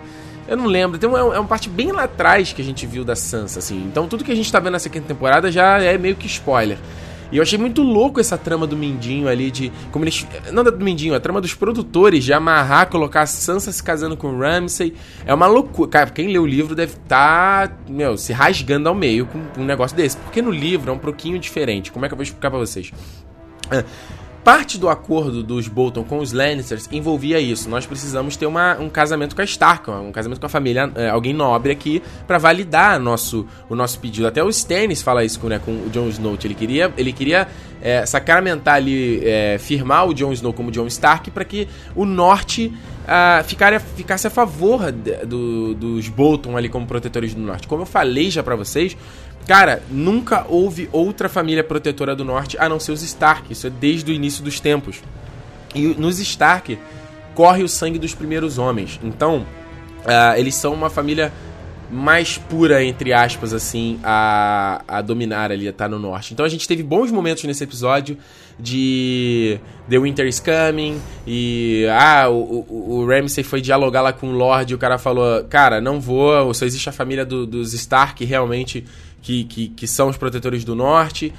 Eu 0.48 0.58
não 0.58 0.66
lembro. 0.66 0.98
Tem 0.98 1.10
uma, 1.10 1.20
é 1.20 1.40
uma 1.40 1.48
parte 1.48 1.70
bem 1.70 1.92
lá 1.92 2.04
atrás 2.04 2.54
que 2.54 2.62
a 2.62 2.66
gente 2.66 2.86
viu 2.86 3.04
da 3.04 3.16
Sansa, 3.16 3.60
assim. 3.60 3.84
Então 3.86 4.08
tudo 4.08 4.24
que 4.24 4.32
a 4.32 4.36
gente 4.36 4.52
tá 4.52 4.60
vendo 4.60 4.74
nessa 4.74 4.90
quinta 4.90 5.08
temporada 5.08 5.52
já 5.52 5.82
é 5.82 5.98
meio 5.98 6.16
que 6.16 6.28
spoiler. 6.28 6.78
E 7.34 7.38
eu 7.38 7.42
achei 7.42 7.58
muito 7.58 7.82
louco 7.82 8.20
essa 8.20 8.38
trama 8.38 8.68
do 8.68 8.78
Mindinho 8.78 9.28
ali 9.28 9.50
de. 9.50 9.72
Como 9.92 10.06
eles. 10.06 10.24
Não 10.52 10.64
do 10.64 10.72
Mindinho, 10.78 11.16
a 11.16 11.20
trama 11.20 11.42
dos 11.42 11.56
produtores 11.56 12.24
de 12.24 12.32
amarrar, 12.32 12.88
colocar 12.88 13.22
a 13.22 13.26
Sansa 13.26 13.72
se 13.72 13.82
casando 13.82 14.16
com 14.16 14.28
o 14.28 14.40
Ramsay. 14.40 14.94
É 15.26 15.34
uma 15.34 15.48
loucura. 15.48 15.90
Cara, 15.90 16.10
quem 16.12 16.28
lê 16.28 16.38
o 16.38 16.46
livro 16.46 16.76
deve 16.76 16.94
estar, 16.94 17.70
tá, 17.70 17.76
meu, 17.90 18.18
se 18.20 18.32
rasgando 18.32 18.88
ao 18.88 18.94
meio 18.94 19.26
com 19.26 19.42
um 19.60 19.66
negócio 19.66 19.98
desse. 19.98 20.16
Porque 20.18 20.44
no 20.44 20.52
livro 20.52 20.92
é 20.92 20.94
um 20.94 21.00
pouquinho 21.00 21.40
diferente. 21.40 21.92
Como 21.92 22.06
é 22.06 22.08
que 22.08 22.14
eu 22.14 22.18
vou 22.18 22.24
explicar 22.24 22.52
pra 22.52 22.60
vocês? 22.60 22.92
Ah, 24.46 24.54
Parte 24.54 24.78
do 24.78 24.88
acordo 24.88 25.42
dos 25.42 25.68
Bolton 25.68 26.04
com 26.04 26.20
os 26.20 26.32
Lannisters 26.32 26.88
envolvia 26.92 27.40
isso. 27.40 27.70
Nós 27.70 27.86
precisamos 27.86 28.38
ter 28.38 28.46
uma, 28.46 28.78
um 28.78 28.90
casamento 28.90 29.36
com 29.36 29.42
a 29.42 29.46
Stark, 29.46 29.90
um 29.90 30.12
casamento 30.12 30.40
com 30.40 30.46
a 30.46 30.50
família, 30.50 30.92
é, 30.96 31.10
alguém 31.10 31.34
nobre 31.34 31.72
aqui, 31.72 32.04
para 32.28 32.38
validar 32.38 33.00
nosso, 33.00 33.48
o 33.70 33.76
nosso 33.76 34.00
pedido. 34.00 34.28
Até 34.28 34.44
o 34.44 34.50
Stannis 34.50 35.02
fala 35.02 35.24
isso 35.24 35.40
com, 35.40 35.48
né, 35.48 35.60
com 35.60 35.72
o 35.72 35.90
Jon 35.92 36.08
Snow. 36.10 36.38
Ele 36.44 36.54
queria, 36.54 36.94
ele 36.98 37.12
queria 37.12 37.48
é, 37.82 38.06
sacramentar 38.06 38.76
ali, 38.76 39.22
é, 39.26 39.58
firmar 39.58 40.08
o 40.08 40.14
Jon 40.14 40.32
Snow 40.32 40.54
como 40.54 40.72
Jon 40.72 40.88
Stark 40.88 41.32
para 41.32 41.44
que 41.44 41.68
o 41.96 42.06
norte 42.06 42.72
uh, 43.04 43.44
ficar, 43.44 43.80
ficasse 43.80 44.28
a 44.28 44.30
favor 44.30 44.92
de, 44.92 45.26
do, 45.26 45.74
dos 45.74 46.08
Bolton 46.10 46.56
ali 46.58 46.70
como 46.70 46.86
protetores 46.86 47.34
do 47.34 47.42
norte. 47.42 47.68
Como 47.68 47.84
eu 47.84 47.86
falei 47.86 48.30
já 48.32 48.44
para 48.44 48.56
vocês, 48.56 48.96
Cara, 49.48 49.84
nunca 49.90 50.46
houve 50.48 50.90
outra 50.92 51.28
família 51.28 51.64
protetora 51.64 52.16
do 52.16 52.24
norte 52.24 52.58
a 52.58 52.70
não 52.70 52.80
ser 52.80 52.92
os 52.92 53.04
Stark. 53.04 53.52
Isso 53.52 53.68
é 53.68 53.70
desde 53.70 54.12
o 54.12 54.14
início 54.14 54.44
dos 54.44 54.60
tempos. 54.60 55.02
E 55.76 55.88
nos 55.88 56.20
Stark 56.20 56.78
corre 57.36 57.64
o 57.64 57.68
sangue 57.68 58.00
dos 58.00 58.16
primeiros 58.16 58.58
homens. 58.58 59.00
Então, 59.04 59.46
uh, 60.06 60.38
eles 60.38 60.56
são 60.56 60.74
uma 60.74 60.90
família 60.90 61.32
mais 61.94 62.40
pura, 62.40 62.84
entre 62.84 63.14
aspas, 63.14 63.54
assim, 63.54 64.00
a, 64.04 64.82
a 64.88 65.02
dominar 65.02 65.52
ali, 65.52 65.68
a 65.68 65.74
tá 65.74 65.88
no 65.88 66.00
norte. 66.00 66.34
Então 66.34 66.44
a 66.44 66.50
gente 66.50 66.68
teve 66.68 66.82
bons 66.82 67.12
momentos 67.12 67.44
nesse 67.44 67.64
episódio 67.64 68.18
de 68.60 69.60
The 69.88 70.00
Winter 70.00 70.26
is 70.26 70.40
Coming 70.40 71.00
e 71.28 71.86
ah, 71.92 72.30
o, 72.30 72.66
o, 72.68 72.96
o 72.96 73.06
Ramsay 73.06 73.44
foi 73.44 73.62
dialogar 73.62 74.02
lá 74.02 74.12
com 74.12 74.28
o 74.30 74.32
Lorde 74.32 74.74
e 74.74 74.76
o 74.76 74.80
cara 74.80 74.98
falou, 74.98 75.44
cara, 75.44 75.80
não 75.80 76.02
vou, 76.02 76.52
só 76.54 76.66
existe 76.66 76.90
a 76.90 76.92
família 76.92 77.26
do, 77.26 77.46
dos 77.46 77.74
Stark 77.74 78.26
realmente 78.26 78.86
que, 79.24 79.46
que, 79.46 79.68
que 79.70 79.88
são 79.88 80.10
os 80.10 80.18
protetores 80.18 80.64
do 80.64 80.76
norte. 80.76 81.34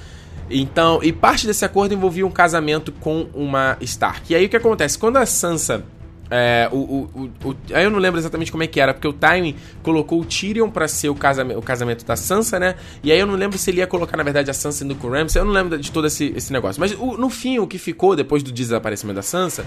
Então, 0.49 0.99
e 1.01 1.13
parte 1.13 1.47
desse 1.47 1.63
acordo 1.63 1.93
envolvia 1.93 2.27
um 2.27 2.31
casamento 2.31 2.91
com 2.91 3.27
uma 3.33 3.77
Stark. 3.79 4.33
E 4.33 4.35
aí 4.35 4.45
o 4.45 4.49
que 4.49 4.57
acontece? 4.57 4.99
Quando 4.99 5.17
a 5.17 5.25
Sansa 5.25 5.85
é, 6.29 6.67
o, 6.71 6.77
o, 6.77 7.31
o, 7.43 7.55
aí 7.71 7.83
eu 7.83 7.91
não 7.91 7.99
lembro 7.99 8.19
exatamente 8.19 8.51
como 8.51 8.63
é 8.63 8.67
que 8.67 8.79
era, 8.79 8.93
porque 8.93 9.07
o 9.07 9.13
Tywin 9.13 9.55
colocou 9.83 10.19
o 10.19 10.25
Tyrion 10.25 10.69
pra 10.69 10.87
ser 10.87 11.09
o 11.09 11.15
casamento, 11.15 11.59
o 11.59 11.61
casamento 11.61 12.03
da 12.03 12.15
Sansa, 12.15 12.59
né? 12.59 12.75
E 13.03 13.11
aí 13.11 13.19
eu 13.19 13.27
não 13.27 13.35
lembro 13.35 13.57
se 13.57 13.69
ele 13.69 13.77
ia 13.77 13.87
colocar, 13.87 14.17
na 14.17 14.23
verdade, 14.23 14.49
a 14.49 14.53
Sansa 14.53 14.83
indo 14.83 14.95
com 14.95 15.09
Ramsay, 15.09 15.39
eu 15.39 15.45
não 15.45 15.53
lembro 15.53 15.77
de 15.77 15.91
todo 15.91 16.07
esse, 16.07 16.33
esse 16.35 16.51
negócio. 16.51 16.79
Mas 16.79 16.97
no 16.97 17.29
fim, 17.29 17.59
o 17.59 17.67
que 17.67 17.77
ficou 17.77 18.15
depois 18.15 18.41
do 18.41 18.51
desaparecimento 18.51 19.15
da 19.15 19.21
Sansa 19.21 19.65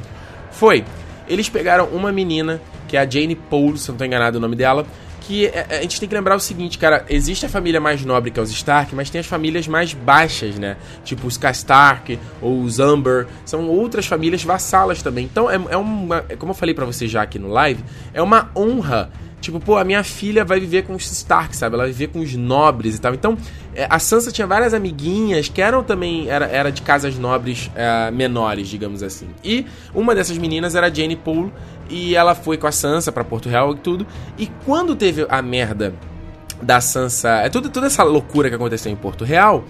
foi... 0.50 0.84
Eles 1.28 1.46
pegaram 1.46 1.84
uma 1.88 2.10
menina, 2.10 2.58
que 2.88 2.96
é 2.96 3.00
a 3.00 3.08
Jane 3.08 3.34
Paul, 3.34 3.76
se 3.76 3.90
não 3.90 3.98
tô 3.98 4.04
enganado 4.04 4.38
o 4.38 4.40
nome 4.40 4.56
dela, 4.56 4.86
que 5.28 5.44
é, 5.44 5.66
é, 5.68 5.78
a 5.80 5.82
gente 5.82 6.00
tem 6.00 6.08
que 6.08 6.14
lembrar 6.14 6.34
o 6.34 6.40
seguinte, 6.40 6.78
cara, 6.78 7.04
existe 7.06 7.44
a 7.44 7.50
família 7.50 7.78
mais 7.78 8.02
nobre 8.02 8.30
que 8.30 8.40
é 8.40 8.42
os 8.42 8.50
Stark, 8.50 8.94
mas 8.94 9.10
tem 9.10 9.20
as 9.20 9.26
famílias 9.26 9.68
mais 9.68 9.92
baixas, 9.92 10.58
né? 10.58 10.78
Tipo 11.04 11.26
os 11.26 11.38
Stark 11.52 12.18
ou 12.40 12.62
os 12.62 12.80
Amber, 12.80 13.26
são 13.44 13.68
outras 13.68 14.06
famílias 14.06 14.42
vassalas 14.42 15.02
também. 15.02 15.26
Então 15.26 15.50
é, 15.50 15.60
é 15.68 15.76
uma, 15.76 16.24
é 16.30 16.34
como 16.34 16.52
eu 16.52 16.54
falei 16.54 16.74
para 16.74 16.86
você 16.86 17.06
já 17.06 17.20
aqui 17.20 17.38
no 17.38 17.48
live, 17.48 17.84
é 18.14 18.22
uma 18.22 18.50
honra 18.56 19.10
Tipo, 19.40 19.60
pô, 19.60 19.76
a 19.76 19.84
minha 19.84 20.02
filha 20.02 20.44
vai 20.44 20.58
viver 20.58 20.82
com 20.82 20.94
os 20.94 21.10
Stark, 21.10 21.56
sabe? 21.56 21.74
Ela 21.74 21.84
vai 21.84 21.92
viver 21.92 22.08
com 22.08 22.18
os 22.18 22.34
nobres 22.34 22.96
e 22.96 23.00
tal. 23.00 23.14
Então, 23.14 23.38
é, 23.74 23.86
a 23.88 23.98
Sansa 23.98 24.32
tinha 24.32 24.46
várias 24.46 24.74
amiguinhas 24.74 25.48
que 25.48 25.62
eram 25.62 25.82
também, 25.82 26.28
era, 26.28 26.46
era 26.46 26.72
de 26.72 26.82
casas 26.82 27.16
nobres 27.16 27.70
é, 27.74 28.10
menores, 28.10 28.68
digamos 28.68 29.02
assim. 29.02 29.28
E 29.44 29.64
uma 29.94 30.14
dessas 30.14 30.36
meninas 30.38 30.74
era 30.74 30.88
a 30.88 30.92
Jane 30.92 31.14
Poole, 31.16 31.52
e 31.88 32.14
ela 32.14 32.34
foi 32.34 32.56
com 32.56 32.66
a 32.66 32.72
Sansa 32.72 33.12
para 33.12 33.24
Porto 33.24 33.48
Real 33.48 33.72
e 33.72 33.78
tudo. 33.78 34.06
E 34.36 34.48
quando 34.64 34.96
teve 34.96 35.24
a 35.28 35.40
merda 35.40 35.94
da 36.60 36.80
Sansa, 36.80 37.28
é 37.36 37.48
tudo, 37.48 37.70
toda 37.70 37.86
essa 37.86 38.02
loucura 38.02 38.48
que 38.48 38.56
aconteceu 38.56 38.90
em 38.90 38.96
Porto 38.96 39.24
Real, 39.24 39.64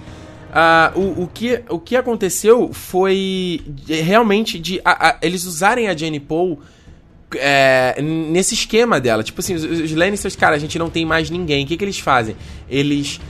uh, 0.48 0.98
o, 0.98 1.24
o, 1.24 1.26
que, 1.28 1.62
o 1.68 1.78
que 1.78 1.94
aconteceu 1.94 2.72
foi 2.72 3.60
realmente 3.86 4.58
de 4.58 4.80
a, 4.84 5.10
a, 5.10 5.16
eles 5.20 5.44
usarem 5.44 5.88
a 5.88 5.96
Jane 5.96 6.20
Poole 6.20 6.58
é, 7.36 8.00
nesse 8.00 8.54
esquema 8.54 9.00
dela. 9.00 9.22
Tipo 9.22 9.40
assim, 9.40 9.54
os, 9.54 9.64
os 9.64 9.92
Lannisters, 9.92 10.36
cara, 10.36 10.56
a 10.56 10.58
gente 10.58 10.78
não 10.78 10.88
tem 10.88 11.04
mais 11.04 11.30
ninguém. 11.30 11.64
O 11.64 11.66
que, 11.66 11.76
que 11.76 11.84
eles 11.84 11.98
fazem? 11.98 12.36
Eles 12.68 13.20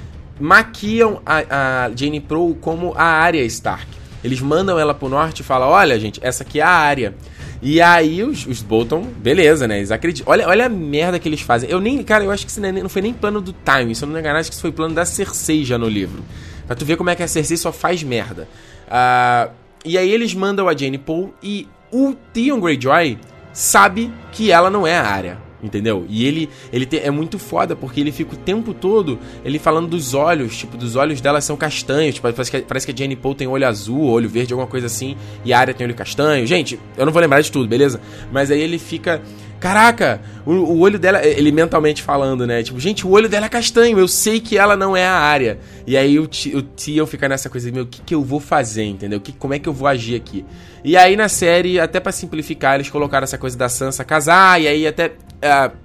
maquiam 0.41 1.21
a, 1.27 1.87
a 1.87 1.91
Jane 1.95 2.21
Pro 2.21 2.57
como 2.61 2.93
a 2.97 3.05
área 3.05 3.43
Stark. 3.45 3.87
Eles 4.23 4.41
mandam 4.41 4.79
ela 4.79 4.95
pro 4.95 5.09
norte 5.09 5.41
e 5.41 5.45
falam: 5.45 5.69
olha, 5.69 5.99
gente, 5.99 6.21
essa 6.23 6.43
aqui 6.43 6.61
é 6.61 6.63
a 6.63 6.69
área. 6.69 7.15
E 7.61 7.81
aí 7.81 8.23
os, 8.23 8.47
os 8.47 8.63
Bolton, 8.63 9.03
beleza, 9.03 9.67
né? 9.67 9.79
Eles 9.79 9.91
acreditam. 9.91 10.31
Olha, 10.33 10.47
olha 10.47 10.67
a 10.67 10.69
merda 10.69 11.19
que 11.19 11.29
eles 11.29 11.41
fazem. 11.41 11.69
Eu 11.69 11.81
nem, 11.81 12.03
cara, 12.05 12.23
eu 12.25 12.31
acho 12.31 12.45
que 12.45 12.53
isso 12.53 12.61
não 12.61 12.89
foi 12.89 13.03
nem 13.03 13.13
plano 13.13 13.41
do 13.41 13.53
Time. 13.53 13.95
Se 13.95 14.05
eu 14.05 14.07
não 14.07 14.15
me 14.15 14.21
engano, 14.21 14.39
acho 14.39 14.49
que 14.49 14.55
isso 14.55 14.63
foi 14.63 14.71
plano 14.71 14.95
da 14.95 15.05
Cersei 15.05 15.65
já 15.65 15.77
no 15.77 15.89
livro. 15.89 16.23
Pra 16.67 16.77
tu 16.77 16.85
ver 16.85 16.97
como 16.97 17.11
é 17.11 17.17
que 17.17 17.23
a 17.23 17.29
Cersei 17.29 17.57
só 17.57 17.73
faz 17.73 18.03
merda. 18.03 18.49
Uh, 18.87 19.51
e 19.85 19.99
aí 19.99 20.11
eles 20.11 20.35
mandam 20.35 20.69
a 20.69 20.77
Jane 20.77 20.99
Paul 20.99 21.35
e 21.43 21.67
o 21.91 22.15
Theon 22.33 22.61
Greyjoy 22.61 23.19
sabe 23.53 24.13
que 24.33 24.51
ela 24.51 24.71
não 24.71 24.87
é 24.87 24.97
a 24.97 25.07
área. 25.07 25.48
Entendeu? 25.63 26.07
E 26.09 26.25
ele, 26.25 26.49
ele 26.73 26.87
te, 26.87 26.99
é 26.99 27.11
muito 27.11 27.39
foda, 27.39 27.75
porque 27.75 28.01
ele 28.01 28.13
fica 28.13 28.35
o 28.35 28.37
tempo 28.37 28.73
todo 28.73 29.19
ele 29.45 29.59
falando 29.59 29.89
dos 29.89 30.15
olhos, 30.15 30.57
tipo, 30.57 30.77
dos 30.77 30.95
olhos 30.95 31.21
dela 31.21 31.41
são 31.41 31.57
castanhos. 31.57 32.15
Tipo, 32.15 32.33
parece 32.33 32.51
que, 32.51 32.61
parece 32.63 32.87
que 32.87 32.93
a 32.93 32.97
Jane 32.97 33.17
Paul 33.17 33.35
tem 33.35 33.49
olho 33.49 33.67
azul, 33.67 34.05
olho 34.05 34.29
verde, 34.29 34.53
alguma 34.53 34.69
coisa 34.69 34.87
assim, 34.87 35.17
e 35.45 35.53
a 35.53 35.59
área 35.59 35.75
tem 35.75 35.85
olho 35.85 35.97
castanho. 35.97 36.47
Gente, 36.47 36.79
eu 36.97 37.05
não 37.05 37.13
vou 37.13 37.21
lembrar 37.21 37.41
de 37.41 37.51
tudo, 37.51 37.69
beleza? 37.69 38.01
Mas 38.31 38.51
aí 38.51 38.61
ele 38.61 38.79
fica. 38.79 39.21
Caraca, 39.59 40.21
o, 40.47 40.53
o, 40.53 40.79
olho 40.79 41.01
dela, 41.01 41.27
ele 41.27 41.51
mentalmente 41.51 42.01
falando, 42.01 42.47
né? 42.47 42.63
Tipo, 42.63 42.79
gente, 42.79 43.05
o 43.05 43.11
olho 43.11 43.29
dela 43.29 43.47
é 43.47 43.49
castanho, 43.49 43.99
eu 43.99 44.07
sei 44.07 44.39
que 44.39 44.57
ela 44.57 44.77
não 44.77 44.97
é 44.97 45.05
a 45.05 45.15
área. 45.15 45.59
E 45.85 45.97
aí 45.97 46.17
o, 46.17 46.23
o 46.23 46.63
Tio 46.63 47.07
fica 47.07 47.29
nessa 47.29 47.51
coisa, 47.51 47.69
meu, 47.73 47.83
o 47.83 47.87
que, 47.87 48.01
que 48.01 48.15
eu 48.15 48.23
vou 48.23 48.39
fazer, 48.39 48.85
entendeu? 48.85 49.21
Que, 49.21 49.33
como 49.33 49.55
é 49.55 49.59
que 49.59 49.69
eu 49.69 49.73
vou 49.73 49.89
agir 49.89 50.15
aqui? 50.15 50.45
E 50.85 50.97
aí 50.97 51.17
na 51.17 51.29
série, 51.29 51.81
até 51.81 51.99
para 51.99 52.13
simplificar, 52.13 52.77
eles 52.77 52.89
colocaram 52.89 53.25
essa 53.25 53.37
coisa 53.37 53.59
da 53.59 53.69
Sansa 53.69 54.05
casar, 54.05 54.61
e 54.61 54.69
aí 54.69 54.87
até. 54.87 55.13
Uh, 55.39 55.77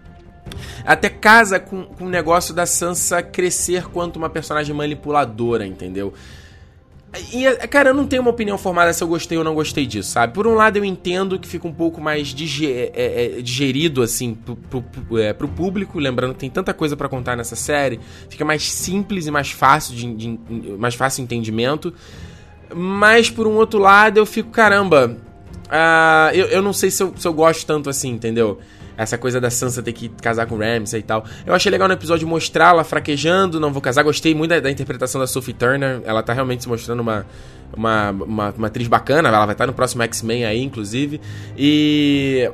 até 0.86 1.10
casa 1.10 1.60
com, 1.60 1.84
com 1.84 2.06
o 2.06 2.10
negócio 2.10 2.54
da 2.54 2.66
Sansa 2.66 3.22
crescer 3.22 3.86
quanto 3.88 4.18
uma 4.18 4.30
personagem 4.30 4.76
manipuladora, 4.76 5.66
entendeu? 5.66 6.14
E, 7.32 7.46
cara, 7.68 7.92
eu 7.92 7.94
não 7.94 8.08
tenho 8.08 8.24
uma 8.24 8.32
opinião 8.32 8.58
formada 8.58 8.92
se 8.92 9.04
eu 9.04 9.08
gostei 9.08 9.38
ou 9.38 9.44
não 9.44 9.54
gostei 9.54 9.86
disso, 9.86 10.12
sabe? 10.12 10.34
Por 10.34 10.48
um 10.48 10.56
lado, 10.56 10.78
eu 10.78 10.86
entendo 10.86 11.38
que 11.38 11.48
fica 11.48 11.68
um 11.68 11.74
pouco 11.74 12.02
mais 12.02 12.34
é, 12.64 12.92
é, 13.38 13.42
digerido, 13.42 14.02
assim, 14.02 14.34
pro, 14.34 14.56
pro, 14.56 15.20
é, 15.20 15.32
pro 15.32 15.48
público. 15.48 16.00
Lembrando 16.00 16.34
que 16.34 16.40
tem 16.40 16.50
tanta 16.50 16.74
coisa 16.74 16.98
para 16.98 17.08
contar 17.08 17.38
nessa 17.38 17.56
série. 17.56 18.00
Fica 18.30 18.44
mais 18.44 18.64
simples 18.72 19.28
e 19.28 19.32
mais 19.32 19.52
fácil 19.52 19.96
de, 19.96 20.12
de 20.16 20.40
mais 20.76 20.96
fácil 20.96 21.22
entendimento. 21.22 21.94
Mas, 22.74 23.30
por 23.30 23.46
um 23.46 23.54
outro 23.54 23.80
lado, 23.80 24.18
eu 24.18 24.26
fico, 24.26 24.50
caramba... 24.50 25.16
Uh, 25.66 26.36
eu, 26.36 26.48
eu 26.48 26.62
não 26.62 26.74
sei 26.74 26.92
se 26.92 27.02
eu, 27.02 27.14
se 27.16 27.28
eu 27.28 27.34
gosto 27.34 27.66
tanto 27.66 27.90
assim, 27.90 28.10
entendeu? 28.10 28.60
Essa 28.98 29.18
coisa 29.18 29.42
da 29.42 29.50
Sansa 29.50 29.82
ter 29.82 29.94
que 29.94 30.10
casar 30.10 30.46
com 30.46 30.58
Ramsay 30.58 31.00
e 31.00 31.04
tal. 31.04 31.26
Eu 31.46 31.54
achei 31.54 31.72
legal 31.72 31.88
no 31.88 31.94
episódio 31.94 32.28
mostrá-la 32.28 32.84
fraquejando, 32.84 33.60
não 33.60 33.72
vou 33.72 33.82
casar. 33.82 34.04
Gostei 34.04 34.36
muito 34.36 34.52
da, 34.52 34.60
da, 34.60 34.72
interpretação 34.72 35.20
da 35.20 35.28
Sophie 35.28 35.54
Turner. 35.54 36.02
Ela 36.06 36.22
tá 36.22 36.34
realmente 36.34 36.64
se 36.64 36.70
mostrando 36.70 37.00
uma, 37.00 37.26
uma, 37.76 38.12
uma, 38.12 38.50
uma 38.52 38.68
atriz 38.68 38.88
bacana. 38.88 39.30
Ela 39.30 39.46
vai 39.46 39.54
estar 39.54 39.68
no 39.68 39.74
próximo 39.74 40.04
X-Men 40.04 40.46
aí, 40.46 40.62
inclusive. 40.62 41.20
E 41.58 42.50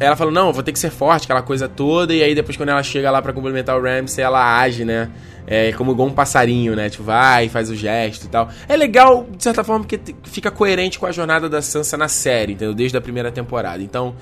ela 0.00 0.16
falou, 0.16 0.32
não, 0.32 0.52
vou 0.52 0.62
ter 0.62 0.72
que 0.72 0.78
ser 0.78 0.90
forte, 0.90 1.24
aquela 1.24 1.42
coisa 1.42 1.68
toda. 1.68 2.14
E 2.14 2.22
aí 2.22 2.34
depois 2.34 2.56
quando 2.56 2.70
ela 2.70 2.82
chega 2.82 3.10
lá 3.10 3.20
para 3.20 3.32
complementar 3.32 3.78
o 3.78 3.82
Ramsay, 3.82 4.24
ela 4.24 4.60
age, 4.60 4.84
né? 4.84 5.10
É 5.46 5.72
como 5.72 5.92
igual 5.92 6.08
um 6.08 6.12
passarinho, 6.12 6.74
né? 6.74 6.88
Tipo, 6.88 7.04
vai, 7.04 7.50
faz 7.50 7.68
o 7.68 7.76
gesto 7.76 8.24
e 8.24 8.28
tal. 8.28 8.48
É 8.66 8.74
legal, 8.74 9.26
de 9.36 9.42
certa 9.42 9.62
forma, 9.62 9.84
porque 9.84 10.14
fica 10.24 10.50
coerente 10.50 10.98
com 10.98 11.04
a 11.04 11.12
jornada 11.12 11.50
da 11.50 11.60
Sansa 11.60 11.98
na 11.98 12.08
série, 12.08 12.54
entendeu? 12.54 12.72
Desde 12.72 12.96
a 12.96 13.00
primeira 13.00 13.30
temporada. 13.30 13.82
Então, 13.82 14.14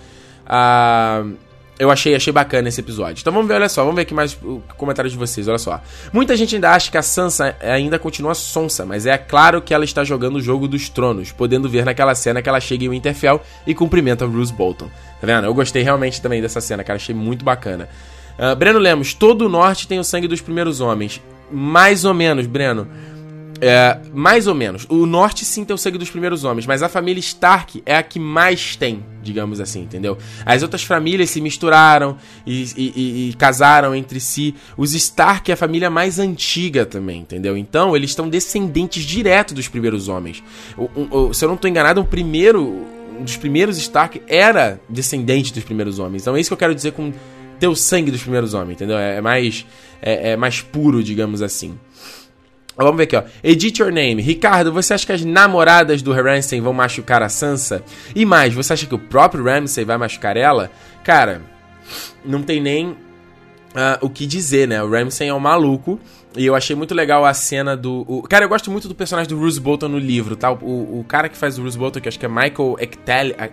a... 0.45 1.23
Uh 1.25 1.52
eu 1.79 1.91
achei, 1.91 2.15
achei 2.15 2.33
bacana 2.33 2.69
esse 2.69 2.81
episódio. 2.81 3.21
Então 3.21 3.33
vamos 3.33 3.49
ver, 3.49 3.55
olha 3.55 3.69
só, 3.69 3.83
vamos 3.83 3.97
ver 3.97 4.03
aqui 4.03 4.15
mais 4.15 4.37
o 4.43 4.63
comentário 4.77 5.11
de 5.11 5.17
vocês, 5.17 5.49
olha 5.49 5.59
só. 5.59 5.81
Muita 6.13 6.37
gente 6.37 6.55
ainda 6.55 6.71
acha 6.71 6.91
que 6.91 6.99
a 6.99 7.03
Sansa 7.03 7.57
ainda 7.61 7.99
continua 7.99 8.35
sonsa, 8.35 8.85
mas 8.85 9.07
é 9.07 9.17
claro 9.17 9.61
que 9.61 9.73
ela 9.75 9.85
está 9.85 10.05
jogando 10.05 10.37
o 10.37 10.41
jogo 10.41 10.69
dos 10.69 10.89
tronos, 10.89 11.33
podendo 11.33 11.69
ver 11.69 11.85
naquela 11.85 12.15
cena 12.15 12.43
que 12.43 12.49
ela 12.49 12.61
chega 12.61 12.85
em 12.85 12.89
Winterfell 12.89 13.41
e 13.67 13.75
cumprimenta 13.75 14.27
Bruce 14.27 14.53
Bolton. 14.53 14.89
Tá 15.21 15.27
vendo? 15.27 15.47
Eu 15.47 15.55
gostei 15.55 15.83
realmente 15.83 16.21
também 16.21 16.41
dessa 16.43 16.61
cena, 16.61 16.85
cara, 16.85 16.97
achei 16.97 17.15
muito 17.15 17.45
bacana. 17.45 17.89
Uh, 18.39 18.55
Breno 18.57 18.79
Lemos, 18.79 19.15
todo 19.15 19.47
o 19.47 19.49
norte 19.49 19.89
tem 19.89 19.99
o 19.99 20.05
sangue 20.05 20.29
dos 20.29 20.41
primeiros 20.41 20.81
homens. 20.81 21.21
Mais 21.51 22.05
ou 22.05 22.15
menos, 22.15 22.47
Breno. 22.47 22.89
É, 23.65 23.97
mais 24.13 24.49
ou 24.49 24.57
menos. 24.57 24.85
O 24.89 25.07
norte 25.07 25.45
sim 25.45 25.65
tem 25.65 25.73
o 25.73 25.79
sangue 25.79 25.97
dos 25.97 26.11
primeiros 26.11 26.43
homens, 26.43 26.67
mas 26.67 26.83
a 26.83 26.89
família 26.89 27.21
Stark 27.21 27.81
é 27.87 27.95
a 27.95 28.03
que 28.03 28.19
mais 28.19 28.75
tem, 28.75 29.05
digamos 29.23 29.61
assim, 29.61 29.83
entendeu? 29.83 30.19
As 30.45 30.65
outras 30.65 30.83
famílias 30.83 31.31
se 31.31 31.41
misturaram 31.41 32.17
e, 32.45 32.65
e, 32.77 33.29
e 33.31 33.35
casaram 33.35 33.95
entre 33.95 34.19
si. 34.19 34.53
Os 34.77 34.95
Stark 34.95 35.49
é 35.49 35.55
a 35.55 35.57
família 35.57 35.89
mais 35.89 36.19
antiga 36.19 36.85
também, 36.85 37.21
entendeu? 37.21 37.57
Então 37.57 37.95
eles 37.95 38.11
estão 38.11 38.29
descendentes 38.29 39.05
direto 39.05 39.55
dos 39.55 39.69
primeiros 39.69 40.09
homens. 40.09 40.43
O, 40.77 41.29
o, 41.29 41.33
se 41.33 41.45
eu 41.45 41.49
não 41.49 41.55
estou 41.55 41.71
enganado, 41.71 42.01
o 42.01 42.05
primeiro. 42.05 42.91
Um 43.13 43.25
dos 43.25 43.37
primeiros 43.37 43.79
Stark 43.79 44.21
era 44.27 44.81
descendente 44.89 45.53
dos 45.53 45.63
primeiros 45.63 46.01
homens. 46.01 46.23
Então 46.23 46.35
é 46.35 46.41
isso 46.41 46.51
que 46.51 46.55
eu 46.55 46.59
quero 46.59 46.75
dizer 46.75 46.93
com 46.93 47.13
ter 47.61 47.69
o 47.69 47.77
sangue 47.77 48.11
dos 48.11 48.23
primeiros 48.23 48.55
homens, 48.55 48.75
entendeu? 48.75 48.99
É, 48.99 49.19
é 49.19 49.21
mais, 49.21 49.65
é, 50.01 50.31
é 50.31 50.37
mais 50.37 50.61
puro, 50.61 51.01
digamos 51.01 51.43
assim. 51.43 51.79
Vamos 52.77 52.97
ver 52.97 53.05
aqui, 53.05 53.17
ó. 53.17 53.23
Edit 53.43 53.81
your 53.81 53.93
name. 53.93 54.23
Ricardo, 54.23 54.73
você 54.73 54.95
acha 54.95 55.07
que 55.07 55.13
as 55.13 55.25
namoradas 55.25 56.03
do 56.03 56.13
Ramsay 56.13 56.61
vão 56.61 56.73
machucar 56.73 57.23
a 57.23 57.29
Sansa? 57.29 57.83
E 58.15 58.25
mais, 58.25 58.55
você 58.55 58.73
acha 58.73 58.87
que 58.87 58.95
o 58.95 58.99
próprio 58.99 59.45
Ramsay 59.45 59.85
vai 59.85 59.99
machucar 59.99 60.37
ela? 60.37 60.71
Cara, 61.05 61.43
não 62.25 62.43
tem 62.43 62.61
nem 62.61 62.97
uh, 63.73 63.99
o 64.01 64.09
que 64.09 64.27
dizer, 64.27 64.67
né? 64.67 64.83
O 64.83 64.91
Ramsay 64.91 65.29
é 65.29 65.35
um 65.35 65.41
maluco. 65.41 66.01
E 66.35 66.47
eu 66.47 66.55
achei 66.55 66.75
muito 66.75 66.95
legal 66.95 67.27
a 67.27 67.35
cena 67.35 67.77
do. 67.77 68.07
O... 68.09 68.23
Cara, 68.23 68.47
eu 68.47 68.49
gosto 68.49 68.71
muito 68.71 68.89
do 68.89 68.95
personagem 68.95 69.29
do 69.29 69.37
Bruce 69.37 69.61
Bolton 69.61 69.89
no 69.89 69.99
livro, 69.99 70.35
tá? 70.35 70.51
O, 70.51 71.01
o 71.01 71.05
cara 71.07 71.29
que 71.29 71.37
faz 71.37 71.59
o 71.59 71.61
Bruce 71.61 71.77
Bolton, 71.77 72.01
que 72.01 72.09
acho 72.09 72.19
que 72.19 72.25
é 72.25 72.29
Michael 72.29 72.77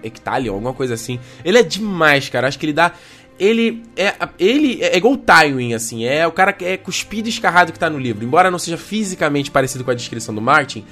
Ectalion, 0.04 0.54
alguma 0.54 0.74
coisa 0.74 0.94
assim. 0.94 1.20
Ele 1.44 1.58
é 1.58 1.64
demais, 1.64 2.30
cara. 2.30 2.48
Acho 2.48 2.58
que 2.58 2.66
ele 2.66 2.74
dá 2.74 2.94
ele 3.40 3.84
é 3.96 4.14
ele 4.38 4.84
é 4.84 4.98
igual 4.98 5.14
o 5.14 5.18
Tywin, 5.18 5.74
assim, 5.74 6.04
é 6.06 6.28
o 6.28 6.32
cara 6.32 6.52
que 6.52 6.66
é 6.66 6.78
cuspido 6.78 7.28
e 7.28 7.32
escarrado 7.32 7.72
que 7.72 7.80
tá 7.80 7.90
no 7.90 7.98
livro. 7.98 8.24
Embora 8.24 8.52
não 8.52 8.60
seja 8.60 8.78
fisicamente 8.78 9.50
parecido 9.50 9.84
com 9.84 9.92
a 9.92 9.96
descrição 9.96 10.36
do 10.36 10.42
Martin, 10.42 10.86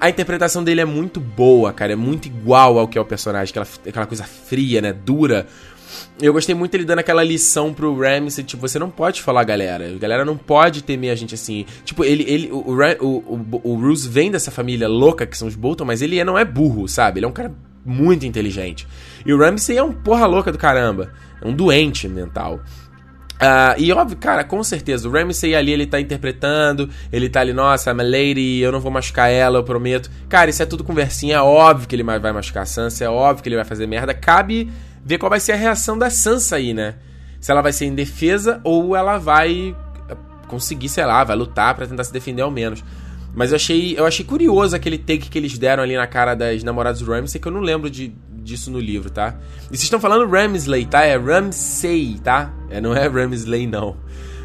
a 0.00 0.08
interpretação 0.08 0.64
dele 0.64 0.80
é 0.80 0.84
muito 0.86 1.20
boa, 1.20 1.72
cara, 1.72 1.92
é 1.92 1.96
muito 1.96 2.26
igual 2.26 2.78
ao 2.78 2.88
que 2.88 2.96
é 2.96 3.00
o 3.00 3.04
personagem, 3.04 3.50
aquela, 3.50 3.66
aquela 3.86 4.06
coisa 4.06 4.24
fria, 4.24 4.80
né, 4.80 4.94
dura. 4.94 5.46
eu 6.22 6.32
gostei 6.32 6.54
muito 6.54 6.74
ele 6.74 6.86
dando 6.86 7.00
aquela 7.00 7.22
lição 7.22 7.74
pro 7.74 7.94
Ramsey, 7.94 8.42
tipo, 8.42 8.66
você 8.66 8.78
não 8.78 8.90
pode 8.90 9.20
falar 9.20 9.44
galera. 9.44 9.90
A 9.94 9.98
galera 9.98 10.24
não 10.24 10.38
pode 10.38 10.82
temer 10.82 11.10
a 11.10 11.14
gente 11.14 11.34
assim. 11.34 11.66
Tipo, 11.84 12.02
ele, 12.02 12.24
ele 12.26 12.50
o, 12.50 12.64
o, 13.00 13.06
o, 13.06 13.72
o 13.74 13.76
Bruce 13.76 14.08
vem 14.08 14.30
dessa 14.30 14.50
família 14.50 14.88
louca 14.88 15.26
que 15.26 15.36
são 15.36 15.46
os 15.46 15.54
Bolton, 15.54 15.84
mas 15.84 16.00
ele 16.00 16.22
não 16.24 16.38
é 16.38 16.46
burro, 16.46 16.88
sabe? 16.88 17.18
Ele 17.18 17.26
é 17.26 17.28
um 17.28 17.32
cara 17.32 17.54
muito 17.84 18.26
inteligente. 18.26 18.86
E 19.24 19.32
o 19.32 19.38
Ramsey 19.38 19.76
é 19.76 19.82
um 19.82 19.92
porra 19.92 20.26
louca 20.26 20.52
do 20.52 20.58
caramba. 20.58 21.12
É 21.40 21.46
um 21.46 21.52
doente 21.52 22.08
mental. 22.08 22.60
Uh, 23.40 23.72
e 23.78 23.90
óbvio, 23.90 24.18
cara, 24.18 24.44
com 24.44 24.62
certeza, 24.62 25.08
o 25.08 25.10
Ramsey 25.10 25.54
ali, 25.54 25.72
ele 25.72 25.86
tá 25.86 25.98
interpretando, 25.98 26.90
ele 27.10 27.26
tá 27.26 27.40
ali, 27.40 27.54
nossa, 27.54 27.90
I'm 27.90 28.00
a 28.00 28.04
lady, 28.04 28.58
eu 28.58 28.70
não 28.70 28.80
vou 28.80 28.92
machucar 28.92 29.30
ela, 29.30 29.58
eu 29.58 29.64
prometo. 29.64 30.10
Cara, 30.28 30.50
isso 30.50 30.62
é 30.62 30.66
tudo 30.66 30.84
conversinha, 30.84 31.36
é 31.36 31.40
óbvio 31.40 31.88
que 31.88 31.96
ele 31.96 32.02
vai 32.02 32.32
machucar 32.32 32.64
a 32.64 32.66
Sansa, 32.66 33.04
é 33.04 33.08
óbvio 33.08 33.42
que 33.42 33.48
ele 33.48 33.56
vai 33.56 33.64
fazer 33.64 33.86
merda. 33.86 34.12
Cabe 34.12 34.70
ver 35.02 35.16
qual 35.16 35.30
vai 35.30 35.40
ser 35.40 35.52
a 35.52 35.56
reação 35.56 35.96
da 35.96 36.10
Sansa 36.10 36.56
aí, 36.56 36.74
né? 36.74 36.96
Se 37.40 37.50
ela 37.50 37.62
vai 37.62 37.72
ser 37.72 37.86
em 37.86 37.94
defesa 37.94 38.60
ou 38.62 38.94
ela 38.94 39.16
vai 39.16 39.74
conseguir, 40.46 40.90
sei 40.90 41.06
lá, 41.06 41.24
vai 41.24 41.36
lutar 41.36 41.74
para 41.74 41.86
tentar 41.86 42.04
se 42.04 42.12
defender 42.12 42.42
ao 42.42 42.50
menos. 42.50 42.84
Mas 43.34 43.50
eu 43.50 43.56
achei, 43.56 43.94
eu 43.96 44.06
achei 44.06 44.24
curioso 44.24 44.74
aquele 44.74 44.98
take 44.98 45.28
que 45.28 45.38
eles 45.38 45.56
deram 45.56 45.82
ali 45.82 45.96
na 45.96 46.06
cara 46.06 46.34
das 46.34 46.62
namoradas 46.62 47.00
do 47.00 47.10
Ramsey, 47.10 47.40
que 47.40 47.46
eu 47.46 47.52
não 47.52 47.60
lembro 47.60 47.88
de, 47.88 48.08
disso 48.42 48.70
no 48.70 48.78
livro, 48.78 49.10
tá? 49.10 49.36
E 49.64 49.68
vocês 49.68 49.84
estão 49.84 50.00
falando 50.00 50.28
Ramsley, 50.28 50.84
tá? 50.86 51.04
É 51.04 51.16
Ramsey, 51.16 52.18
tá? 52.22 52.52
É, 52.68 52.80
não 52.80 52.94
é 52.94 53.06
Ramsley, 53.06 53.66
não. 53.66 53.96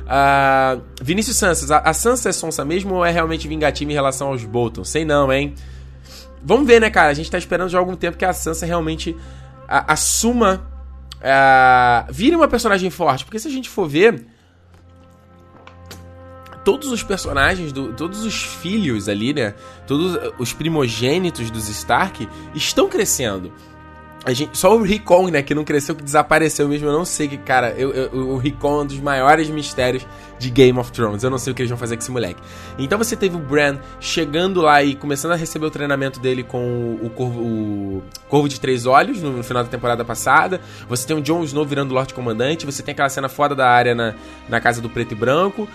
Uh, 0.05 0.83
Vinícius 1.01 1.37
Santos, 1.37 1.71
a, 1.71 1.79
a 1.79 1.93
Sansa 1.93 2.29
é 2.29 2.31
sonsa 2.31 2.63
mesmo 2.63 2.93
ou 2.93 3.05
é 3.05 3.09
realmente 3.09 3.47
vingativa 3.47 3.91
em 3.91 3.95
relação 3.95 4.27
aos 4.27 4.43
Bolton? 4.43 4.83
Sei 4.83 5.03
não, 5.03 5.33
hein? 5.33 5.55
Vamos 6.43 6.67
ver, 6.67 6.79
né, 6.79 6.91
cara? 6.91 7.09
A 7.09 7.13
gente 7.13 7.29
tá 7.31 7.39
esperando 7.39 7.69
já 7.69 7.79
há 7.79 7.81
algum 7.81 7.95
tempo 7.95 8.17
que 8.17 8.25
a 8.25 8.33
Sansa 8.33 8.67
realmente 8.67 9.15
assuma. 9.67 10.67
Uh, 11.15 12.13
vire 12.13 12.35
uma 12.35 12.47
personagem 12.47 12.91
forte. 12.91 13.25
Porque 13.25 13.39
se 13.39 13.47
a 13.47 13.51
gente 13.51 13.67
for 13.67 13.87
ver 13.89 14.27
todos 16.65 16.91
os 16.91 17.03
personagens, 17.03 17.71
do, 17.71 17.93
todos 17.93 18.25
os 18.25 18.41
filhos 18.41 19.07
ali, 19.07 19.33
né? 19.33 19.53
Todos 19.87 20.19
os 20.39 20.51
primogênitos 20.51 21.49
dos 21.51 21.69
Stark 21.69 22.27
estão 22.53 22.89
crescendo. 22.89 23.53
A 24.25 24.33
gente, 24.33 24.57
só 24.57 24.75
o 24.75 24.81
Rickon, 24.81 25.27
né, 25.27 25.43
que 25.43 25.53
não 25.53 25.63
cresceu, 25.63 25.93
que 25.93 26.03
desapareceu 26.03 26.67
mesmo. 26.67 26.87
Eu 26.87 26.93
não 26.93 27.05
sei 27.05 27.27
que, 27.27 27.37
cara, 27.37 27.75
eu, 27.77 27.93
eu, 27.93 28.11
o 28.29 28.37
Rickon 28.37 28.79
é 28.79 28.81
um 28.81 28.85
dos 28.87 28.99
maiores 28.99 29.47
mistérios 29.51 30.03
de 30.39 30.49
Game 30.49 30.79
of 30.79 30.91
Thrones. 30.91 31.23
Eu 31.23 31.29
não 31.29 31.37
sei 31.37 31.53
o 31.53 31.55
que 31.55 31.61
eles 31.61 31.69
vão 31.69 31.77
fazer 31.77 31.95
com 31.95 32.01
esse 32.01 32.09
moleque. 32.09 32.41
Então 32.79 32.97
você 32.97 33.15
teve 33.15 33.35
o 33.35 33.39
Bran 33.39 33.77
chegando 33.99 34.61
lá 34.61 34.81
e 34.81 34.95
começando 34.95 35.33
a 35.33 35.35
receber 35.35 35.67
o 35.67 35.69
treinamento 35.69 36.19
dele 36.19 36.41
com 36.41 36.97
o 37.03 37.09
Corvo, 37.11 37.39
o 37.39 38.03
Corvo 38.27 38.49
de 38.49 38.59
Três 38.59 38.87
Olhos 38.87 39.21
no, 39.21 39.31
no 39.31 39.43
final 39.43 39.63
da 39.63 39.69
temporada 39.69 40.03
passada. 40.03 40.59
Você 40.89 41.05
tem 41.05 41.15
o 41.15 41.21
Jon 41.21 41.43
Snow 41.43 41.63
virando 41.63 41.93
Lorde 41.93 42.15
Comandante. 42.15 42.65
Você 42.65 42.81
tem 42.81 42.93
aquela 42.93 43.09
cena 43.09 43.29
foda 43.29 43.53
da 43.53 43.69
área 43.69 43.93
na, 43.93 44.15
na 44.49 44.59
Casa 44.59 44.81
do 44.81 44.89
Preto 44.89 45.11
e 45.11 45.15
Branco. 45.15 45.69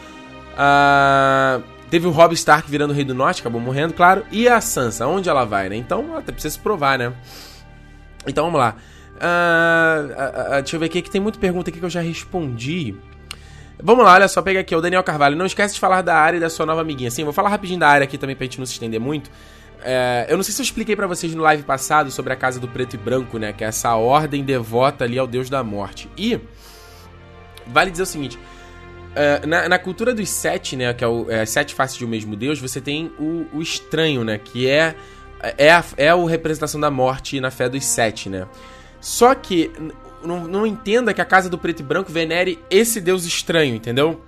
Uh, 0.53 1.62
teve 1.88 2.07
o 2.07 2.11
Robb 2.11 2.34
Stark 2.34 2.70
virando 2.70 2.92
Rei 2.92 3.05
do 3.05 3.14
Norte, 3.14 3.40
acabou 3.40 3.61
morrendo, 3.61 3.94
claro. 3.94 4.24
E 4.30 4.48
a 4.48 4.61
Sansa, 4.61 5.07
onde 5.07 5.28
ela 5.28 5.44
vai, 5.44 5.68
né? 5.68 5.76
Então 5.76 6.16
até 6.16 6.32
precisa 6.32 6.55
se 6.55 6.59
provar, 6.59 6.98
né? 6.98 7.12
Então 8.26 8.44
vamos 8.44 8.61
lá. 8.61 8.76
Uh, 9.16 10.59
uh, 10.59 10.62
deixa 10.62 10.76
eu 10.76 10.80
ver 10.80 10.86
aqui 10.86 11.03
que 11.03 11.11
tem 11.11 11.20
muita 11.20 11.38
pergunta 11.38 11.70
aqui 11.70 11.78
que 11.78 11.84
eu 11.84 11.90
já 11.90 12.01
respondi. 12.01 12.94
Vamos 13.82 14.05
lá, 14.05 14.14
olha 14.14 14.28
só, 14.28 14.42
pega 14.42 14.61
aqui, 14.61 14.74
o 14.74 14.80
Daniel 14.80 15.03
Carvalho. 15.03 15.36
Não 15.36 15.46
esquece 15.46 15.74
de 15.74 15.80
falar 15.80 16.03
da 16.03 16.14
área 16.14 16.36
e 16.36 16.40
da 16.40 16.51
sua 16.51 16.66
nova 16.66 16.82
amiguinha. 16.82 17.11
Sim, 17.11 17.24
vou 17.24 17.32
falar 17.32 17.48
rapidinho 17.48 17.80
da 17.80 17.88
área 17.88 18.05
aqui 18.05 18.18
também 18.18 18.36
pra 18.36 18.44
gente 18.44 18.59
não 18.59 18.66
se 18.66 18.72
estender 18.72 19.01
muito. 19.01 19.30
É, 19.82 20.26
eu 20.28 20.36
não 20.36 20.44
sei 20.44 20.53
se 20.53 20.61
eu 20.61 20.64
expliquei 20.64 20.94
para 20.94 21.07
vocês 21.07 21.34
no 21.34 21.42
live 21.42 21.62
passado 21.62 22.11
sobre 22.11 22.32
a 22.32 22.36
Casa 22.36 22.61
do 22.61 22.68
Preto 22.68 22.94
e 22.94 22.98
Branco, 22.98 23.38
né? 23.38 23.53
Que 23.53 23.64
é 23.64 23.68
essa 23.68 23.94
ordem 23.94 24.44
devota 24.44 25.05
ali 25.05 25.18
ao 25.18 25.26
Deus 25.26 25.48
da 25.48 25.64
Morte. 25.64 26.11
E 26.16 26.38
vale 27.66 27.90
dizer 27.90 28.03
o 28.03 28.07
seguinte: 28.07 28.38
Uh, 29.11 29.46
na, 29.46 29.68
na, 29.68 29.78
cultura 29.78 30.14
dos 30.14 30.28
sete, 30.28 30.76
né, 30.76 30.94
que 30.94 31.02
é, 31.02 31.06
o, 31.06 31.28
é 31.28 31.44
sete 31.44 31.74
faces 31.74 31.96
de 31.96 32.04
um 32.04 32.08
mesmo 32.08 32.36
Deus, 32.36 32.61
você 32.61 32.80
tem 32.80 33.11
o, 33.18 33.44
o 33.52 33.61
estranho, 33.61 34.22
né, 34.22 34.38
que 34.38 34.68
é 34.68 34.94
é 35.56 35.72
a, 35.72 35.84
é 35.96 36.08
a 36.11 36.28
representação 36.28 36.80
da 36.80 36.90
morte 36.90 37.40
na 37.40 37.50
fé 37.50 37.68
dos 37.68 37.84
sete, 37.84 38.28
né? 38.28 38.46
Só 39.00 39.34
que 39.34 39.70
não, 40.22 40.46
não 40.46 40.66
entenda 40.66 41.14
que 41.14 41.20
a 41.20 41.24
casa 41.24 41.48
do 41.48 41.56
preto 41.56 41.80
e 41.80 41.82
branco 41.82 42.12
venere 42.12 42.58
esse 42.70 43.00
deus 43.00 43.24
estranho, 43.24 43.74
entendeu? 43.74 44.20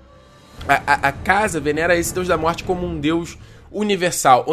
A, 0.66 0.74
a, 0.86 1.08
a 1.08 1.12
casa 1.12 1.60
venera 1.60 1.96
esse 1.96 2.14
deus 2.14 2.28
da 2.28 2.36
morte 2.36 2.64
como 2.64 2.86
um 2.86 2.98
deus 2.98 3.36
universal, 3.70 4.46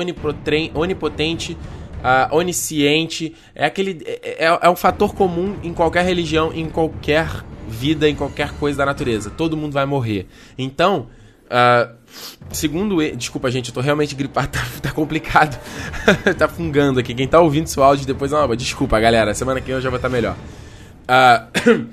onipotente, 0.74 1.58
uh, 2.00 2.36
onisciente. 2.36 3.36
É 3.56 3.66
aquele 3.66 4.02
é, 4.06 4.46
é, 4.46 4.60
é 4.62 4.70
um 4.70 4.76
fator 4.76 5.14
comum 5.14 5.58
em 5.64 5.74
qualquer 5.74 6.04
religião, 6.04 6.52
em 6.54 6.70
qualquer 6.70 7.44
vida, 7.70 8.10
em 8.10 8.16
qualquer 8.16 8.52
coisa 8.54 8.80
da 8.80 8.86
natureza. 8.86 9.30
Todo 9.30 9.56
mundo 9.56 9.74
vai 9.74 9.86
morrer. 9.86 10.28
Então, 10.58 11.08
uh, 11.46 12.00
Segundo. 12.52 12.98
Desculpa, 13.16 13.52
gente, 13.52 13.70
eu 13.70 13.74
tô 13.74 13.82
realmente 13.82 14.16
gripado, 14.16 14.50
tá, 14.52 14.66
tá 14.82 14.92
complicado. 14.92 15.60
tá 16.38 16.48
fungando 16.48 17.00
aqui. 17.00 17.14
Quem 17.14 17.28
tá 17.28 17.40
ouvindo 17.40 17.68
seu 17.68 17.84
áudio 17.84 18.06
depois, 18.06 18.32
não, 18.32 18.56
desculpa, 18.56 19.00
galera. 19.00 19.34
Semana 19.34 19.60
que 19.60 19.68
vem 19.68 19.76
eu 19.76 19.82
já 19.82 19.90
vou 19.90 19.98
estar 19.98 20.10
tá 20.10 20.14
melhor. 20.14 20.36
Uh, 21.08 21.88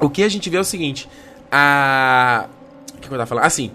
o 0.06 0.10
que 0.10 0.22
a 0.22 0.28
gente 0.28 0.48
vê 0.50 0.56
é 0.56 0.60
o 0.60 0.64
seguinte. 0.64 1.08
A. 1.50 2.46
O 2.94 3.00
que 3.00 3.06
eu 3.06 3.12
tava 3.12 3.26
falando? 3.26 3.44
Assim. 3.44 3.70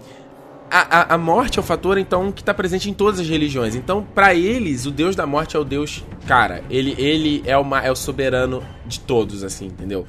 A, 0.70 0.80
a, 0.80 1.14
a, 1.14 1.18
morte 1.18 1.56
é 1.56 1.62
o 1.62 1.64
fator, 1.64 1.98
então, 1.98 2.32
que 2.32 2.42
tá 2.42 2.52
presente 2.52 2.90
em 2.90 2.92
todas 2.92 3.20
as 3.20 3.28
religiões. 3.28 3.76
Então, 3.76 4.02
para 4.02 4.34
eles, 4.34 4.86
o 4.86 4.90
Deus 4.90 5.14
da 5.14 5.24
morte 5.24 5.54
é 5.54 5.58
o 5.58 5.62
Deus. 5.62 6.04
Cara, 6.26 6.64
ele, 6.68 6.96
ele 6.98 7.44
é, 7.46 7.56
uma, 7.56 7.80
é 7.80 7.92
o 7.92 7.94
soberano 7.94 8.60
de 8.84 8.98
todos, 8.98 9.44
assim, 9.44 9.66
entendeu? 9.66 10.04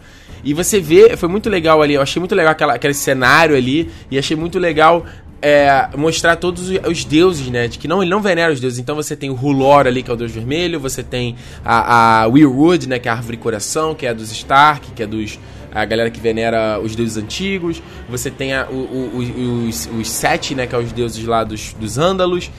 E 0.46 0.54
você 0.54 0.80
vê, 0.80 1.18
foi 1.18 1.28
muito 1.28 1.50
legal 1.50 1.82
ali, 1.82 1.96
eu 1.96 2.02
achei 2.04 2.20
muito 2.20 2.36
legal 2.36 2.52
aquela, 2.52 2.76
aquele 2.76 2.94
cenário 2.94 3.58
ali, 3.58 3.90
e 4.12 4.18
achei 4.20 4.38
muito 4.38 4.60
legal 4.60 5.04
é, 5.42 5.90
mostrar 5.98 6.36
todos 6.36 6.70
os 6.70 7.04
deuses, 7.04 7.48
né? 7.50 7.68
De 7.68 7.78
que 7.78 7.88
não, 7.88 8.02
ele 8.02 8.10
não 8.10 8.22
venera 8.22 8.54
os 8.54 8.60
deuses. 8.60 8.80
Então 8.80 8.96
você 8.96 9.16
tem 9.16 9.30
o 9.30 9.36
Hulor 9.36 9.88
ali, 9.88 10.02
que 10.02 10.10
é 10.10 10.14
o 10.14 10.18
deus 10.18 10.32
vermelho, 10.32 10.80
você 10.80 11.04
tem 11.04 11.36
a, 11.64 12.24
a 12.24 12.28
Weirwood, 12.28 12.88
né? 12.88 13.00
Que 13.00 13.08
é 13.08 13.12
a 13.12 13.16
árvore 13.16 13.38
coração, 13.38 13.94
que 13.94 14.06
é 14.06 14.14
dos 14.14 14.32
Stark, 14.32 14.92
que 14.92 15.04
é 15.04 15.08
dos. 15.08 15.40
A 15.74 15.84
galera 15.84 16.10
que 16.10 16.22
venera 16.22 16.80
os 16.80 16.96
deuses 16.96 17.18
antigos. 17.18 17.82
Você 18.10 18.32
tem 18.32 18.54
a, 18.54 18.66
o, 18.70 18.74
o, 18.74 19.68
os, 19.68 19.88
os 19.88 20.10
Sete, 20.10 20.56
né? 20.56 20.66
Que 20.68 20.74
é 20.74 20.78
os 20.78 20.92
deuses 20.92 21.24
lá 21.26 21.44
dos, 21.44 21.74
dos 21.74 21.98
Ândalos. 21.98 22.50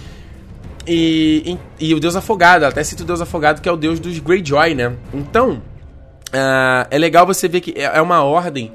E, 0.86 1.58
e, 1.80 1.88
e, 1.88 1.94
o 1.94 1.98
deus 1.98 2.14
afogado, 2.14 2.64
até 2.64 2.84
cita 2.84 3.02
o 3.02 3.06
deus 3.06 3.20
afogado, 3.20 3.60
que 3.60 3.68
é 3.68 3.72
o 3.72 3.76
deus 3.76 3.98
dos 3.98 4.18
Greyjoy, 4.20 4.74
né? 4.74 4.92
Então, 5.12 5.60
Uh, 6.36 6.86
é 6.90 6.98
legal 6.98 7.24
você 7.24 7.48
ver 7.48 7.62
que 7.62 7.72
é, 7.76 7.84
é 7.84 8.02
uma 8.02 8.22
ordem 8.22 8.70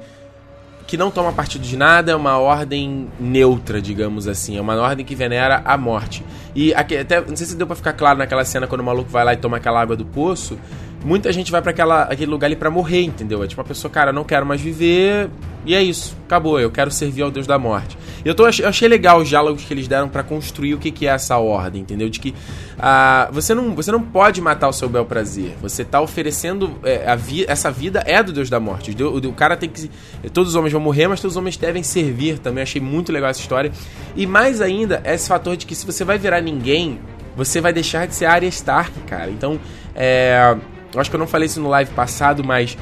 que 0.86 0.96
não 0.96 1.10
toma 1.10 1.32
partido 1.32 1.62
de 1.62 1.76
nada, 1.76 2.10
é 2.10 2.14
uma 2.14 2.38
ordem 2.38 3.08
neutra, 3.18 3.80
digamos 3.80 4.26
assim. 4.26 4.58
É 4.58 4.60
uma 4.60 4.74
ordem 4.74 5.06
que 5.06 5.14
venera 5.14 5.62
a 5.64 5.76
morte. 5.76 6.24
E 6.54 6.74
aqui, 6.74 6.98
até, 6.98 7.20
não 7.20 7.36
sei 7.36 7.46
se 7.46 7.56
deu 7.56 7.66
pra 7.66 7.76
ficar 7.76 7.92
claro 7.92 8.18
naquela 8.18 8.44
cena 8.44 8.66
quando 8.66 8.80
o 8.80 8.84
maluco 8.84 9.08
vai 9.08 9.24
lá 9.24 9.32
e 9.32 9.36
toma 9.36 9.56
aquela 9.58 9.80
água 9.80 9.96
do 9.96 10.04
poço 10.04 10.58
muita 11.04 11.32
gente 11.32 11.50
vai 11.50 11.60
para 11.60 11.70
aquele 12.10 12.30
lugar 12.30 12.46
ali 12.46 12.56
para 12.56 12.70
morrer, 12.70 13.02
entendeu? 13.02 13.42
É 13.42 13.46
tipo 13.46 13.60
a 13.60 13.64
pessoa, 13.64 13.90
cara, 13.90 14.12
não 14.12 14.24
quero 14.24 14.46
mais 14.46 14.60
viver 14.60 15.28
e 15.64 15.74
é 15.74 15.82
isso, 15.82 16.16
acabou, 16.24 16.58
eu 16.58 16.70
quero 16.70 16.90
servir 16.90 17.22
ao 17.22 17.30
Deus 17.30 17.46
da 17.46 17.56
morte. 17.56 17.96
Eu, 18.24 18.34
tô, 18.34 18.48
eu 18.48 18.68
achei 18.68 18.88
legal 18.88 19.20
os 19.20 19.28
diálogos 19.28 19.64
que 19.64 19.72
eles 19.72 19.86
deram 19.86 20.08
para 20.08 20.22
construir 20.24 20.74
o 20.74 20.78
que, 20.78 20.90
que 20.90 21.06
é 21.06 21.10
essa 21.10 21.38
ordem, 21.38 21.82
entendeu? 21.82 22.08
De 22.08 22.18
que 22.18 22.30
uh, 22.30 23.32
você, 23.32 23.54
não, 23.54 23.74
você 23.74 23.92
não 23.92 24.02
pode 24.02 24.40
matar 24.40 24.68
o 24.68 24.72
seu 24.72 24.88
bel 24.88 25.04
prazer, 25.04 25.56
você 25.60 25.84
tá 25.84 26.00
oferecendo 26.00 26.78
é, 26.82 27.08
a 27.08 27.14
vi, 27.14 27.44
essa 27.46 27.70
vida 27.70 28.02
é 28.06 28.22
do 28.22 28.32
Deus 28.32 28.50
da 28.50 28.58
morte. 28.58 28.90
O, 29.00 29.08
o, 29.08 29.16
o, 29.18 29.32
cara 29.32 29.56
tem 29.56 29.68
que. 29.68 29.88
Todos 30.32 30.50
os 30.50 30.56
homens 30.56 30.72
vão 30.72 30.80
morrer, 30.80 31.06
mas 31.06 31.20
todos 31.20 31.36
os 31.36 31.38
homens 31.38 31.56
devem 31.56 31.82
servir 31.82 32.38
também. 32.38 32.62
Achei 32.62 32.80
muito 32.80 33.12
legal 33.12 33.30
essa 33.30 33.40
história. 33.40 33.70
E 34.16 34.26
mais 34.26 34.60
ainda, 34.60 35.00
esse 35.04 35.28
fator 35.28 35.56
de 35.56 35.64
que 35.64 35.74
se 35.76 35.86
você 35.86 36.04
vai 36.04 36.18
virar 36.18 36.40
ninguém, 36.40 36.98
você 37.36 37.60
vai 37.60 37.72
deixar 37.72 38.06
de 38.06 38.14
ser 38.16 38.26
Arya 38.26 38.48
Stark, 38.48 38.92
cara. 39.06 39.30
Então, 39.30 39.60
é 39.94 40.56
eu 40.94 41.00
acho 41.00 41.10
que 41.10 41.16
eu 41.16 41.20
não 41.20 41.26
falei 41.26 41.46
isso 41.46 41.60
no 41.60 41.68
live 41.68 41.90
passado, 41.92 42.44
mas 42.44 42.76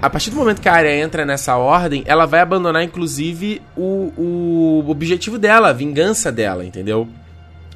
a 0.00 0.10
partir 0.10 0.30
do 0.30 0.36
momento 0.36 0.60
que 0.60 0.68
a 0.68 0.72
área 0.72 0.94
entra 0.94 1.24
nessa 1.24 1.56
ordem, 1.56 2.02
ela 2.06 2.26
vai 2.26 2.40
abandonar, 2.40 2.82
inclusive, 2.82 3.62
o, 3.76 4.12
o 4.16 4.84
objetivo 4.88 5.38
dela, 5.38 5.70
a 5.70 5.72
vingança 5.72 6.30
dela, 6.30 6.64
entendeu? 6.64 7.08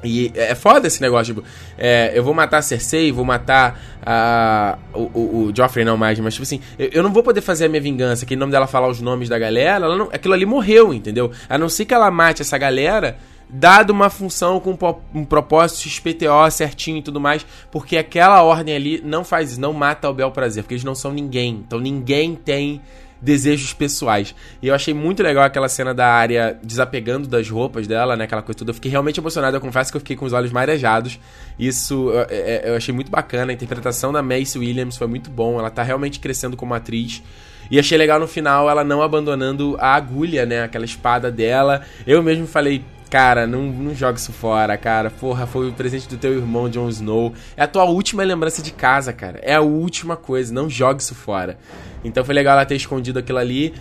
E 0.03 0.31
é 0.35 0.55
foda 0.55 0.87
esse 0.87 1.01
negócio, 1.01 1.33
tipo, 1.33 1.47
é, 1.77 2.11
eu 2.15 2.23
vou 2.23 2.33
matar 2.33 2.57
a 2.57 2.61
Cersei, 2.61 3.11
vou 3.11 3.23
matar 3.23 3.79
a, 4.03 4.77
o, 4.93 4.99
o, 4.99 5.45
o 5.45 5.53
Joffrey 5.55 5.85
não 5.85 5.95
mais, 5.95 6.19
mas 6.19 6.33
tipo 6.33 6.43
assim, 6.43 6.59
eu, 6.77 6.89
eu, 6.91 7.03
não 7.03 7.13
vou 7.13 7.21
poder 7.21 7.41
fazer 7.41 7.65
a 7.65 7.69
minha 7.69 7.81
vingança, 7.81 8.25
que 8.25 8.33
em 8.33 8.37
nome 8.37 8.51
dela 8.51 8.65
falar 8.65 8.87
os 8.87 8.99
nomes 8.99 9.29
da 9.29 9.37
galera, 9.37 9.95
não, 9.95 10.09
aquilo 10.11 10.33
ali 10.33 10.45
morreu, 10.45 10.93
entendeu? 10.93 11.31
A 11.47 11.57
não 11.57 11.69
ser 11.69 11.85
que 11.85 11.93
ela 11.93 12.09
mate 12.09 12.41
essa 12.41 12.57
galera, 12.57 13.17
dado 13.51 13.89
uma 13.91 14.09
função 14.09 14.59
com 14.59 14.77
um 15.13 15.25
propósito 15.25 15.89
XPTO 15.89 16.49
certinho 16.49 16.97
e 16.97 17.01
tudo 17.01 17.19
mais, 17.19 17.45
porque 17.69 17.97
aquela 17.97 18.41
ordem 18.41 18.75
ali 18.75 19.01
não 19.03 19.23
faz 19.23 19.57
não 19.57 19.73
mata 19.73 20.09
o 20.09 20.13
bel 20.13 20.31
prazer, 20.31 20.63
porque 20.63 20.75
eles 20.75 20.83
não 20.83 20.95
são 20.95 21.11
ninguém. 21.11 21.63
Então 21.67 21.79
ninguém 21.79 22.35
tem 22.35 22.81
desejos 23.21 23.71
pessoais. 23.73 24.33
E 24.61 24.67
eu 24.67 24.73
achei 24.73 24.93
muito 24.93 25.21
legal 25.21 25.43
aquela 25.43 25.69
cena 25.69 25.93
da 25.93 26.07
área 26.07 26.57
desapegando 26.63 27.27
das 27.27 27.47
roupas 27.49 27.85
dela, 27.85 28.15
né? 28.15 28.23
Aquela 28.23 28.41
coisa 28.41 28.57
toda. 28.57 28.71
Eu 28.71 28.75
fiquei 28.75 28.89
realmente 28.89 29.19
emocionado. 29.19 29.55
Eu 29.55 29.61
confesso 29.61 29.91
que 29.91 29.97
eu 29.97 30.01
fiquei 30.01 30.15
com 30.15 30.25
os 30.25 30.33
olhos 30.33 30.51
marejados. 30.51 31.19
Isso 31.59 32.09
eu, 32.09 32.71
eu 32.71 32.75
achei 32.75 32.93
muito 32.93 33.11
bacana. 33.11 33.51
A 33.51 33.53
interpretação 33.53 34.11
da 34.11 34.23
Macy 34.23 34.57
Williams 34.57 34.97
foi 34.97 35.07
muito 35.07 35.29
bom. 35.29 35.59
Ela 35.59 35.69
tá 35.69 35.83
realmente 35.83 36.19
crescendo 36.19 36.57
como 36.57 36.73
atriz. 36.73 37.21
E 37.69 37.79
achei 37.79 37.97
legal 37.97 38.19
no 38.19 38.27
final 38.27 38.69
ela 38.69 38.83
não 38.83 39.01
abandonando 39.03 39.77
a 39.79 39.93
agulha, 39.93 40.45
né? 40.45 40.63
Aquela 40.63 40.85
espada 40.85 41.31
dela. 41.31 41.83
Eu 42.07 42.23
mesmo 42.23 42.47
falei, 42.47 42.83
Cara, 43.11 43.45
não, 43.45 43.63
não 43.63 43.93
joga 43.93 44.17
isso 44.17 44.31
fora, 44.31 44.77
cara. 44.77 45.11
Porra, 45.11 45.45
foi 45.45 45.67
o 45.67 45.73
presente 45.73 46.07
do 46.07 46.15
teu 46.15 46.31
irmão, 46.31 46.69
Jon 46.69 46.87
Snow. 46.87 47.33
É 47.57 47.63
a 47.63 47.67
tua 47.67 47.83
última 47.83 48.23
lembrança 48.23 48.61
de 48.61 48.71
casa, 48.71 49.11
cara. 49.11 49.37
É 49.43 49.53
a 49.53 49.59
última 49.59 50.15
coisa. 50.15 50.53
Não 50.53 50.69
joga 50.69 51.01
isso 51.01 51.13
fora. 51.13 51.57
Então 52.05 52.23
foi 52.23 52.33
legal 52.33 52.53
ela 52.53 52.65
ter 52.65 52.77
escondido 52.77 53.19
aquilo 53.19 53.37
ali 53.37 53.73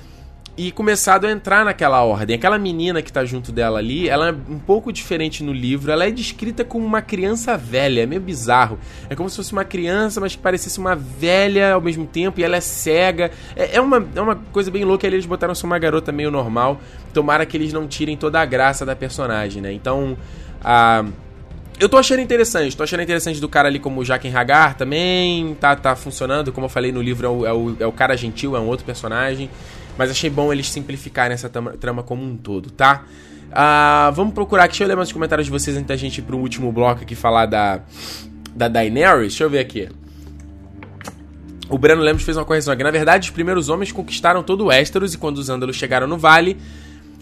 e 0.60 0.70
começado 0.70 1.26
a 1.26 1.30
entrar 1.30 1.64
naquela 1.64 2.02
ordem. 2.04 2.36
Aquela 2.36 2.58
menina 2.58 3.00
que 3.00 3.10
tá 3.10 3.24
junto 3.24 3.50
dela 3.50 3.78
ali, 3.78 4.10
ela 4.10 4.28
é 4.28 4.32
um 4.32 4.58
pouco 4.58 4.92
diferente 4.92 5.42
no 5.42 5.54
livro. 5.54 5.90
Ela 5.90 6.06
é 6.06 6.10
descrita 6.10 6.62
como 6.62 6.84
uma 6.84 7.00
criança 7.00 7.56
velha, 7.56 8.02
é 8.02 8.06
meio 8.06 8.20
bizarro. 8.20 8.78
É 9.08 9.14
como 9.14 9.30
se 9.30 9.36
fosse 9.36 9.54
uma 9.54 9.64
criança, 9.64 10.20
mas 10.20 10.36
que 10.36 10.42
parecesse 10.42 10.78
uma 10.78 10.94
velha 10.94 11.72
ao 11.72 11.80
mesmo 11.80 12.04
tempo, 12.04 12.40
e 12.40 12.44
ela 12.44 12.56
é 12.56 12.60
cega. 12.60 13.30
É, 13.56 13.76
é 13.76 13.80
uma, 13.80 14.06
é 14.14 14.20
uma 14.20 14.36
coisa 14.36 14.70
bem 14.70 14.84
louca. 14.84 15.06
Ali 15.06 15.16
eles 15.16 15.24
botaram 15.24 15.54
só 15.54 15.66
uma 15.66 15.78
garota 15.78 16.12
meio 16.12 16.30
normal. 16.30 16.78
Tomara 17.14 17.46
que 17.46 17.56
eles 17.56 17.72
não 17.72 17.88
tirem 17.88 18.14
toda 18.14 18.38
a 18.38 18.44
graça 18.44 18.84
da 18.84 18.94
personagem, 18.94 19.62
né? 19.62 19.72
Então, 19.72 20.14
a. 20.62 21.06
Eu 21.78 21.88
tô 21.88 21.96
achando 21.96 22.20
interessante, 22.20 22.76
tô 22.76 22.82
achando 22.82 23.02
interessante 23.02 23.40
do 23.40 23.48
cara 23.48 23.66
ali 23.66 23.78
como 23.78 24.02
o 24.02 24.04
Jaquen 24.04 24.36
Hagar 24.36 24.74
também, 24.74 25.54
tá, 25.58 25.74
tá 25.74 25.96
funcionando, 25.96 26.52
como 26.52 26.66
eu 26.66 26.68
falei 26.68 26.92
no 26.92 27.00
livro, 27.00 27.26
é 27.26 27.30
o, 27.30 27.46
é 27.46 27.52
o, 27.54 27.76
é 27.80 27.86
o 27.86 27.92
cara 27.92 28.14
gentil, 28.18 28.54
é 28.54 28.60
um 28.60 28.66
outro 28.66 28.84
personagem. 28.84 29.48
Mas 30.00 30.10
achei 30.10 30.30
bom 30.30 30.50
eles 30.50 30.70
simplificarem 30.70 31.34
essa 31.34 31.50
trama, 31.50 32.02
como 32.02 32.24
um 32.24 32.34
todo, 32.34 32.70
tá? 32.70 33.04
Uh, 33.50 34.10
vamos 34.14 34.32
procurar 34.32 34.64
aqui, 34.64 34.72
deixa 34.72 34.84
eu 34.84 34.88
ler 34.88 34.96
mais 34.96 35.10
os 35.10 35.12
comentários 35.12 35.44
de 35.44 35.50
vocês 35.52 35.76
antes 35.76 35.88
da 35.88 35.94
gente 35.94 36.20
ir 36.20 36.22
pro 36.22 36.38
último 36.38 36.72
bloco 36.72 37.02
aqui 37.02 37.14
falar 37.14 37.44
da, 37.44 37.82
da 38.56 38.66
Daenerys. 38.66 39.32
Deixa 39.32 39.44
eu 39.44 39.50
ver 39.50 39.58
aqui. 39.58 39.90
O 41.68 41.76
Breno 41.76 42.00
Lemos 42.00 42.22
fez 42.22 42.34
uma 42.34 42.46
correção 42.46 42.72
aqui. 42.72 42.82
Na 42.82 42.90
verdade, 42.90 43.28
os 43.28 43.30
primeiros 43.34 43.68
homens 43.68 43.92
conquistaram 43.92 44.42
todo 44.42 44.62
o 44.62 44.66
Westeros 44.68 45.12
e 45.12 45.18
quando 45.18 45.36
os 45.36 45.50
Ândalos 45.50 45.76
chegaram 45.76 46.06
no 46.06 46.16
vale, 46.16 46.56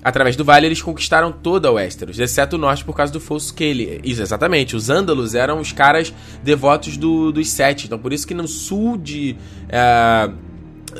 através 0.04 0.36
do 0.36 0.44
vale, 0.44 0.66
eles 0.66 0.80
conquistaram 0.80 1.32
toda 1.32 1.72
o 1.72 1.74
Westeros, 1.74 2.20
exceto 2.20 2.54
o 2.54 2.60
norte 2.60 2.84
por 2.84 2.94
causa 2.94 3.12
do 3.12 3.18
fosso 3.18 3.52
que 3.52 3.64
ele. 3.64 4.00
Isso, 4.04 4.22
exatamente. 4.22 4.76
Os 4.76 4.88
Ândalos 4.88 5.34
eram 5.34 5.58
os 5.58 5.72
caras 5.72 6.14
devotos 6.44 6.96
do, 6.96 7.32
dos 7.32 7.50
Sete. 7.50 7.86
Então, 7.86 7.98
por 7.98 8.12
isso 8.12 8.24
que 8.24 8.34
no 8.34 8.46
sul 8.46 8.96
de. 8.96 9.36
Uh, 9.64 10.46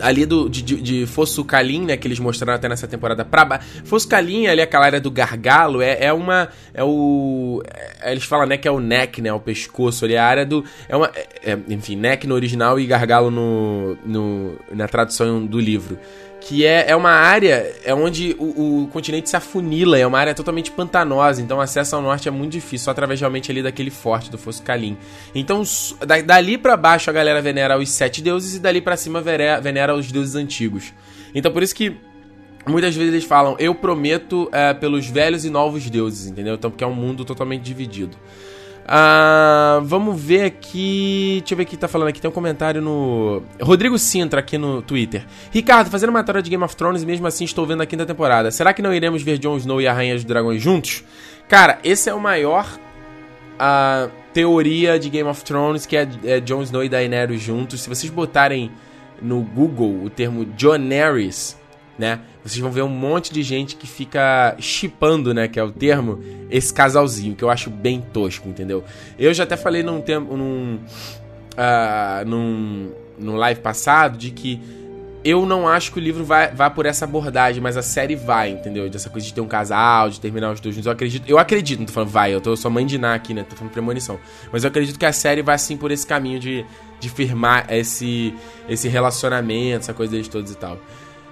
ali 0.02 0.26
do, 0.26 0.48
de, 0.48 0.62
de 0.62 1.06
Fosso 1.06 1.44
Kalim, 1.44 1.84
né, 1.84 1.96
que 1.96 2.06
eles 2.06 2.18
mostraram 2.18 2.56
até 2.56 2.68
nessa 2.68 2.86
temporada 2.86 3.24
pra. 3.24 3.60
Fosso 3.84 4.08
Kalim, 4.08 4.46
ali 4.46 4.60
aquela 4.60 4.84
área 4.84 5.00
do 5.00 5.10
gargalo, 5.10 5.80
é, 5.80 6.04
é 6.04 6.12
uma, 6.12 6.48
é 6.74 6.82
o, 6.84 7.62
é, 8.02 8.12
eles 8.12 8.24
falam, 8.24 8.46
né, 8.46 8.56
que 8.56 8.68
é 8.68 8.70
o 8.70 8.80
neck, 8.80 9.22
né, 9.22 9.32
o 9.32 9.40
pescoço 9.40 10.04
ali, 10.04 10.16
a 10.16 10.24
área 10.24 10.44
do, 10.44 10.64
é 10.88 10.96
uma, 10.96 11.10
é, 11.14 11.52
é 11.52 11.58
enfim, 11.68 11.96
neck 11.96 12.26
no 12.26 12.34
original 12.34 12.78
e 12.78 12.86
gargalo 12.86 13.30
no, 13.30 13.96
no, 14.04 14.56
na 14.72 14.86
tradução 14.86 15.44
do 15.44 15.58
livro 15.58 15.98
que 16.40 16.64
é, 16.64 16.90
é 16.90 16.96
uma 16.96 17.10
área 17.10 17.74
é 17.84 17.92
onde 17.92 18.34
o, 18.38 18.82
o, 18.84 18.88
continente 18.88 19.28
se 19.28 19.36
afunila, 19.36 19.98
é 19.98 20.06
uma 20.06 20.18
área 20.18 20.34
totalmente 20.34 20.70
pantanosa, 20.70 21.42
então 21.42 21.60
acesso 21.60 21.96
ao 21.96 22.02
norte 22.02 22.28
é 22.28 22.30
muito 22.30 22.52
difícil, 22.52 22.84
só 22.84 22.90
através 22.90 23.20
realmente 23.20 23.50
ali 23.50 23.62
daquele 23.62 23.90
forte 23.90 24.30
do 24.30 24.38
Fosso 24.38 24.62
Kalim. 24.62 24.96
Então, 25.34 25.62
da, 26.06 26.20
dali 26.20 26.56
para 26.56 26.76
baixo 26.76 27.10
a 27.10 27.12
galera 27.12 27.42
venera 27.42 27.78
os 27.78 27.90
sete 27.90 28.22
deuses 28.22 28.54
e 28.54 28.60
dali 28.60 28.80
para 28.80 28.96
cima 28.96 29.20
venera, 29.20 29.60
venera 29.60 29.94
os 29.94 30.10
deuses 30.10 30.34
antigos. 30.34 30.92
Então, 31.34 31.52
por 31.52 31.62
isso 31.62 31.74
que 31.74 31.96
muitas 32.66 32.94
vezes 32.94 33.12
eles 33.12 33.24
falam, 33.24 33.56
eu 33.58 33.74
prometo 33.74 34.48
é, 34.52 34.72
pelos 34.74 35.06
velhos 35.06 35.44
e 35.44 35.50
novos 35.50 35.88
deuses, 35.90 36.26
entendeu? 36.26 36.54
Então, 36.54 36.70
porque 36.70 36.84
é 36.84 36.86
um 36.86 36.94
mundo 36.94 37.24
totalmente 37.24 37.62
dividido. 37.62 38.16
Ah, 38.90 39.80
vamos 39.84 40.18
ver 40.18 40.44
aqui. 40.44 41.40
Deixa 41.40 41.52
eu 41.52 41.56
ver 41.58 41.64
o 41.64 41.66
que 41.66 41.76
tá 41.76 41.86
falando 41.86 42.08
aqui. 42.08 42.22
Tem 42.22 42.30
um 42.30 42.32
comentário 42.32 42.80
no. 42.80 43.42
Rodrigo 43.60 43.98
Sintra 43.98 44.40
aqui 44.40 44.56
no 44.56 44.80
Twitter. 44.80 45.26
Ricardo, 45.50 45.90
fazendo 45.90 46.10
matéria 46.10 46.40
de 46.40 46.48
Game 46.48 46.64
of 46.64 46.74
Thrones, 46.74 47.04
mesmo 47.04 47.26
assim 47.26 47.44
estou 47.44 47.66
vendo 47.66 47.82
a 47.82 47.86
quinta 47.86 48.06
temporada. 48.06 48.50
Será 48.50 48.72
que 48.72 48.80
não 48.80 48.94
iremos 48.94 49.22
ver 49.22 49.36
Jon 49.36 49.58
Snow 49.58 49.78
e 49.82 49.86
a 49.86 49.92
Rainha 49.92 50.14
dos 50.14 50.24
Dragões 50.24 50.62
juntos? 50.62 51.04
Cara, 51.46 51.78
esse 51.84 52.08
é 52.08 52.14
o 52.14 52.20
maior. 52.20 52.66
Uh, 53.60 54.10
teoria 54.32 54.98
de 54.98 55.10
Game 55.10 55.28
of 55.28 55.44
Thrones, 55.44 55.84
que 55.84 55.94
é, 55.94 56.08
é 56.24 56.40
Jon 56.40 56.62
Snow 56.62 56.82
e 56.82 56.88
Daenerys 56.88 57.42
juntos. 57.42 57.82
Se 57.82 57.90
vocês 57.90 58.10
botarem 58.10 58.70
no 59.20 59.42
Google 59.42 60.02
o 60.02 60.08
termo 60.08 60.48
Jonaris, 60.56 61.57
né? 61.98 62.20
Vocês 62.44 62.60
vão 62.60 62.70
ver 62.70 62.82
um 62.82 62.88
monte 62.88 63.32
de 63.32 63.42
gente 63.42 63.76
que 63.76 63.86
fica 63.86 64.54
chipando, 64.58 65.34
né? 65.34 65.48
Que 65.48 65.58
é 65.58 65.62
o 65.62 65.72
termo, 65.72 66.22
esse 66.50 66.72
casalzinho, 66.72 67.34
que 67.34 67.42
eu 67.42 67.50
acho 67.50 67.68
bem 67.68 68.00
tosco, 68.00 68.48
entendeu? 68.48 68.84
Eu 69.18 69.34
já 69.34 69.44
até 69.44 69.56
falei 69.56 69.82
num 69.82 70.00
tempo. 70.00 70.36
num. 70.36 70.78
Uh, 71.58 72.24
num, 72.24 72.92
num 73.18 73.34
live 73.34 73.60
passado 73.60 74.16
de 74.16 74.30
que 74.30 74.60
eu 75.24 75.44
não 75.44 75.66
acho 75.66 75.92
que 75.92 75.98
o 75.98 76.00
livro 76.00 76.24
vai, 76.24 76.52
vai 76.52 76.70
por 76.70 76.86
essa 76.86 77.04
abordagem, 77.04 77.60
mas 77.60 77.76
a 77.76 77.82
série 77.82 78.14
vai, 78.14 78.50
entendeu? 78.50 78.88
Dessa 78.88 79.10
coisa 79.10 79.26
de 79.26 79.34
ter 79.34 79.40
um 79.40 79.48
casal, 79.48 80.08
de 80.08 80.20
terminar 80.20 80.52
os 80.52 80.60
dois 80.60 80.74
juntos. 80.74 80.86
Eu 80.86 80.92
acredito, 80.92 81.28
eu 81.28 81.38
acredito, 81.38 81.80
não 81.80 81.86
tô 81.86 81.92
falando 81.92 82.10
vai, 82.10 82.32
eu 82.32 82.40
tô 82.40 82.56
só 82.56 82.70
mãe 82.70 82.86
de 82.86 82.96
Ná 82.96 83.14
aqui, 83.14 83.34
né? 83.34 83.42
Tô 83.42 83.56
falando 83.56 83.72
premonição. 83.72 84.18
Mas 84.52 84.64
eu 84.64 84.68
acredito 84.68 84.98
que 84.98 85.04
a 85.04 85.12
série 85.12 85.42
vai 85.42 85.56
assim 85.56 85.76
por 85.76 85.90
esse 85.90 86.06
caminho 86.06 86.38
de, 86.38 86.64
de 87.00 87.08
firmar 87.08 87.66
esse, 87.68 88.32
esse 88.68 88.88
relacionamento, 88.88 89.80
essa 89.80 89.92
coisa 89.92 90.12
deles 90.12 90.28
todos 90.28 90.52
e 90.52 90.56
tal. 90.56 90.78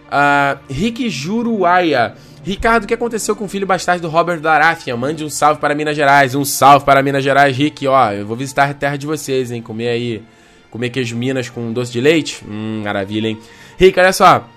Uh, 0.07 0.59
Rick 0.73 1.09
Juruaia. 1.09 2.15
Ricardo, 2.45 2.85
o 2.85 2.87
que 2.87 2.95
aconteceu 2.95 3.35
com 3.35 3.47
o 3.47 3.49
filho 3.49 3.67
bastardo 3.67 4.03
do 4.03 4.09
Robert 4.09 4.39
Baratheon? 4.39 4.97
Mande 4.97 5.25
um 5.25 5.29
salve 5.29 5.61
para 5.61 5.75
Minas 5.75 5.97
Gerais. 5.97 6.35
Um 6.35 6.45
salve 6.45 6.85
para 6.85 7.03
Minas 7.03 7.25
Gerais, 7.25 7.57
Rick. 7.57 7.87
Ó, 7.89 8.13
eu 8.13 8.25
vou 8.25 8.37
visitar 8.37 8.71
a 8.71 8.75
terra 8.75 8.97
de 8.97 9.05
vocês, 9.05 9.51
hein? 9.51 9.61
Comer 9.61 9.89
aí. 9.89 10.23
Comer 10.71 10.91
queijo 10.91 11.17
Minas 11.17 11.49
com 11.49 11.73
doce 11.73 11.91
de 11.91 12.01
leite. 12.01 12.45
Hum, 12.49 12.83
maravilha, 12.85 13.29
hein? 13.29 13.39
Rick, 13.77 13.99
olha 13.99 14.13
só. 14.13 14.49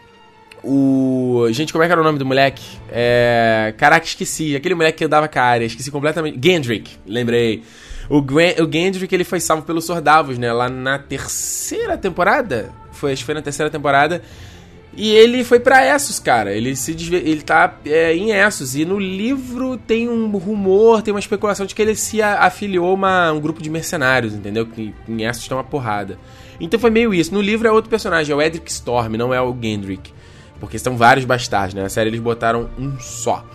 O. 0.64 1.48
Gente, 1.52 1.72
como 1.72 1.84
é 1.84 1.88
que 1.88 1.92
era 1.92 2.02
o 2.02 2.04
nome 2.04 2.20
do 2.20 2.26
moleque? 2.26 2.64
É. 2.92 3.74
Caraca, 3.76 4.06
esqueci. 4.06 4.56
Aquele 4.56 4.76
moleque 4.76 5.00
que 5.00 5.06
andava 5.06 5.28
com 5.28 5.40
a 5.40 5.44
área. 5.44 5.66
Esqueci 5.66 5.90
completamente. 5.90 6.40
Gendrick, 6.40 6.92
lembrei. 7.08 7.64
O, 8.08 8.22
Gwen... 8.22 8.56
o 8.60 8.72
Gendrick 8.72 9.14
ele 9.14 9.24
foi 9.24 9.40
salvo 9.40 9.64
pelos 9.64 9.86
Sordavos, 9.86 10.38
né? 10.38 10.52
Lá 10.52 10.70
na 10.70 11.00
terceira 11.00 11.98
temporada. 11.98 12.72
Foi, 12.92 13.14
acho 13.14 13.22
que 13.22 13.26
foi 13.26 13.36
na 13.36 13.42
terceira 13.42 13.72
temporada. 13.72 14.22
E 15.02 15.12
ele 15.12 15.46
foi 15.46 15.62
para 15.62 15.82
Essos, 15.96 16.20
cara. 16.20 16.52
Ele 16.52 16.76
se 16.76 16.94
desve... 16.94 17.16
ele 17.16 17.42
tá 17.42 17.74
é, 17.86 18.14
em 18.14 18.32
Essos. 18.32 18.76
E 18.76 18.84
no 18.84 19.00
livro 19.00 19.78
tem 19.78 20.10
um 20.10 20.30
rumor, 20.38 21.02
tem 21.02 21.14
uma 21.14 21.22
especulação 21.22 21.66
de 21.66 21.74
que 21.74 21.82
ele 21.82 21.96
se 21.96 22.22
afiliou 22.22 23.00
a 23.06 23.32
um 23.32 23.40
grupo 23.40 23.64
de 23.64 23.70
mercenários, 23.70 24.34
entendeu? 24.34 24.66
Que 24.66 24.94
em 25.08 25.24
Essos 25.24 25.48
tem 25.48 25.56
uma 25.56 25.64
porrada. 25.64 26.20
Então 26.60 26.78
foi 26.78 26.90
meio 26.90 27.14
isso. 27.14 27.34
No 27.34 27.40
livro 27.40 27.66
é 27.66 27.72
outro 27.72 27.90
personagem, 27.90 28.34
é 28.34 28.36
o 28.36 28.42
Edric 28.42 28.70
Storm, 28.70 29.16
não 29.16 29.34
é 29.34 29.42
o 29.42 29.56
Gendrick. 29.58 30.12
Porque 30.60 30.78
são 30.78 30.98
vários 30.98 31.24
bastardos, 31.24 31.74
né? 31.74 31.82
Na 31.82 31.88
série 31.88 32.10
eles 32.10 32.20
botaram 32.20 32.70
um 32.78 33.00
só. 33.00 33.46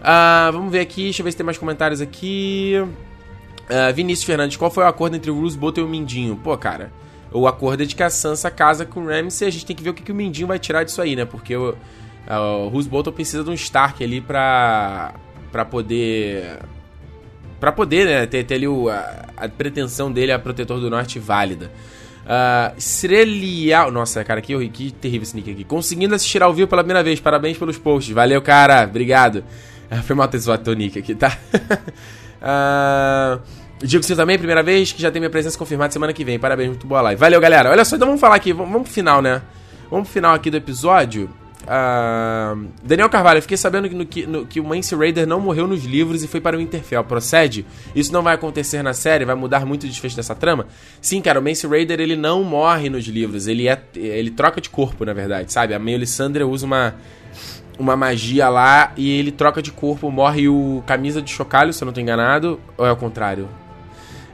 Uh, 0.00 0.52
vamos 0.52 0.72
ver 0.72 0.80
aqui, 0.80 1.02
deixa 1.02 1.20
eu 1.20 1.24
ver 1.24 1.32
se 1.32 1.36
tem 1.36 1.44
mais 1.44 1.58
comentários 1.58 2.00
aqui. 2.00 2.76
Uh, 2.78 3.92
Vinícius 3.94 4.24
Fernandes, 4.24 4.56
qual 4.56 4.70
foi 4.70 4.84
o 4.84 4.86
acordo 4.86 5.16
entre 5.16 5.30
o 5.30 5.34
Bruce 5.34 5.58
Bolton 5.58 5.82
e 5.82 5.84
o 5.84 5.88
Mindinho? 5.88 6.36
Pô, 6.42 6.56
cara, 6.56 6.90
o 7.34 7.48
acordo 7.48 7.82
é 7.82 7.86
de 7.86 7.96
que 7.96 8.02
a 8.02 8.08
Sansa 8.08 8.48
casa 8.48 8.86
com 8.86 9.00
o 9.00 9.08
Ramsay, 9.08 9.48
a 9.48 9.50
gente 9.50 9.66
tem 9.66 9.74
que 9.74 9.82
ver 9.82 9.90
o 9.90 9.94
que, 9.94 10.04
que 10.04 10.12
o 10.12 10.14
Mindinho 10.14 10.46
vai 10.46 10.58
tirar 10.58 10.84
disso 10.84 11.02
aí, 11.02 11.16
né? 11.16 11.24
Porque 11.24 11.56
o, 11.56 11.74
o 12.28 12.68
Roose 12.68 12.88
Bolton 12.88 13.10
precisa 13.10 13.42
de 13.42 13.50
um 13.50 13.54
Stark 13.54 14.02
ali 14.02 14.20
pra, 14.20 15.14
pra 15.50 15.64
poder... 15.64 16.60
Pra 17.58 17.72
poder, 17.72 18.06
né, 18.06 18.26
ter, 18.26 18.44
ter 18.44 18.54
ali 18.54 18.68
o, 18.68 18.88
a, 18.88 19.26
a, 19.36 19.48
pretensão 19.48 20.12
dele 20.12 20.30
a 20.30 20.38
Protetor 20.38 20.78
do 20.78 20.88
Norte 20.88 21.18
válida. 21.18 21.72
Uh, 22.24 22.78
Srelial... 22.78 23.90
Nossa, 23.90 24.22
cara, 24.22 24.40
que, 24.40 24.68
que 24.68 24.92
terrível 24.92 25.24
esse 25.24 25.34
nick 25.34 25.50
aqui. 25.50 25.64
Conseguindo 25.64 26.14
assistir 26.14 26.40
ao 26.40 26.54
vivo 26.54 26.68
pela 26.68 26.84
primeira 26.84 27.02
vez. 27.02 27.18
Parabéns 27.18 27.58
pelos 27.58 27.78
posts. 27.78 28.14
Valeu, 28.14 28.40
cara. 28.42 28.84
Obrigado. 28.84 29.42
Uh, 29.90 30.02
foi 30.04 30.14
mal 30.14 30.28
ter 30.28 30.38
zoado 30.38 30.62
teu 30.62 30.74
nick 30.74 30.98
aqui, 30.98 31.16
tá? 31.16 31.36
uh... 32.40 33.42
Digo 33.84 34.00
que 34.00 34.06
você 34.06 34.16
também, 34.16 34.38
primeira 34.38 34.62
vez, 34.62 34.92
que 34.92 35.02
já 35.02 35.10
tem 35.10 35.20
minha 35.20 35.30
presença 35.30 35.58
confirmada 35.58 35.92
semana 35.92 36.12
que 36.12 36.24
vem. 36.24 36.38
Parabéns, 36.38 36.70
muito 36.70 36.86
boa 36.86 37.02
live. 37.02 37.20
Valeu, 37.20 37.38
galera. 37.38 37.70
Olha 37.70 37.84
só, 37.84 37.96
então 37.96 38.08
vamos 38.08 38.20
falar 38.20 38.36
aqui, 38.36 38.50
vamos, 38.50 38.82
pro 38.82 38.90
final, 38.90 39.20
né? 39.20 39.42
Vamos 39.90 40.06
pro 40.08 40.14
final 40.14 40.34
aqui 40.34 40.50
do 40.50 40.56
episódio. 40.56 41.28
Uh, 41.64 42.66
Daniel 42.82 43.10
Carvalho, 43.10 43.42
fiquei 43.42 43.58
sabendo 43.58 43.88
que, 43.88 43.94
no, 43.94 44.06
que, 44.06 44.26
no, 44.26 44.46
que 44.46 44.58
o 44.58 44.64
Mance 44.64 44.94
Raider 44.94 45.26
não 45.26 45.38
morreu 45.38 45.66
nos 45.66 45.84
livros 45.84 46.22
e 46.22 46.28
foi 46.28 46.40
para 46.40 46.56
o 46.56 46.60
Interfell. 46.62 47.04
Procede? 47.04 47.66
Isso 47.94 48.10
não 48.10 48.22
vai 48.22 48.34
acontecer 48.34 48.82
na 48.82 48.94
série? 48.94 49.26
Vai 49.26 49.34
mudar 49.34 49.66
muito 49.66 49.84
o 49.84 49.86
desfecho 49.86 50.16
dessa 50.16 50.34
trama? 50.34 50.66
Sim, 50.98 51.20
cara, 51.20 51.38
o 51.38 51.42
Mance 51.42 51.66
Raider 51.66 52.00
ele 52.00 52.16
não 52.16 52.42
morre 52.42 52.88
nos 52.88 53.04
livros. 53.04 53.46
Ele 53.46 53.68
é 53.68 53.78
ele 53.94 54.30
troca 54.30 54.62
de 54.62 54.70
corpo, 54.70 55.04
na 55.04 55.12
verdade, 55.12 55.52
sabe? 55.52 55.74
A 55.74 55.78
Melisandre 55.78 56.42
usa 56.42 56.64
uma 56.64 56.94
uma 57.78 57.96
magia 57.96 58.48
lá 58.48 58.92
e 58.96 59.10
ele 59.18 59.32
troca 59.32 59.60
de 59.60 59.72
corpo, 59.72 60.10
morre 60.10 60.48
o 60.48 60.82
camisa 60.86 61.20
de 61.20 61.30
chocalho, 61.30 61.72
se 61.72 61.82
eu 61.82 61.86
não 61.86 61.92
tô 61.92 62.00
enganado, 62.00 62.60
ou 62.78 62.86
é 62.86 62.92
o 62.92 62.96
contrário? 62.96 63.48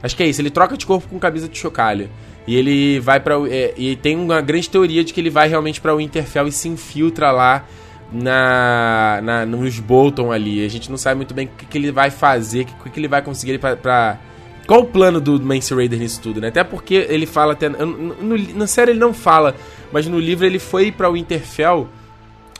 Acho 0.01 0.15
que 0.15 0.23
é 0.23 0.27
isso, 0.27 0.41
ele 0.41 0.49
troca 0.49 0.75
de 0.75 0.85
corpo 0.85 1.07
com 1.07 1.19
camisa 1.19 1.47
de 1.47 1.57
chocalho. 1.57 2.09
E 2.47 2.55
ele 2.55 2.99
vai 2.99 3.19
para 3.19 3.35
é, 3.49 3.73
e 3.77 3.95
tem 3.95 4.17
uma 4.17 4.41
grande 4.41 4.69
teoria 4.69 5.03
de 5.03 5.13
que 5.13 5.19
ele 5.21 5.29
vai 5.29 5.47
realmente 5.47 5.79
para 5.79 5.95
Winterfell 5.95 6.47
e 6.47 6.51
se 6.51 6.67
infiltra 6.67 7.31
lá 7.31 7.65
na, 8.11 9.19
na 9.23 9.45
nos 9.45 9.79
Bolton 9.79 10.31
ali. 10.31 10.65
A 10.65 10.69
gente 10.69 10.89
não 10.89 10.97
sabe 10.97 11.17
muito 11.17 11.33
bem 11.33 11.45
o 11.45 11.49
que, 11.49 11.65
que 11.65 11.77
ele 11.77 11.91
vai 11.91 12.09
fazer, 12.09 12.61
o 12.61 12.65
que, 12.65 12.89
que 12.89 12.99
ele 12.99 13.07
vai 13.07 13.21
conseguir 13.21 13.57
para 13.59 13.75
pra... 13.75 14.19
Qual 14.67 14.81
o 14.81 14.85
plano 14.85 15.19
do 15.19 15.39
Mance 15.41 15.73
Raider 15.73 15.99
nisso 15.99 16.21
tudo, 16.21 16.39
né? 16.39 16.47
Até 16.47 16.63
porque 16.63 17.05
ele 17.09 17.25
fala 17.25 17.53
até 17.53 17.67
no, 17.67 17.85
no, 17.85 18.37
na 18.55 18.67
série 18.67 18.91
ele 18.91 18.99
não 18.99 19.13
fala, 19.13 19.55
mas 19.91 20.07
no 20.07 20.19
livro 20.19 20.45
ele 20.45 20.59
foi 20.59 20.91
para 20.91 21.09
o 21.09 21.13
Winterfell 21.13 21.89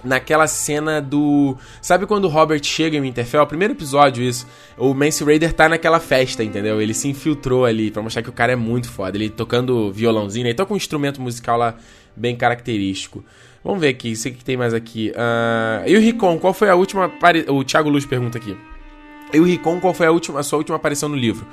naquela 0.03 0.47
cena 0.47 1.01
do. 1.01 1.57
Sabe 1.81 2.05
quando 2.05 2.25
o 2.25 2.27
Robert 2.27 2.63
chega 2.63 2.97
em 2.97 3.01
Winterfell? 3.01 3.45
Primeiro 3.47 3.73
episódio, 3.73 4.23
isso. 4.23 4.47
O 4.77 4.93
Mance 4.93 5.23
Raider 5.23 5.53
tá 5.53 5.69
naquela 5.69 5.99
festa, 5.99 6.43
entendeu? 6.43 6.81
Ele 6.81 6.93
se 6.93 7.07
infiltrou 7.07 7.65
ali 7.65 7.91
pra 7.91 8.01
mostrar 8.01 8.21
que 8.21 8.29
o 8.29 8.33
cara 8.33 8.51
é 8.53 8.55
muito 8.55 8.89
foda. 8.89 9.17
Ele 9.17 9.29
tocando 9.29 9.91
violãozinho, 9.91 10.47
ele 10.47 10.53
toca 10.53 10.73
um 10.73 10.77
instrumento 10.77 11.21
musical 11.21 11.57
lá 11.57 11.75
bem 12.15 12.35
característico. 12.35 13.23
Vamos 13.63 13.79
ver 13.79 13.89
aqui, 13.89 14.15
sei 14.15 14.31
que 14.31 14.43
tem 14.43 14.57
mais 14.57 14.73
aqui. 14.73 15.11
Uh... 15.11 15.87
E 15.87 15.95
o 15.95 15.99
Ricon, 15.99 16.39
qual 16.39 16.53
foi 16.53 16.69
a 16.69 16.75
última. 16.75 17.05
Apari... 17.05 17.45
O 17.47 17.63
Thiago 17.63 17.89
Luz 17.89 18.05
pergunta 18.05 18.37
aqui. 18.37 18.57
E 19.33 19.39
o 19.39 19.43
Ricon, 19.43 19.79
qual 19.79 19.93
foi 19.93 20.07
a, 20.07 20.11
última, 20.11 20.39
a 20.39 20.43
sua 20.43 20.57
última 20.57 20.75
aparição 20.75 21.07
no 21.07 21.15
livro? 21.15 21.45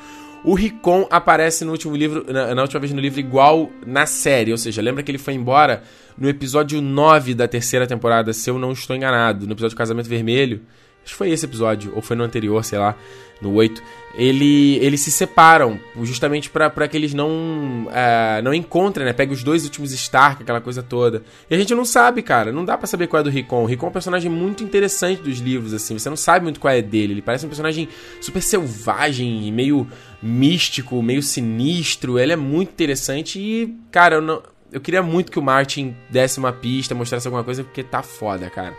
O 0.44 0.54
Ricon 0.54 1.06
aparece 1.10 1.64
no 1.64 1.72
último 1.72 1.96
livro, 1.96 2.24
na, 2.32 2.54
na, 2.54 2.62
última 2.62 2.80
vez 2.80 2.92
no 2.92 3.00
livro, 3.00 3.18
igual 3.18 3.70
na 3.86 4.06
série. 4.06 4.52
Ou 4.52 4.58
seja, 4.58 4.80
lembra 4.80 5.02
que 5.02 5.10
ele 5.10 5.18
foi 5.18 5.34
embora 5.34 5.82
no 6.16 6.28
episódio 6.28 6.80
9 6.80 7.34
da 7.34 7.48
terceira 7.48 7.86
temporada, 7.86 8.32
se 8.32 8.48
eu 8.48 8.58
não 8.58 8.72
estou 8.72 8.94
enganado. 8.94 9.46
No 9.46 9.52
episódio 9.52 9.76
Casamento 9.76 10.08
Vermelho. 10.08 10.62
Acho 11.08 11.14
que 11.14 11.18
foi 11.18 11.30
esse 11.30 11.46
episódio, 11.46 11.90
ou 11.96 12.02
foi 12.02 12.14
no 12.14 12.22
anterior, 12.22 12.62
sei 12.62 12.78
lá, 12.78 12.94
no 13.40 13.54
8. 13.54 13.82
Ele, 14.14 14.76
eles 14.76 15.00
se 15.00 15.10
separam, 15.10 15.80
justamente 16.02 16.50
para 16.50 16.86
que 16.86 16.94
eles 16.94 17.14
não 17.14 17.86
uh, 17.86 18.42
não 18.44 18.52
encontrem, 18.52 19.06
né? 19.06 19.14
Pega 19.14 19.32
os 19.32 19.42
dois 19.42 19.64
últimos 19.64 19.90
Stark, 19.92 20.42
aquela 20.42 20.60
coisa 20.60 20.82
toda. 20.82 21.22
E 21.48 21.54
a 21.54 21.58
gente 21.58 21.74
não 21.74 21.86
sabe, 21.86 22.20
cara. 22.20 22.52
Não 22.52 22.62
dá 22.62 22.76
para 22.76 22.86
saber 22.86 23.06
qual 23.06 23.20
é 23.20 23.22
do 23.22 23.30
Rickon. 23.30 23.62
O 23.62 23.64
Rickon 23.64 23.86
é 23.86 23.88
um 23.88 23.92
personagem 23.92 24.30
muito 24.30 24.62
interessante 24.62 25.22
dos 25.22 25.38
livros, 25.38 25.72
assim. 25.72 25.98
Você 25.98 26.10
não 26.10 26.16
sabe 26.16 26.42
muito 26.42 26.60
qual 26.60 26.74
é 26.74 26.82
dele. 26.82 27.14
Ele 27.14 27.22
parece 27.22 27.46
um 27.46 27.48
personagem 27.48 27.88
super 28.20 28.42
selvagem, 28.42 29.50
meio 29.50 29.88
místico, 30.22 31.02
meio 31.02 31.22
sinistro. 31.22 32.18
Ele 32.18 32.34
é 32.34 32.36
muito 32.36 32.70
interessante 32.70 33.40
e, 33.40 33.74
cara, 33.90 34.16
eu 34.16 34.20
não. 34.20 34.42
Eu 34.70 34.82
queria 34.82 35.02
muito 35.02 35.32
que 35.32 35.38
o 35.38 35.42
Martin 35.42 35.96
desse 36.10 36.38
uma 36.38 36.52
pista, 36.52 36.94
mostrasse 36.94 37.26
alguma 37.26 37.44
coisa, 37.44 37.64
porque 37.64 37.82
tá 37.82 38.02
foda, 38.02 38.50
cara. 38.50 38.74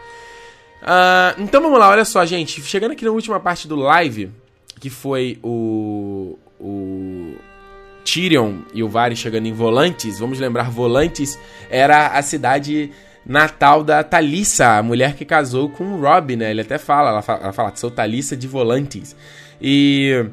Uh, 0.82 1.42
então 1.42 1.62
vamos 1.62 1.78
lá, 1.80 1.90
olha 1.90 2.06
só, 2.06 2.26
gente. 2.26 2.62
Chegando 2.62 2.92
aqui 2.92 3.06
na 3.06 3.12
última 3.12 3.40
parte 3.40 3.68
do 3.68 3.76
live, 3.76 4.32
que 4.80 4.90
foi 4.90 5.40
o. 5.44 6.38
O. 6.60 7.36
Tyrion 8.04 8.62
e 8.74 8.82
o 8.82 8.90
Varys 8.90 9.20
chegando 9.20 9.46
em 9.46 9.54
Volantes. 9.54 10.20
Vamos 10.20 10.40
lembrar, 10.40 10.72
Volantes 10.72 11.38
era 11.70 12.08
a 12.08 12.22
cidade 12.24 12.92
natal 13.26 13.84
da 13.84 14.04
Thalissa, 14.04 14.78
a 14.78 14.84
mulher 14.84 15.16
que 15.16 15.24
casou 15.26 15.70
com 15.70 15.84
o 15.84 16.02
Rob, 16.02 16.36
né? 16.36 16.50
Ele 16.50 16.62
até 16.62 16.78
fala, 16.80 17.10
ela 17.10 17.22
fala, 17.22 17.44
ela 17.44 17.54
fala 17.54 17.76
sou 17.76 17.92
Thalissa 17.92 18.36
de 18.36 18.48
Volantes. 18.48 19.16
E 19.62 20.26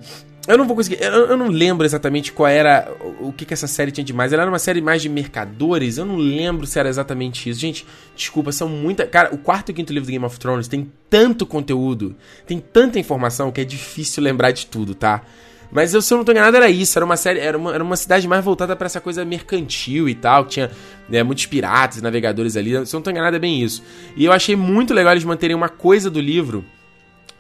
eu 0.47 0.57
não 0.57 0.66
vou 0.66 0.76
conseguir. 0.76 1.03
Eu, 1.03 1.26
eu, 1.26 1.36
não 1.36 1.49
lembro 1.49 1.84
exatamente 1.84 2.32
qual 2.32 2.49
era. 2.49 2.92
O, 3.01 3.28
o 3.28 3.32
que, 3.32 3.44
que 3.44 3.53
essa 3.53 3.66
série 3.66 3.90
tinha 3.90 4.05
de 4.05 4.12
mais. 4.12 4.32
Ela 4.32 4.42
era 4.42 4.51
uma 4.51 4.59
série 4.59 4.80
mais 4.80 5.03
de 5.03 5.09
mercadores. 5.09 5.99
Eu 5.99 6.05
não 6.05 6.16
lembro 6.16 6.66
se 6.66 6.78
era 6.78 6.88
exatamente 6.88 7.51
isso. 7.51 7.61
Gente, 7.61 7.86
desculpa, 8.14 8.53
são 8.53 8.68
muita. 8.68 9.07
Cara, 9.07 9.34
o 9.34 9.38
quarto 9.38 9.70
e 9.70 9.74
quinto 9.74 9.92
livro 9.92 10.07
do 10.07 10.12
Game 10.12 10.24
of 10.24 10.38
Thrones 10.38 10.68
tem 10.68 10.90
tanto 11.11 11.47
conteúdo, 11.47 12.14
tem 12.47 12.59
tanta 12.59 12.99
informação 12.99 13.51
que 13.51 13.61
é 13.61 13.64
difícil 13.64 14.22
lembrar 14.22 14.51
de 14.51 14.66
tudo, 14.66 14.94
tá? 14.94 15.22
Mas 15.70 15.92
eu, 15.94 16.01
se 16.01 16.12
eu 16.14 16.18
não 16.18 16.24
tô 16.24 16.32
enganado, 16.32 16.57
era 16.57 16.70
isso. 16.70 16.97
Era 16.99 17.05
uma 17.05 17.16
série. 17.16 17.40
Era 17.40 17.59
uma, 17.59 17.74
era 17.74 17.82
uma 17.82 17.97
cidade 17.97 18.26
mais 18.28 18.44
voltada 18.44 18.76
para 18.76 18.86
essa 18.86 19.01
coisa 19.01 19.24
mercantil 19.24 20.09
e 20.09 20.14
tal. 20.14 20.44
Tinha 20.44 20.70
né, 21.09 21.22
muitos 21.22 21.47
piratas, 21.47 22.01
navegadores 22.01 22.57
ali. 22.57 22.70
Se 22.86 22.94
eu 22.94 22.99
não 22.99 23.03
tô 23.03 23.11
enganado, 23.11 23.36
é 23.36 23.38
bem 23.38 23.62
isso. 23.62 23.82
E 24.16 24.24
eu 24.24 24.32
achei 24.32 24.55
muito 24.55 24.94
legal 24.94 25.12
eles 25.12 25.24
manterem 25.24 25.57
uma 25.57 25.68
coisa 25.68 26.11
do 26.11 26.20
livro 26.20 26.64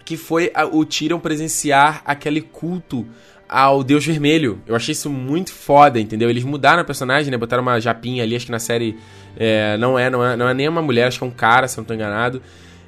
que 0.06 0.16
foi 0.16 0.52
a, 0.54 0.64
o 0.64 0.84
Tyrion 0.86 1.18
presenciar 1.18 2.00
aquele 2.06 2.40
culto 2.40 3.04
ao 3.48 3.82
Deus 3.82 4.06
Vermelho. 4.06 4.62
Eu 4.64 4.76
achei 4.76 4.92
isso 4.92 5.10
muito 5.10 5.52
foda, 5.52 6.00
entendeu? 6.00 6.30
Eles 6.30 6.44
mudaram 6.44 6.80
a 6.80 6.84
personagem, 6.84 7.30
né? 7.30 7.36
Botaram 7.36 7.62
uma 7.62 7.80
japinha 7.80 8.22
ali, 8.22 8.36
acho 8.36 8.46
que 8.46 8.52
na 8.52 8.60
série 8.60 8.96
é, 9.36 9.76
não, 9.76 9.98
é, 9.98 10.08
não, 10.08 10.24
é, 10.24 10.36
não 10.36 10.48
é 10.48 10.54
nem 10.54 10.68
uma 10.68 10.80
mulher, 10.80 11.08
acho 11.08 11.18
que 11.18 11.24
é 11.24 11.26
um 11.26 11.32
cara, 11.32 11.66
se 11.66 11.76
eu 11.76 11.82
não 11.82 11.86
tô 11.86 11.92
enganado. 11.92 12.40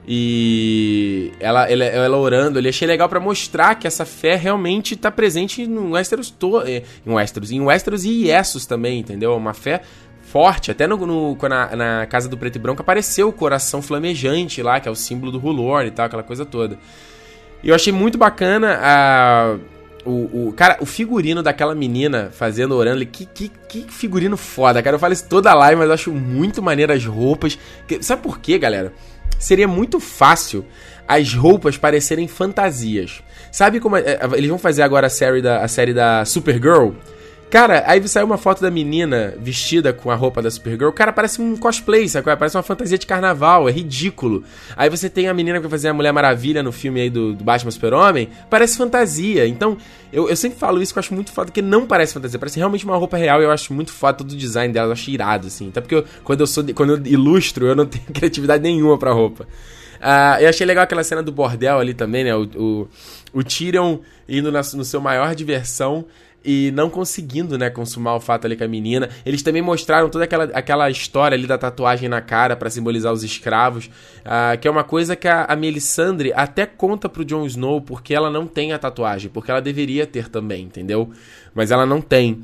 E 0.06 1.32
ela, 1.40 1.70
ela, 1.70 1.84
ela 1.84 2.16
orando 2.16 2.58
ali, 2.58 2.68
achei 2.68 2.86
legal 2.88 3.08
para 3.08 3.20
mostrar 3.20 3.74
que 3.74 3.86
essa 3.86 4.06
fé 4.06 4.36
realmente 4.36 4.96
tá 4.96 5.10
presente 5.10 5.66
no 5.66 5.90
Westeros, 5.90 6.32
é, 6.64 6.82
em 7.04 7.12
Westeros, 7.12 7.50
em 7.50 7.60
Westeros 7.60 8.04
e 8.04 8.30
Essos 8.30 8.64
também, 8.64 9.00
entendeu? 9.00 9.36
Uma 9.36 9.52
fé 9.52 9.82
forte. 10.31 10.70
Até 10.70 10.87
no, 10.87 10.97
no 11.07 11.37
na, 11.49 11.76
na, 11.76 12.07
Casa 12.07 12.29
do 12.29 12.37
Preto 12.37 12.57
e 12.57 12.59
Branco 12.59 12.83
apareceu 12.83 13.29
o 13.29 13.33
coração 13.33 13.81
flamejante 13.83 14.62
lá, 14.62 14.79
que 14.81 14.89
é 14.89 14.91
o 14.91 14.95
símbolo 14.95 15.33
do 15.33 15.39
Rulorn 15.39 15.89
e 15.89 15.91
tal, 15.91 16.07
aquela 16.07 16.22
coisa 16.22 16.45
toda. 16.45 16.79
E 17.62 17.68
eu 17.68 17.74
achei 17.74 17.93
muito 17.93 18.18
bacana 18.18 18.79
a. 18.81 19.57
O, 20.05 20.49
o, 20.49 20.55
cara, 20.57 20.79
o 20.81 20.87
figurino 20.87 21.43
daquela 21.43 21.74
menina 21.74 22.31
fazendo 22.33 22.74
orando, 22.74 23.05
que, 23.05 23.26
que, 23.26 23.51
que 23.68 23.85
figurino 23.89 24.37
foda, 24.37 24.83
cara. 24.83 24.95
Eu 24.95 25.01
falo 25.01 25.12
isso 25.12 25.29
toda 25.29 25.53
live, 25.53 25.76
mas 25.76 25.89
eu 25.89 25.95
acho 25.95 26.12
muito 26.12 26.62
maneiro 26.62 26.93
as 26.93 27.05
roupas. 27.05 27.59
Que, 27.87 28.03
sabe 28.03 28.22
por 28.22 28.39
quê, 28.39 28.59
galera? 28.59 28.93
Seria 29.39 29.68
muito 29.68 30.01
fácil 30.01 30.64
as 31.07 31.35
roupas 31.35 31.76
parecerem 31.76 32.26
fantasias. 32.26 33.22
Sabe 33.51 33.81
como. 33.81 33.97
É, 33.97 34.03
é 34.03 34.20
eles 34.35 34.49
vão 34.49 34.59
fazer 34.59 34.83
agora 34.83 35.09
a 35.09 35.11
série 35.11 35.43
da, 35.43 35.62
a 35.62 35.68
série 35.68 35.93
da 35.93 36.24
Supergirl? 36.24 36.93
Cara, 37.51 37.82
aí 37.86 38.07
saiu 38.07 38.26
uma 38.26 38.36
foto 38.36 38.61
da 38.61 38.70
menina 38.70 39.34
vestida 39.38 39.90
com 39.90 40.11
a 40.11 40.14
roupa 40.14 40.42
da 40.42 40.51
Supergirl. 40.51 40.90
Cara, 40.90 41.14
parece 41.14 41.40
um 41.40 41.57
cosplay, 41.57 42.07
sabe? 42.07 42.24
Parece 42.36 42.59
uma 42.59 42.62
fantasia 42.62 42.99
de 42.99 43.07
carnaval, 43.07 43.66
é 43.66 43.72
ridículo. 43.72 44.44
Aí 44.76 44.90
você 44.90 45.09
tem 45.09 45.28
a 45.28 45.34
menina 45.34 45.57
que 45.57 45.62
vai 45.62 45.70
fazer 45.70 45.88
a 45.88 45.94
Mulher 45.94 46.12
Maravilha 46.12 46.62
no 46.62 46.70
filme 46.70 47.01
aí 47.01 47.09
do, 47.09 47.32
do 47.32 47.42
Batman 47.42 47.70
Super-Homem. 47.70 48.28
Parece 48.51 48.76
fantasia. 48.76 49.46
Então, 49.46 49.78
eu, 50.12 50.28
eu 50.28 50.36
sempre 50.36 50.59
falo 50.59 50.82
isso 50.82 50.92
que 50.92 50.99
eu 50.99 51.01
acho 51.01 51.14
muito 51.14 51.32
foda, 51.32 51.51
que 51.51 51.62
não 51.62 51.86
parece 51.86 52.12
fantasia. 52.12 52.38
Parece 52.38 52.59
realmente 52.59 52.84
uma 52.84 52.96
roupa 52.96 53.16
real 53.16 53.40
e 53.40 53.44
eu 53.44 53.51
acho 53.51 53.72
muito 53.72 53.92
foda 53.92 54.18
todo 54.18 54.30
o 54.30 54.36
design 54.36 54.72
dela. 54.72 54.88
Eu 54.88 54.92
acho 54.92 55.11
irado, 55.11 55.46
assim. 55.46 55.68
Até 55.68 55.80
porque 55.80 55.94
eu, 55.94 56.05
quando, 56.22 56.40
eu 56.40 56.46
sou, 56.46 56.62
quando 56.74 56.96
eu 56.96 57.07
ilustro, 57.07 57.66
eu 57.66 57.74
não 57.74 57.86
tenho 57.86 58.05
criatividade 58.12 58.62
nenhuma 58.62 58.99
pra 58.99 59.11
roupa. 59.11 59.44
Uh, 59.99 60.40
eu 60.40 60.49
achei 60.51 60.66
legal 60.66 60.84
aquela 60.84 61.03
cena 61.03 61.22
do 61.22 61.32
bordel 61.32 61.78
ali 61.78 61.94
também, 61.94 62.24
né? 62.24 62.36
O, 62.36 62.44
o, 62.44 62.88
o 63.32 63.42
Tyrion 63.42 63.99
indo 64.28 64.53
na, 64.53 64.61
no 64.74 64.84
seu 64.84 65.01
maior 65.01 65.34
diversão 65.34 66.05
e 66.45 66.70
não 66.72 66.89
conseguindo, 66.89 67.59
né, 67.59 67.68
consumar 67.68 68.14
o 68.14 68.20
fato 68.20 68.47
ali 68.47 68.57
com 68.57 68.64
a 68.64 68.68
menina. 68.68 69.09
Eles 69.26 69.43
também 69.43 69.61
mostraram 69.61 70.09
toda 70.09 70.24
aquela, 70.24 70.45
aquela 70.45 70.91
história 70.91 71.34
ali 71.34 71.47
da 71.47 71.59
tatuagem 71.59 72.09
na 72.09 72.20
cara 72.20 72.57
para 72.57 72.70
simbolizar 72.70 73.12
os 73.12 73.22
escravos, 73.22 73.86
uh, 73.86 74.59
que 74.61 74.68
é 74.68 74.70
uma 74.70 74.84
coisa 74.84 75.16
que 75.16 75.26
a, 75.26 75.45
a 75.45 75.57
Melisandre 75.57 76.32
até 76.34 76.64
conta 76.64 77.09
pro 77.09 77.24
Jon 77.24 77.45
Snow 77.47 77.80
porque 77.80 78.14
ela 78.14 78.30
não 78.30 78.47
tem 78.47 78.72
a 78.72 78.78
tatuagem, 78.78 79.30
porque 79.30 79.51
ela 79.51 79.61
deveria 79.61 80.07
ter 80.07 80.28
também, 80.28 80.64
entendeu? 80.64 81.11
Mas 81.55 81.70
ela 81.70 81.84
não 81.84 82.01
tem. 82.01 82.43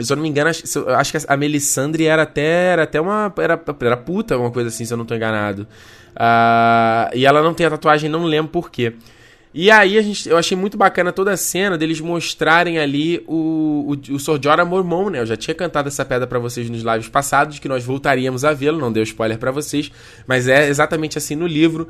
Se 0.00 0.12
eu 0.12 0.16
não 0.16 0.22
me 0.22 0.28
engano, 0.28 0.48
acho, 0.48 0.62
acho 0.90 1.12
que 1.12 1.18
a 1.26 1.36
Melisandre 1.36 2.04
era 2.04 2.22
até, 2.22 2.72
era 2.72 2.84
até 2.84 3.00
uma. 3.00 3.32
Era, 3.36 3.60
era 3.80 3.96
puta, 3.96 4.38
uma 4.38 4.50
coisa 4.50 4.68
assim, 4.68 4.84
se 4.84 4.92
eu 4.94 4.96
não 4.96 5.04
tô 5.04 5.14
enganado. 5.14 5.66
Uh, 6.14 7.14
e 7.14 7.26
ela 7.26 7.42
não 7.42 7.52
tem 7.52 7.66
a 7.66 7.70
tatuagem, 7.70 8.08
não 8.08 8.24
lembro 8.24 8.52
por 8.52 8.70
quê. 8.70 8.94
E 9.52 9.70
aí 9.70 9.96
a 9.96 10.02
gente, 10.02 10.28
eu 10.28 10.36
achei 10.36 10.56
muito 10.56 10.76
bacana 10.76 11.12
toda 11.12 11.32
a 11.32 11.36
cena 11.36 11.78
deles 11.78 12.00
mostrarem 12.00 12.78
ali 12.78 13.22
o, 13.26 13.94
o, 14.10 14.14
o 14.14 14.18
Sr. 14.18 14.38
Jorah 14.42 14.64
Mormon, 14.64 15.10
né? 15.10 15.20
Eu 15.20 15.26
já 15.26 15.36
tinha 15.36 15.54
cantado 15.54 15.88
essa 15.88 16.04
pedra 16.04 16.26
para 16.26 16.38
vocês 16.38 16.68
nos 16.68 16.82
lives 16.82 17.08
passados, 17.08 17.58
que 17.58 17.68
nós 17.68 17.82
voltaríamos 17.82 18.44
a 18.44 18.52
vê-lo, 18.52 18.78
não 18.78 18.92
deu 18.92 19.02
spoiler 19.02 19.38
para 19.38 19.50
vocês, 19.50 19.90
mas 20.26 20.46
é 20.48 20.68
exatamente 20.68 21.16
assim 21.16 21.34
no 21.34 21.46
livro. 21.46 21.88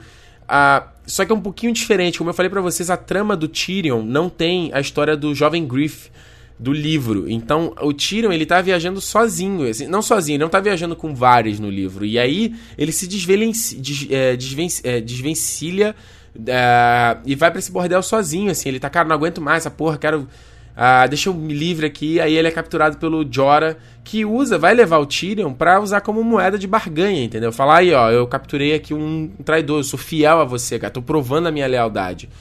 Ah, 0.48 0.88
só 1.06 1.24
que 1.24 1.32
é 1.32 1.34
um 1.34 1.40
pouquinho 1.40 1.72
diferente. 1.72 2.16
Como 2.18 2.30
eu 2.30 2.34
falei 2.34 2.48
para 2.48 2.60
vocês, 2.60 2.88
a 2.88 2.96
trama 2.96 3.36
do 3.36 3.48
Tyrion 3.48 4.02
não 4.02 4.30
tem 4.30 4.70
a 4.72 4.80
história 4.80 5.16
do 5.16 5.34
jovem 5.34 5.66
Griff 5.66 6.10
do 6.58 6.72
livro. 6.72 7.30
Então, 7.30 7.74
o 7.82 7.92
Tyrion, 7.92 8.32
ele 8.32 8.46
tá 8.46 8.60
viajando 8.60 9.00
sozinho. 9.00 9.68
Assim, 9.68 9.86
não 9.86 10.00
sozinho, 10.00 10.36
ele 10.36 10.42
não 10.42 10.48
tá 10.48 10.58
viajando 10.58 10.96
com 10.96 11.14
vários 11.14 11.60
no 11.60 11.68
livro. 11.68 12.04
E 12.04 12.18
aí, 12.18 12.54
ele 12.78 12.92
se 12.92 13.06
desvencilha, 13.06 13.82
des, 13.82 14.06
é, 14.10 14.36
desven, 14.36 14.68
é, 14.82 15.00
desvencilha 15.00 15.94
Uh, 16.36 17.20
e 17.24 17.34
vai 17.34 17.50
para 17.50 17.58
esse 17.58 17.70
bordel 17.70 18.02
sozinho, 18.02 18.50
assim. 18.50 18.68
Ele 18.68 18.80
tá, 18.80 18.88
cara, 18.88 19.08
não 19.08 19.16
aguento 19.16 19.40
mais 19.40 19.58
essa 19.58 19.70
porra, 19.70 19.98
quero. 19.98 20.20
Uh, 20.20 21.08
deixa 21.08 21.28
eu 21.28 21.34
me 21.34 21.52
livre 21.52 21.86
aqui. 21.86 22.20
Aí 22.20 22.36
ele 22.36 22.48
é 22.48 22.50
capturado 22.50 22.98
pelo 22.98 23.26
Jora, 23.30 23.76
que 24.04 24.24
usa, 24.24 24.56
vai 24.56 24.74
levar 24.74 24.98
o 24.98 25.06
Tyrion 25.06 25.52
pra 25.52 25.80
usar 25.80 26.00
como 26.00 26.22
moeda 26.22 26.58
de 26.58 26.66
barganha, 26.66 27.24
entendeu? 27.24 27.52
Falar 27.52 27.78
aí, 27.78 27.92
ó, 27.92 28.10
eu 28.10 28.26
capturei 28.26 28.74
aqui 28.74 28.94
um 28.94 29.28
traidor, 29.44 29.80
eu 29.80 29.84
sou 29.84 29.98
fiel 29.98 30.40
a 30.40 30.44
você, 30.44 30.78
cara, 30.78 30.92
tô 30.92 31.02
provando 31.02 31.48
a 31.48 31.50
minha 31.50 31.66
lealdade. 31.66 32.28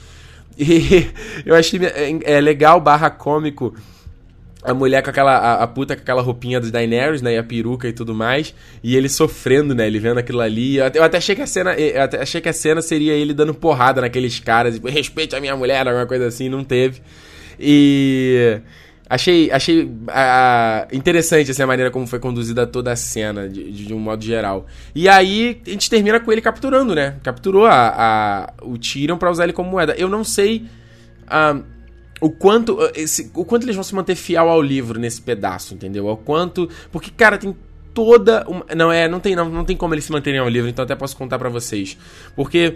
E 0.60 1.06
eu 1.46 1.54
achei 1.54 1.78
é, 1.84 2.34
é 2.38 2.40
legal, 2.40 2.80
barra 2.80 3.08
cômico 3.10 3.72
a 4.62 4.74
mulher 4.74 5.02
com 5.02 5.10
aquela. 5.10 5.36
A, 5.36 5.62
a, 5.62 5.66
puta 5.66 5.94
com 5.94 6.02
aquela 6.02 6.22
roupinha 6.22 6.60
dos 6.60 6.70
Daenerys, 6.70 7.22
né? 7.22 7.34
E 7.34 7.38
a 7.38 7.44
peruca 7.44 7.88
e 7.88 7.92
tudo 7.92 8.14
mais. 8.14 8.54
E 8.82 8.96
ele 8.96 9.08
sofrendo, 9.08 9.74
né? 9.74 9.86
Ele 9.86 9.98
vendo 9.98 10.18
aquilo 10.18 10.40
ali. 10.40 10.76
Eu 10.76 10.86
até, 10.86 10.98
eu 10.98 11.04
até 11.04 11.18
achei 11.18 11.34
que 11.34 11.42
a 11.42 11.46
cena. 11.46 11.74
Eu 11.74 12.02
até 12.02 12.20
achei 12.20 12.40
que 12.40 12.48
a 12.48 12.52
cena 12.52 12.82
seria 12.82 13.12
ele 13.12 13.32
dando 13.32 13.54
porrada 13.54 14.00
naqueles 14.00 14.40
caras. 14.40 14.74
Tipo, 14.74 14.88
respeite 14.88 15.36
a 15.36 15.40
minha 15.40 15.56
mulher, 15.56 15.86
alguma 15.86 16.06
coisa 16.06 16.26
assim. 16.26 16.48
Não 16.48 16.64
teve. 16.64 17.00
E. 17.58 18.60
Achei, 19.10 19.50
achei 19.50 19.90
interessante 20.92 21.50
assim, 21.50 21.62
a 21.62 21.66
maneira 21.66 21.90
como 21.90 22.06
foi 22.06 22.18
conduzida 22.18 22.66
toda 22.66 22.92
a 22.92 22.96
cena, 22.96 23.48
de, 23.48 23.72
de, 23.72 23.94
um 23.94 23.98
modo 23.98 24.22
geral. 24.22 24.66
E 24.94 25.08
aí 25.08 25.62
a 25.66 25.70
gente 25.70 25.88
termina 25.88 26.20
com 26.20 26.30
ele 26.30 26.42
capturando, 26.42 26.94
né? 26.94 27.16
Capturou 27.22 27.64
a, 27.64 27.88
a 27.88 28.52
o 28.62 28.76
Tyrion 28.76 29.16
pra 29.16 29.30
usar 29.30 29.44
ele 29.44 29.54
como 29.54 29.70
moeda. 29.70 29.94
Eu 29.96 30.10
não 30.10 30.22
sei 30.22 30.66
uh, 31.24 31.64
o 32.20 32.30
quanto 32.30 32.78
esse, 32.94 33.30
o 33.34 33.44
quanto 33.44 33.64
eles 33.64 33.76
vão 33.76 33.84
se 33.84 33.94
manter 33.94 34.14
fiel 34.14 34.48
ao 34.48 34.60
livro 34.60 34.98
nesse 34.98 35.20
pedaço, 35.20 35.74
entendeu? 35.74 36.06
O 36.06 36.16
quanto. 36.16 36.68
Porque, 36.90 37.10
cara, 37.10 37.38
tem 37.38 37.56
toda 37.94 38.44
uma. 38.48 38.64
Não, 38.76 38.92
é, 38.92 39.08
não 39.08 39.20
tem, 39.20 39.34
não, 39.34 39.48
não 39.48 39.64
tem 39.64 39.76
como 39.76 39.94
eles 39.94 40.04
se 40.04 40.12
manterem 40.12 40.40
ao 40.40 40.48
livro, 40.48 40.68
então 40.68 40.84
até 40.84 40.94
posso 40.94 41.16
contar 41.16 41.38
para 41.38 41.48
vocês. 41.48 41.96
Porque 42.34 42.74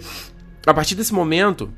a 0.66 0.74
partir 0.74 0.94
desse 0.94 1.12
momento 1.12 1.70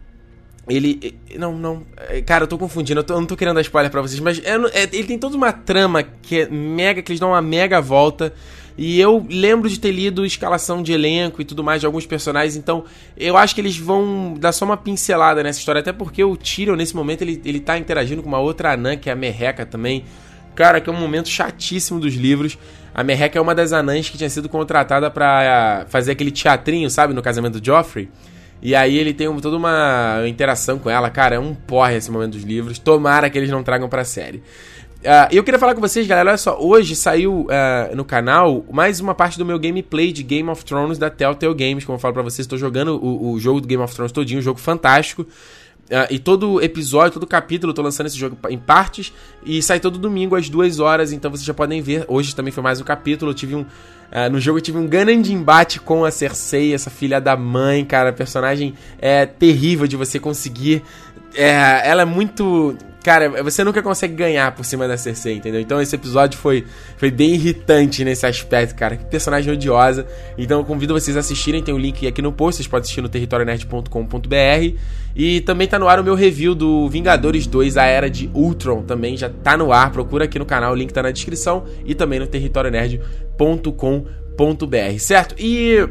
ele. 0.69 1.19
Não, 1.39 1.57
não. 1.57 1.83
É, 2.09 2.21
cara, 2.23 2.45
eu 2.45 2.49
tô 2.49 2.57
confundindo, 2.57 3.01
eu, 3.01 3.05
tô, 3.05 3.15
eu 3.15 3.21
não 3.21 3.27
tô 3.27 3.37
querendo 3.37 3.57
dar 3.57 3.61
spoiler 3.61 3.91
pra 3.91 4.01
vocês, 4.01 4.21
mas 4.21 4.39
é, 4.39 4.55
é, 4.73 4.83
ele 4.93 5.05
tem 5.05 5.19
toda 5.19 5.37
uma 5.37 5.53
trama 5.53 6.03
que 6.03 6.41
é 6.41 6.49
mega. 6.49 7.03
que 7.03 7.13
eles 7.13 7.21
dão 7.21 7.31
uma 7.31 7.43
mega 7.43 7.81
volta. 7.81 8.33
E 8.77 9.01
eu 9.01 9.25
lembro 9.31 9.69
de 9.69 9.79
ter 9.79 9.93
lido 9.93 10.27
escalação 10.27 10.83
de 10.83 10.93
elenco 10.93 11.41
e 11.41 11.45
tudo 11.45 11.63
mais 11.63 11.81
de 11.81 11.87
alguns 11.87 12.07
personagens, 12.07 12.57
então 12.57 12.85
eu 13.17 13.37
acho 13.37 13.55
que 13.55 13.61
eles 13.61 13.77
vão 13.77 14.35
dar 14.39 14.51
só 14.51 14.65
uma 14.65 14.77
pincelada 14.77 15.43
nessa 15.43 15.61
história, 15.61 15.81
até 15.81 15.93
porque 15.93 16.25
o 16.25 16.37
Tyrion, 16.37 16.75
nesse 16.75 16.95
momento, 16.97 17.23
ele, 17.23 17.41
ele 17.45 17.61
tá 17.61 17.79
interagindo 17.79 18.23
com 18.23 18.29
uma 18.29 18.41
outra 18.41 18.73
anã, 18.73 18.97
que 18.97 19.09
é 19.09 19.13
a 19.13 19.17
Merreca 19.17 19.65
também. 19.65 20.05
Cara, 20.57 20.81
que 20.81 20.89
é 20.89 20.93
um 20.93 20.97
momento 20.97 21.29
chatíssimo 21.29 22.01
dos 22.01 22.15
livros. 22.15 22.59
A 22.95 23.03
Merreca 23.03 23.39
é 23.39 23.43
uma 23.43 23.55
das 23.55 23.73
anãs 23.73 24.09
que 24.09 24.17
tinha 24.17 24.31
sido 24.31 24.49
contratada 24.49 25.11
para 25.11 25.85
fazer 25.89 26.13
aquele 26.13 26.31
teatrinho, 26.31 26.89
sabe, 26.89 27.13
no 27.13 27.23
casamento 27.23 27.59
do 27.59 27.65
Joffrey. 27.65 28.09
E 28.63 28.75
aí 28.75 28.97
ele 28.97 29.13
tem 29.13 29.27
toda 29.41 29.57
uma 29.57 30.23
interação 30.27 30.79
com 30.79 30.89
ela. 30.89 31.11
Cara, 31.11 31.35
é 31.35 31.39
um 31.39 31.55
porre 31.55 31.97
esse 31.97 32.11
momento 32.11 32.33
dos 32.33 32.45
livros. 32.45 32.79
Tomara 32.79 33.29
que 33.29 33.37
eles 33.37 33.51
não 33.51 33.63
tragam 33.63 33.89
pra 33.89 34.05
série. 34.05 34.43
Uh, 35.05 35.29
eu 35.31 35.45
queria 35.45 35.61
falar 35.61 35.75
com 35.75 35.83
vocês, 35.83 36.07
galera. 36.07 36.31
Olha 36.31 36.39
só, 36.39 36.59
hoje 36.59 36.97
saiu 36.97 37.43
uh, 37.43 37.95
no 37.95 38.07
canal 38.07 38.65
mais 38.73 39.01
uma 39.01 39.15
parte 39.15 39.37
do 39.37 39.45
meu 39.45 39.59
gameplay 39.59 40.11
de 40.11 40.23
Game 40.23 40.49
of 40.49 40.65
Thrones 40.65 40.97
da 40.97 41.11
Telltale 41.11 41.53
Games. 41.55 41.85
Como 41.85 41.97
eu 41.97 42.01
falo 42.01 42.15
pra 42.15 42.23
vocês, 42.23 42.41
estou 42.47 42.57
jogando 42.57 42.97
o, 42.97 43.33
o, 43.33 43.39
jogo 43.39 43.61
do 43.61 43.69
Game 43.69 43.83
of 43.83 43.95
Thrones 43.95 44.13
todinho, 44.13 44.41
um 44.41 44.43
jogo 44.43 44.59
fantástico. 44.59 45.23
Uh, 45.23 46.09
e 46.09 46.19
todo 46.19 46.59
episódio, 46.63 47.13
todo 47.13 47.27
capítulo, 47.27 47.73
eu 47.73 47.75
tô 47.75 47.83
lançando 47.83 48.07
esse 48.07 48.17
jogo 48.17 48.39
em 48.49 48.57
partes. 48.57 49.13
E 49.45 49.63
sai 49.63 49.79
todo 49.79 49.99
domingo 49.99 50.37
às 50.37 50.49
duas 50.49 50.81
horas, 50.81 51.13
então 51.13 51.31
vocês 51.31 51.45
já 51.45 51.53
podem 51.53 51.83
ver. 51.83 52.07
Hoje 52.09 52.35
também 52.35 52.51
foi 52.51 52.63
mais 52.63 52.81
um 52.81 52.85
capítulo. 52.85 53.33
Eu 53.33 53.35
tive 53.35 53.55
um. 53.55 53.61
Uh, 53.61 54.31
no 54.33 54.41
jogo 54.41 54.57
eu 54.57 54.63
tive 54.63 54.79
um 54.79 54.87
grande 54.87 55.35
embate 55.35 55.81
com 55.81 56.03
a 56.07 56.11
Cersei, 56.11 56.73
essa 56.73 56.89
filha 56.89 57.21
da 57.21 57.37
mãe, 57.37 57.85
cara. 57.85 58.11
Personagem 58.11 58.73
é 58.99 59.27
terrível 59.27 59.87
de 59.87 59.99
você 59.99 60.19
conseguir. 60.19 60.83
É, 61.35 61.83
ela 61.87 62.03
é 62.03 62.07
muito. 62.07 62.75
Cara, 63.05 63.43
você 63.43 63.63
nunca 63.63 63.83
consegue 63.83 64.15
ganhar 64.15 64.53
por 64.53 64.65
cima 64.65 64.89
da 64.89 64.97
Cersei, 64.97 65.37
entendeu? 65.37 65.61
Então 65.61 65.79
esse 65.79 65.95
episódio 65.95 66.39
foi, 66.39 66.65
foi 66.97 67.11
bem 67.11 67.35
irritante 67.35 68.03
nesse 68.03 68.25
aspecto, 68.25 68.75
cara. 68.75 68.97
Que 68.97 69.05
personagem 69.05 69.53
odiosa. 69.53 70.07
Então 70.39 70.61
eu 70.61 70.65
convido 70.65 70.95
vocês 70.95 71.15
a 71.15 71.21
assistirem, 71.21 71.63
tem 71.63 71.75
o 71.75 71.77
um 71.77 71.81
link 71.81 72.07
aqui 72.07 72.23
no 72.23 72.33
post, 72.33 72.57
vocês 72.57 72.67
podem 72.67 72.85
assistir 72.85 73.03
no 73.03 73.11
territorionerd.com.br. 73.11 74.79
E 75.15 75.43
também 75.43 75.69
tá 75.69 75.79
no 75.79 75.87
ar 75.87 76.01
o 76.01 76.05
meu 76.05 76.15
review 76.15 76.55
do 76.55 76.89
Vingadores 76.89 77.47
2, 77.47 77.77
a 77.77 77.85
Era 77.85 78.09
de 78.09 78.31
Ultron, 78.33 78.83
também 78.83 79.19
já 79.19 79.29
tá 79.29 79.55
no 79.55 79.71
ar, 79.71 79.93
procura 79.93 80.25
aqui 80.25 80.39
no 80.39 80.47
canal, 80.47 80.73
o 80.73 80.75
link 80.75 80.91
tá 80.91 81.03
na 81.03 81.11
descrição 81.11 81.65
e 81.85 81.95
também 81.95 82.19
no 82.19 82.27
territorionerd.com.br, 82.27 84.99
certo? 84.99 85.35
E 85.39 85.87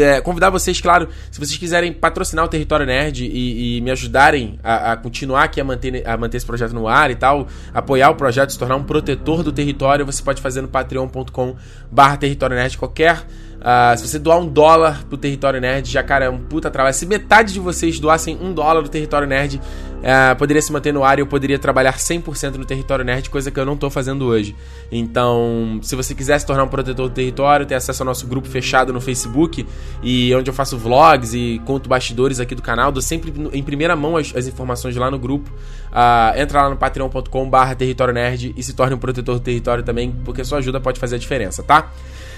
é, 0.00 0.20
convidar 0.20 0.50
vocês, 0.50 0.80
claro, 0.80 1.08
se 1.30 1.38
vocês 1.38 1.56
quiserem 1.56 1.92
patrocinar 1.92 2.44
o 2.44 2.48
Território 2.48 2.86
Nerd 2.86 3.24
e, 3.24 3.78
e 3.78 3.80
me 3.80 3.90
ajudarem 3.90 4.58
a, 4.62 4.92
a, 4.92 4.96
continuar 4.96 5.44
aqui 5.44 5.60
a 5.60 5.64
manter, 5.64 6.06
a 6.06 6.16
manter 6.16 6.36
esse 6.36 6.46
projeto 6.46 6.72
no 6.72 6.88
ar 6.88 7.10
e 7.10 7.14
tal, 7.14 7.46
apoiar 7.72 8.10
o 8.10 8.14
projeto, 8.14 8.50
se 8.50 8.58
tornar 8.58 8.76
um 8.76 8.84
protetor 8.84 9.42
do 9.42 9.52
território, 9.52 10.04
você 10.06 10.22
pode 10.22 10.40
fazer 10.40 10.60
no 10.60 10.68
patreon.com 10.68 11.56
barra 11.90 12.16
Território 12.16 12.56
Nerd 12.56 12.78
qualquer 12.78 13.24
Uh, 13.62 13.96
se 13.96 14.08
você 14.08 14.18
doar 14.18 14.38
um 14.38 14.48
dólar 14.48 15.04
pro 15.04 15.16
Território 15.16 15.60
Nerd, 15.60 15.88
já, 15.88 16.02
cara, 16.02 16.24
é 16.24 16.28
um 16.28 16.38
puta 16.38 16.68
trabalho. 16.68 16.92
Se 16.94 17.06
metade 17.06 17.52
de 17.52 17.60
vocês 17.60 18.00
doassem 18.00 18.36
um 18.42 18.52
dólar 18.52 18.82
do 18.82 18.88
Território 18.88 19.28
Nerd, 19.28 19.60
uh, 20.02 20.36
poderia 20.36 20.60
se 20.60 20.72
manter 20.72 20.92
no 20.92 21.02
ar 21.04 21.18
e 21.18 21.22
eu 21.22 21.26
poderia 21.26 21.58
trabalhar 21.58 21.94
100% 21.94 22.56
no 22.56 22.64
Território 22.64 23.04
Nerd, 23.04 23.30
coisa 23.30 23.50
que 23.50 23.58
eu 23.58 23.64
não 23.64 23.76
tô 23.76 23.88
fazendo 23.88 24.26
hoje. 24.26 24.54
Então, 24.90 25.78
se 25.82 25.96
você 25.96 26.14
quiser 26.14 26.38
se 26.38 26.46
tornar 26.46 26.64
um 26.64 26.68
protetor 26.68 27.08
do 27.08 27.14
território, 27.14 27.64
ter 27.64 27.74
acesso 27.74 28.02
ao 28.02 28.06
nosso 28.06 28.26
grupo 28.26 28.48
fechado 28.48 28.92
no 28.92 29.00
Facebook, 29.00 29.66
e 30.02 30.34
onde 30.34 30.50
eu 30.50 30.54
faço 30.54 30.76
vlogs 30.76 31.34
e 31.34 31.60
conto 31.64 31.88
bastidores 31.88 32.40
aqui 32.40 32.54
do 32.54 32.62
canal, 32.62 32.92
dou 32.92 33.02
sempre 33.02 33.32
em 33.52 33.62
primeira 33.62 33.96
mão 33.96 34.16
as, 34.16 34.34
as 34.34 34.46
informações 34.46 34.96
lá 34.96 35.10
no 35.10 35.18
grupo. 35.18 35.50
Uh, 35.90 36.40
entra 36.40 36.62
lá 36.62 36.70
no 36.70 36.76
patreon.com 36.76 37.48
barra 37.48 37.74
Território 37.74 38.14
Nerd 38.14 38.54
e 38.56 38.62
se 38.62 38.72
torne 38.72 38.94
um 38.94 38.98
protetor 38.98 39.36
do 39.36 39.40
território 39.40 39.84
também, 39.84 40.10
porque 40.24 40.44
sua 40.44 40.58
ajuda 40.58 40.80
pode 40.80 40.98
fazer 40.98 41.16
a 41.16 41.18
diferença, 41.18 41.62
tá? 41.62 41.90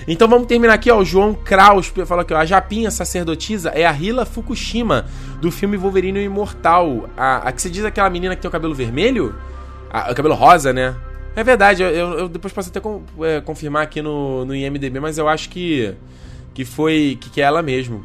Então 0.06 0.28
vamos 0.28 0.46
terminar 0.46 0.74
aqui, 0.74 0.90
ó. 0.90 0.98
O 0.98 1.04
João 1.04 1.34
Kraus 1.34 1.92
falou 2.06 2.24
ó. 2.30 2.34
A 2.36 2.44
Japinha 2.44 2.90
sacerdotisa 2.90 3.70
é 3.70 3.86
a 3.86 3.92
Hila 3.92 4.26
Fukushima, 4.26 5.06
do 5.40 5.50
filme 5.50 5.76
Wolverine 5.76 6.22
Imortal. 6.22 7.08
A, 7.16 7.48
a 7.48 7.52
que 7.54 7.62
se 7.62 7.70
diz 7.70 7.84
aquela 7.84 8.10
menina 8.10 8.34
que 8.36 8.42
tem 8.42 8.48
o 8.48 8.52
cabelo 8.52 8.74
vermelho? 8.74 9.34
A, 9.90 10.10
o 10.10 10.14
cabelo 10.14 10.34
rosa, 10.34 10.72
né? 10.72 10.94
É 11.36 11.42
verdade, 11.42 11.82
eu, 11.82 11.88
eu 11.88 12.28
depois 12.28 12.52
posso 12.52 12.68
até 12.68 12.78
com, 12.78 13.02
é, 13.20 13.40
confirmar 13.40 13.82
aqui 13.82 14.00
no, 14.00 14.44
no 14.44 14.54
IMDB, 14.54 15.00
mas 15.00 15.18
eu 15.18 15.28
acho 15.28 15.48
que, 15.48 15.94
que 16.52 16.64
foi. 16.64 17.18
que, 17.20 17.30
que 17.30 17.40
é 17.40 17.44
ela 17.44 17.62
mesmo. 17.62 18.04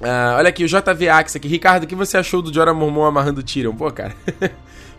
Uh, 0.00 0.36
olha 0.36 0.48
aqui, 0.48 0.64
o 0.64 0.68
JV 0.68 1.08
Axe 1.08 1.38
aqui. 1.38 1.48
Ricardo, 1.48 1.84
o 1.84 1.86
que 1.86 1.94
você 1.94 2.16
achou 2.16 2.42
do 2.42 2.52
Jorah 2.52 2.74
Mormon 2.74 3.04
amarrando 3.04 3.40
o 3.40 3.42
Tyrion? 3.42 3.74
Pô, 3.74 3.90
cara. 3.90 4.14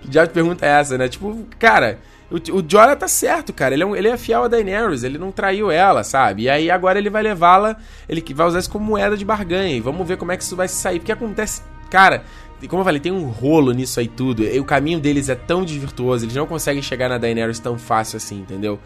que 0.01 0.07
diabo 0.09 0.27
de 0.27 0.33
pergunta 0.33 0.65
é 0.65 0.69
essa, 0.69 0.97
né? 0.97 1.07
Tipo, 1.07 1.45
cara, 1.59 1.99
o, 2.29 2.35
o 2.57 2.65
Jorah 2.67 2.95
tá 2.95 3.07
certo, 3.07 3.53
cara. 3.53 3.73
Ele 3.73 3.83
é, 3.83 3.85
um, 3.85 3.95
ele 3.95 4.07
é 4.07 4.17
fiel 4.17 4.43
a 4.43 4.47
Daenerys, 4.47 5.03
ele 5.03 5.17
não 5.17 5.31
traiu 5.31 5.69
ela, 5.69 6.03
sabe? 6.03 6.43
E 6.43 6.49
aí 6.49 6.71
agora 6.71 6.97
ele 6.97 7.09
vai 7.09 7.21
levá-la, 7.21 7.77
ele 8.07 8.23
vai 8.33 8.47
usar 8.47 8.59
isso 8.59 8.69
como 8.69 8.85
moeda 8.85 9.15
de 9.15 9.25
barganha. 9.25 9.75
E 9.75 9.81
vamos 9.81 10.07
ver 10.07 10.17
como 10.17 10.31
é 10.31 10.37
que 10.37 10.43
isso 10.43 10.55
vai 10.55 10.67
sair. 10.67 10.99
Porque 10.99 11.11
acontece, 11.11 11.61
cara, 11.89 12.23
como 12.67 12.81
eu 12.81 12.85
falei, 12.85 12.99
tem 12.99 13.11
um 13.11 13.27
rolo 13.29 13.71
nisso 13.71 13.99
aí 13.99 14.07
tudo. 14.07 14.43
E 14.43 14.59
o 14.59 14.65
caminho 14.65 14.99
deles 14.99 15.29
é 15.29 15.35
tão 15.35 15.63
desvirtuoso, 15.63 16.25
eles 16.25 16.35
não 16.35 16.47
conseguem 16.47 16.81
chegar 16.81 17.09
na 17.09 17.17
Daenerys 17.17 17.59
tão 17.59 17.77
fácil 17.77 18.17
assim, 18.17 18.39
entendeu? 18.39 18.79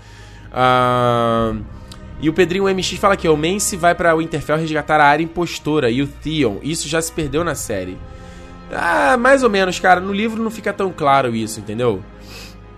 Uh... 0.52 1.80
E 2.22 2.28
o 2.28 2.34
Pedrinho 2.34 2.66
MX 2.66 2.94
fala 2.94 3.16
que 3.16 3.30
o 3.30 3.38
Mance 3.38 3.78
vai 3.78 3.96
para 3.96 4.14
Winterfell 4.14 4.58
resgatar 4.58 5.00
a 5.00 5.06
área 5.06 5.24
impostora 5.24 5.90
e 5.90 6.02
o 6.02 6.08
Theon. 6.08 6.58
Isso 6.62 6.88
já 6.90 7.02
se 7.02 7.12
perdeu 7.12 7.46
na 7.46 7.56
série. 7.56 7.98
Ah, 8.74 9.16
mais 9.18 9.42
ou 9.42 9.50
menos, 9.50 9.80
cara. 9.80 10.02
No 10.02 10.12
livro 10.12 10.44
não 10.44 10.52
fica 10.52 10.74
tão 10.74 10.92
claro 10.92 11.34
isso, 11.34 11.62
entendeu? 11.62 12.04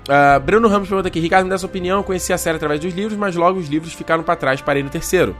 Uh, 0.07 0.39
Bruno 0.39 0.67
Ramos 0.67 0.87
pergunta 0.87 1.07
aqui: 1.07 1.19
Ricardo, 1.19 1.45
me 1.45 1.49
dá 1.49 1.57
sua 1.57 1.67
opinião. 1.67 2.03
Conheci 2.03 2.31
a 2.31 2.37
série 2.37 2.57
através 2.57 2.79
dos 2.79 2.93
livros, 2.93 3.17
mas 3.17 3.35
logo 3.35 3.59
os 3.59 3.67
livros 3.67 3.93
ficaram 3.93 4.23
para 4.23 4.35
trás, 4.35 4.61
parei 4.61 4.83
no 4.83 4.89
terceiro. 4.89 5.35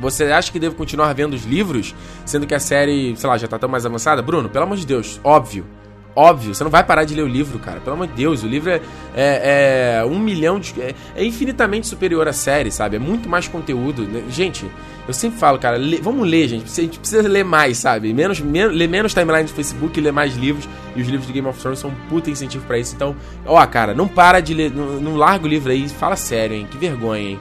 Você 0.00 0.24
acha 0.24 0.50
que 0.50 0.58
devo 0.58 0.74
continuar 0.74 1.12
vendo 1.12 1.34
os 1.34 1.44
livros, 1.44 1.94
sendo 2.24 2.46
que 2.46 2.54
a 2.54 2.60
série, 2.60 3.14
sei 3.16 3.28
lá, 3.28 3.36
já 3.36 3.46
tá 3.46 3.58
tão 3.58 3.68
mais 3.68 3.84
avançada? 3.84 4.22
Bruno, 4.22 4.48
pelo 4.48 4.64
amor 4.64 4.76
de 4.76 4.86
Deus, 4.86 5.20
óbvio. 5.22 5.66
Óbvio, 6.14 6.54
você 6.54 6.64
não 6.64 6.70
vai 6.70 6.82
parar 6.82 7.04
de 7.04 7.14
ler 7.14 7.22
o 7.22 7.28
livro, 7.28 7.58
cara. 7.58 7.78
Pelo 7.80 7.94
amor 7.94 8.08
de 8.08 8.14
Deus, 8.14 8.42
o 8.42 8.46
livro 8.46 8.70
é, 8.70 8.80
é, 9.14 9.98
é 10.00 10.04
um 10.04 10.18
milhão 10.18 10.58
de. 10.58 10.74
É, 10.80 10.94
é, 11.14 11.24
infinitamente 11.24 11.86
superior 11.86 12.26
à 12.26 12.32
série, 12.32 12.70
sabe? 12.70 12.96
É 12.96 12.98
muito 12.98 13.28
mais 13.28 13.46
conteúdo. 13.46 14.02
Né? 14.02 14.24
Gente, 14.28 14.68
eu 15.06 15.14
sempre 15.14 15.38
falo, 15.38 15.58
cara, 15.58 15.76
lê, 15.76 15.98
vamos 15.98 16.28
ler, 16.28 16.48
gente. 16.48 16.64
A 16.64 16.82
gente 16.82 16.98
precisa 16.98 17.26
ler 17.28 17.44
mais, 17.44 17.78
sabe? 17.78 18.12
Menos, 18.12 18.40
menos, 18.40 18.76
ler 18.76 18.88
menos 18.88 19.14
timeline 19.14 19.44
do 19.44 19.52
Facebook 19.52 20.00
ler 20.00 20.12
mais 20.12 20.34
livros. 20.36 20.68
E 20.96 21.00
os 21.00 21.06
livros 21.06 21.28
de 21.28 21.32
Game 21.32 21.46
of 21.46 21.60
Thrones 21.60 21.78
são 21.78 21.90
um 21.90 21.94
puta 22.08 22.28
incentivo 22.28 22.66
para 22.66 22.78
isso. 22.78 22.94
Então, 22.96 23.14
ó, 23.46 23.64
cara, 23.66 23.94
não 23.94 24.08
para 24.08 24.40
de 24.40 24.52
ler. 24.52 24.72
Não, 24.72 25.00
não 25.00 25.16
larga 25.16 25.44
o 25.44 25.48
livro 25.48 25.70
aí. 25.70 25.88
Fala 25.88 26.16
sério, 26.16 26.56
hein? 26.56 26.66
Que 26.68 26.76
vergonha, 26.76 27.22
hein? 27.22 27.38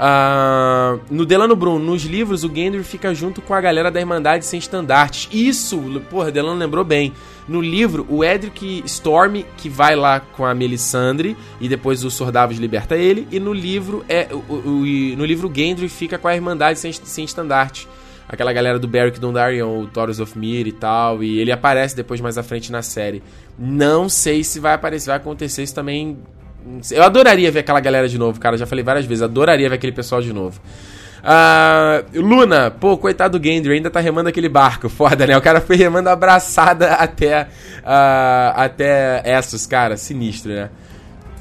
Uh, 0.00 0.98
no 1.10 1.26
Delano 1.26 1.54
Bruno, 1.54 1.84
nos 1.84 2.04
livros, 2.04 2.42
o 2.42 2.48
Gendry 2.48 2.82
fica 2.82 3.14
junto 3.14 3.42
com 3.42 3.52
a 3.52 3.60
galera 3.60 3.90
da 3.90 4.00
Irmandade 4.00 4.46
Sem 4.46 4.58
Estandartes. 4.58 5.28
Isso, 5.30 5.78
porra, 6.08 6.32
Delano 6.32 6.58
lembrou 6.58 6.82
bem. 6.82 7.12
No 7.46 7.60
livro, 7.60 8.06
o 8.08 8.24
Edric 8.24 8.82
Storm, 8.86 9.42
que 9.58 9.68
vai 9.68 9.94
lá 9.94 10.18
com 10.18 10.46
a 10.46 10.54
Melisandre, 10.54 11.36
e 11.60 11.68
depois 11.68 12.02
o 12.02 12.10
Sordavos 12.10 12.56
liberta 12.56 12.96
ele. 12.96 13.28
E 13.30 13.38
no 13.38 13.52
livro, 13.52 14.02
é 14.08 14.28
o, 14.32 14.54
o, 14.54 15.16
no 15.18 15.26
livro, 15.26 15.50
o 15.50 15.54
Gendry 15.54 15.90
fica 15.90 16.16
com 16.16 16.28
a 16.28 16.34
Irmandade 16.34 16.78
Sem, 16.78 16.92
sem 16.92 17.26
Estandarte. 17.26 17.86
Aquela 18.26 18.54
galera 18.54 18.78
do 18.78 18.88
Beric 18.88 19.20
Dondarrion, 19.20 19.82
o 19.82 19.86
Taurus 19.86 20.18
of 20.18 20.38
Mir 20.38 20.66
e 20.66 20.72
tal. 20.72 21.22
E 21.22 21.40
ele 21.40 21.52
aparece 21.52 21.94
depois 21.94 22.22
mais 22.22 22.38
à 22.38 22.42
frente 22.42 22.72
na 22.72 22.80
série. 22.80 23.22
Não 23.58 24.08
sei 24.08 24.44
se 24.44 24.60
vai 24.60 24.72
aparecer, 24.72 25.08
vai 25.08 25.16
acontecer 25.16 25.62
isso 25.62 25.74
também 25.74 26.16
eu 26.90 27.02
adoraria 27.02 27.50
ver 27.50 27.60
aquela 27.60 27.80
galera 27.80 28.08
de 28.08 28.18
novo, 28.18 28.38
cara. 28.40 28.56
Já 28.56 28.66
falei 28.66 28.84
várias 28.84 29.06
vezes, 29.06 29.22
adoraria 29.22 29.68
ver 29.68 29.74
aquele 29.76 29.92
pessoal 29.92 30.20
de 30.20 30.32
novo. 30.32 30.60
Uh, 31.20 32.20
Luna, 32.20 32.70
pô, 32.70 32.96
coitado 32.96 33.38
do 33.38 33.44
Gendry, 33.44 33.74
ainda 33.74 33.90
tá 33.90 34.00
remando 34.00 34.28
aquele 34.28 34.48
barco. 34.48 34.88
Foda, 34.90 35.26
né? 35.26 35.36
O 35.36 35.42
cara 35.42 35.60
foi 35.60 35.76
remando 35.76 36.08
abraçada 36.08 36.94
até, 36.94 37.42
uh, 37.42 38.52
até 38.56 39.22
Essos, 39.24 39.66
cara. 39.66 39.96
Sinistro, 39.96 40.52
né? 40.52 40.70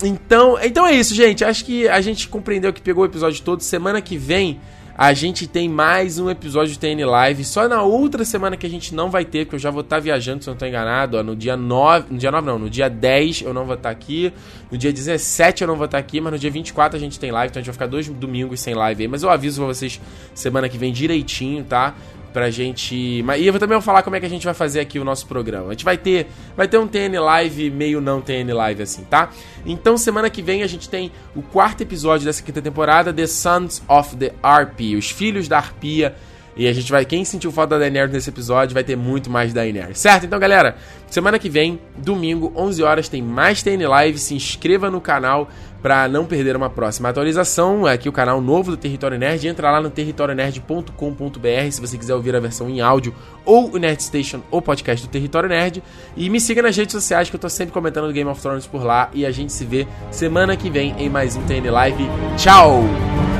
Então, 0.03 0.57
então 0.61 0.85
é 0.85 0.93
isso, 0.93 1.13
gente. 1.13 1.43
Acho 1.43 1.65
que 1.65 1.87
a 1.87 1.99
gente 2.01 2.27
compreendeu 2.27 2.71
que 2.71 2.81
pegou 2.81 3.03
o 3.03 3.07
episódio 3.07 3.41
todo. 3.43 3.61
Semana 3.61 4.01
que 4.01 4.17
vem 4.17 4.59
a 4.99 5.13
gente 5.13 5.47
tem 5.47 5.69
mais 5.69 6.19
um 6.19 6.29
episódio 6.29 6.73
de 6.73 6.77
TN 6.77 7.05
Live. 7.05 7.45
Só 7.45 7.69
na 7.69 7.81
outra 7.81 8.25
semana 8.25 8.57
que 8.57 8.65
a 8.65 8.69
gente 8.69 8.93
não 8.93 9.09
vai 9.09 9.23
ter, 9.23 9.45
porque 9.45 9.55
eu 9.55 9.59
já 9.59 9.71
vou 9.71 9.79
estar 9.79 9.95
tá 9.95 9.99
viajando, 10.01 10.43
se 10.43 10.49
eu 10.49 10.51
não 10.51 10.55
estou 10.55 10.67
enganado. 10.67 11.15
Ó, 11.15 11.23
no 11.23 11.37
dia 11.37 11.55
9. 11.55 12.07
No 12.11 12.19
dia 12.19 12.29
9 12.29 12.45
não, 12.45 12.59
no 12.59 12.69
dia 12.69 12.89
10 12.89 13.43
eu 13.43 13.53
não 13.53 13.63
vou 13.63 13.75
estar 13.75 13.87
tá 13.87 13.93
aqui. 13.93 14.33
No 14.69 14.77
dia 14.77 14.91
17 14.91 15.61
eu 15.61 15.69
não 15.69 15.77
vou 15.77 15.85
estar 15.85 15.99
tá 15.99 16.01
aqui, 16.01 16.19
mas 16.19 16.33
no 16.33 16.37
dia 16.37 16.51
24 16.51 16.97
a 16.97 16.99
gente 16.99 17.17
tem 17.17 17.31
live, 17.31 17.49
então 17.49 17.61
a 17.61 17.63
gente 17.63 17.67
vai 17.67 17.73
ficar 17.75 17.87
dois 17.87 18.09
domingos 18.09 18.59
sem 18.59 18.73
live 18.73 19.03
aí. 19.03 19.07
Mas 19.07 19.23
eu 19.23 19.29
aviso 19.29 19.61
pra 19.61 19.73
vocês 19.73 20.01
semana 20.35 20.67
que 20.67 20.77
vem 20.77 20.91
direitinho, 20.91 21.63
tá? 21.63 21.95
Pra 22.31 22.49
gente. 22.49 22.95
E 22.95 23.47
eu 23.47 23.59
também 23.59 23.75
vou 23.75 23.81
falar 23.81 24.03
como 24.03 24.15
é 24.15 24.19
que 24.19 24.25
a 24.25 24.29
gente 24.29 24.45
vai 24.45 24.53
fazer 24.53 24.79
aqui 24.79 24.99
o 24.99 25.03
nosso 25.03 25.25
programa. 25.27 25.67
A 25.67 25.71
gente 25.71 25.85
vai 25.85 25.97
ter, 25.97 26.27
vai 26.55 26.67
ter 26.67 26.77
um 26.77 26.87
TN 26.87 27.19
Live 27.19 27.69
meio 27.71 27.99
não 27.99 28.21
TN 28.21 28.53
Live 28.53 28.83
assim, 28.83 29.03
tá? 29.03 29.29
Então 29.65 29.97
semana 29.97 30.29
que 30.29 30.41
vem 30.41 30.63
a 30.63 30.67
gente 30.67 30.89
tem 30.89 31.11
o 31.35 31.41
quarto 31.41 31.81
episódio 31.81 32.25
dessa 32.25 32.41
quinta 32.43 32.61
temporada, 32.61 33.11
The 33.11 33.27
Sons 33.27 33.81
of 33.87 34.15
the 34.15 34.33
Harpy, 34.41 34.95
os 34.95 35.09
filhos 35.09 35.47
da 35.47 35.57
arpia. 35.57 36.15
E 36.57 36.67
a 36.67 36.73
gente 36.73 36.91
vai, 36.91 37.05
quem 37.05 37.23
sentiu 37.23 37.53
falta 37.53 37.75
da 37.75 37.79
Daenerys 37.79 38.11
nesse 38.11 38.29
episódio, 38.29 38.73
vai 38.73 38.83
ter 38.83 38.97
muito 38.97 39.29
mais 39.29 39.53
da 39.53 39.61
Daenerys, 39.61 39.97
certo? 39.97 40.25
Então, 40.25 40.37
galera, 40.37 40.75
semana 41.07 41.39
que 41.39 41.47
vem, 41.47 41.79
domingo, 41.95 42.51
11 42.53 42.83
horas, 42.83 43.07
tem 43.07 43.21
mais 43.21 43.63
TN 43.63 43.87
Live. 43.87 44.19
Se 44.19 44.35
inscreva 44.35 44.91
no 44.91 44.99
canal 44.99 45.47
para 45.81 46.07
não 46.07 46.25
perder 46.25 46.55
uma 46.55 46.69
próxima 46.69 47.09
atualização. 47.09 47.87
É 47.87 47.93
aqui 47.93 48.09
o 48.09 48.11
canal 48.11 48.41
novo 48.41 48.71
do 48.71 48.77
Território 48.77 49.17
Nerd. 49.17 49.47
Entra 49.47 49.71
lá 49.71 49.81
no 49.81 49.89
territorionerd.com.br 49.89 51.71
se 51.71 51.81
você 51.81 51.97
quiser 51.97 52.15
ouvir 52.15 52.35
a 52.35 52.39
versão 52.39 52.69
em 52.69 52.81
áudio 52.81 53.13
ou 53.45 53.73
o 53.73 53.77
Nerd 53.77 54.01
Station 54.01 54.41
ou 54.51 54.61
podcast 54.61 55.05
do 55.05 55.09
Território 55.09 55.49
Nerd. 55.49 55.83
E 56.15 56.29
me 56.29 56.39
siga 56.39 56.61
nas 56.61 56.75
redes 56.75 56.93
sociais 56.93 57.29
que 57.29 57.35
eu 57.35 57.39
tô 57.39 57.49
sempre 57.49 57.73
comentando 57.73 58.07
do 58.07 58.13
Game 58.13 58.29
of 58.29 58.41
Thrones 58.41 58.67
por 58.67 58.83
lá. 58.83 59.09
E 59.13 59.25
a 59.25 59.31
gente 59.31 59.53
se 59.53 59.65
vê 59.65 59.87
semana 60.11 60.55
que 60.55 60.69
vem 60.69 60.95
em 60.97 61.09
mais 61.09 61.35
um 61.35 61.41
TN 61.43 61.69
Live. 61.71 62.07
Tchau! 62.37 63.38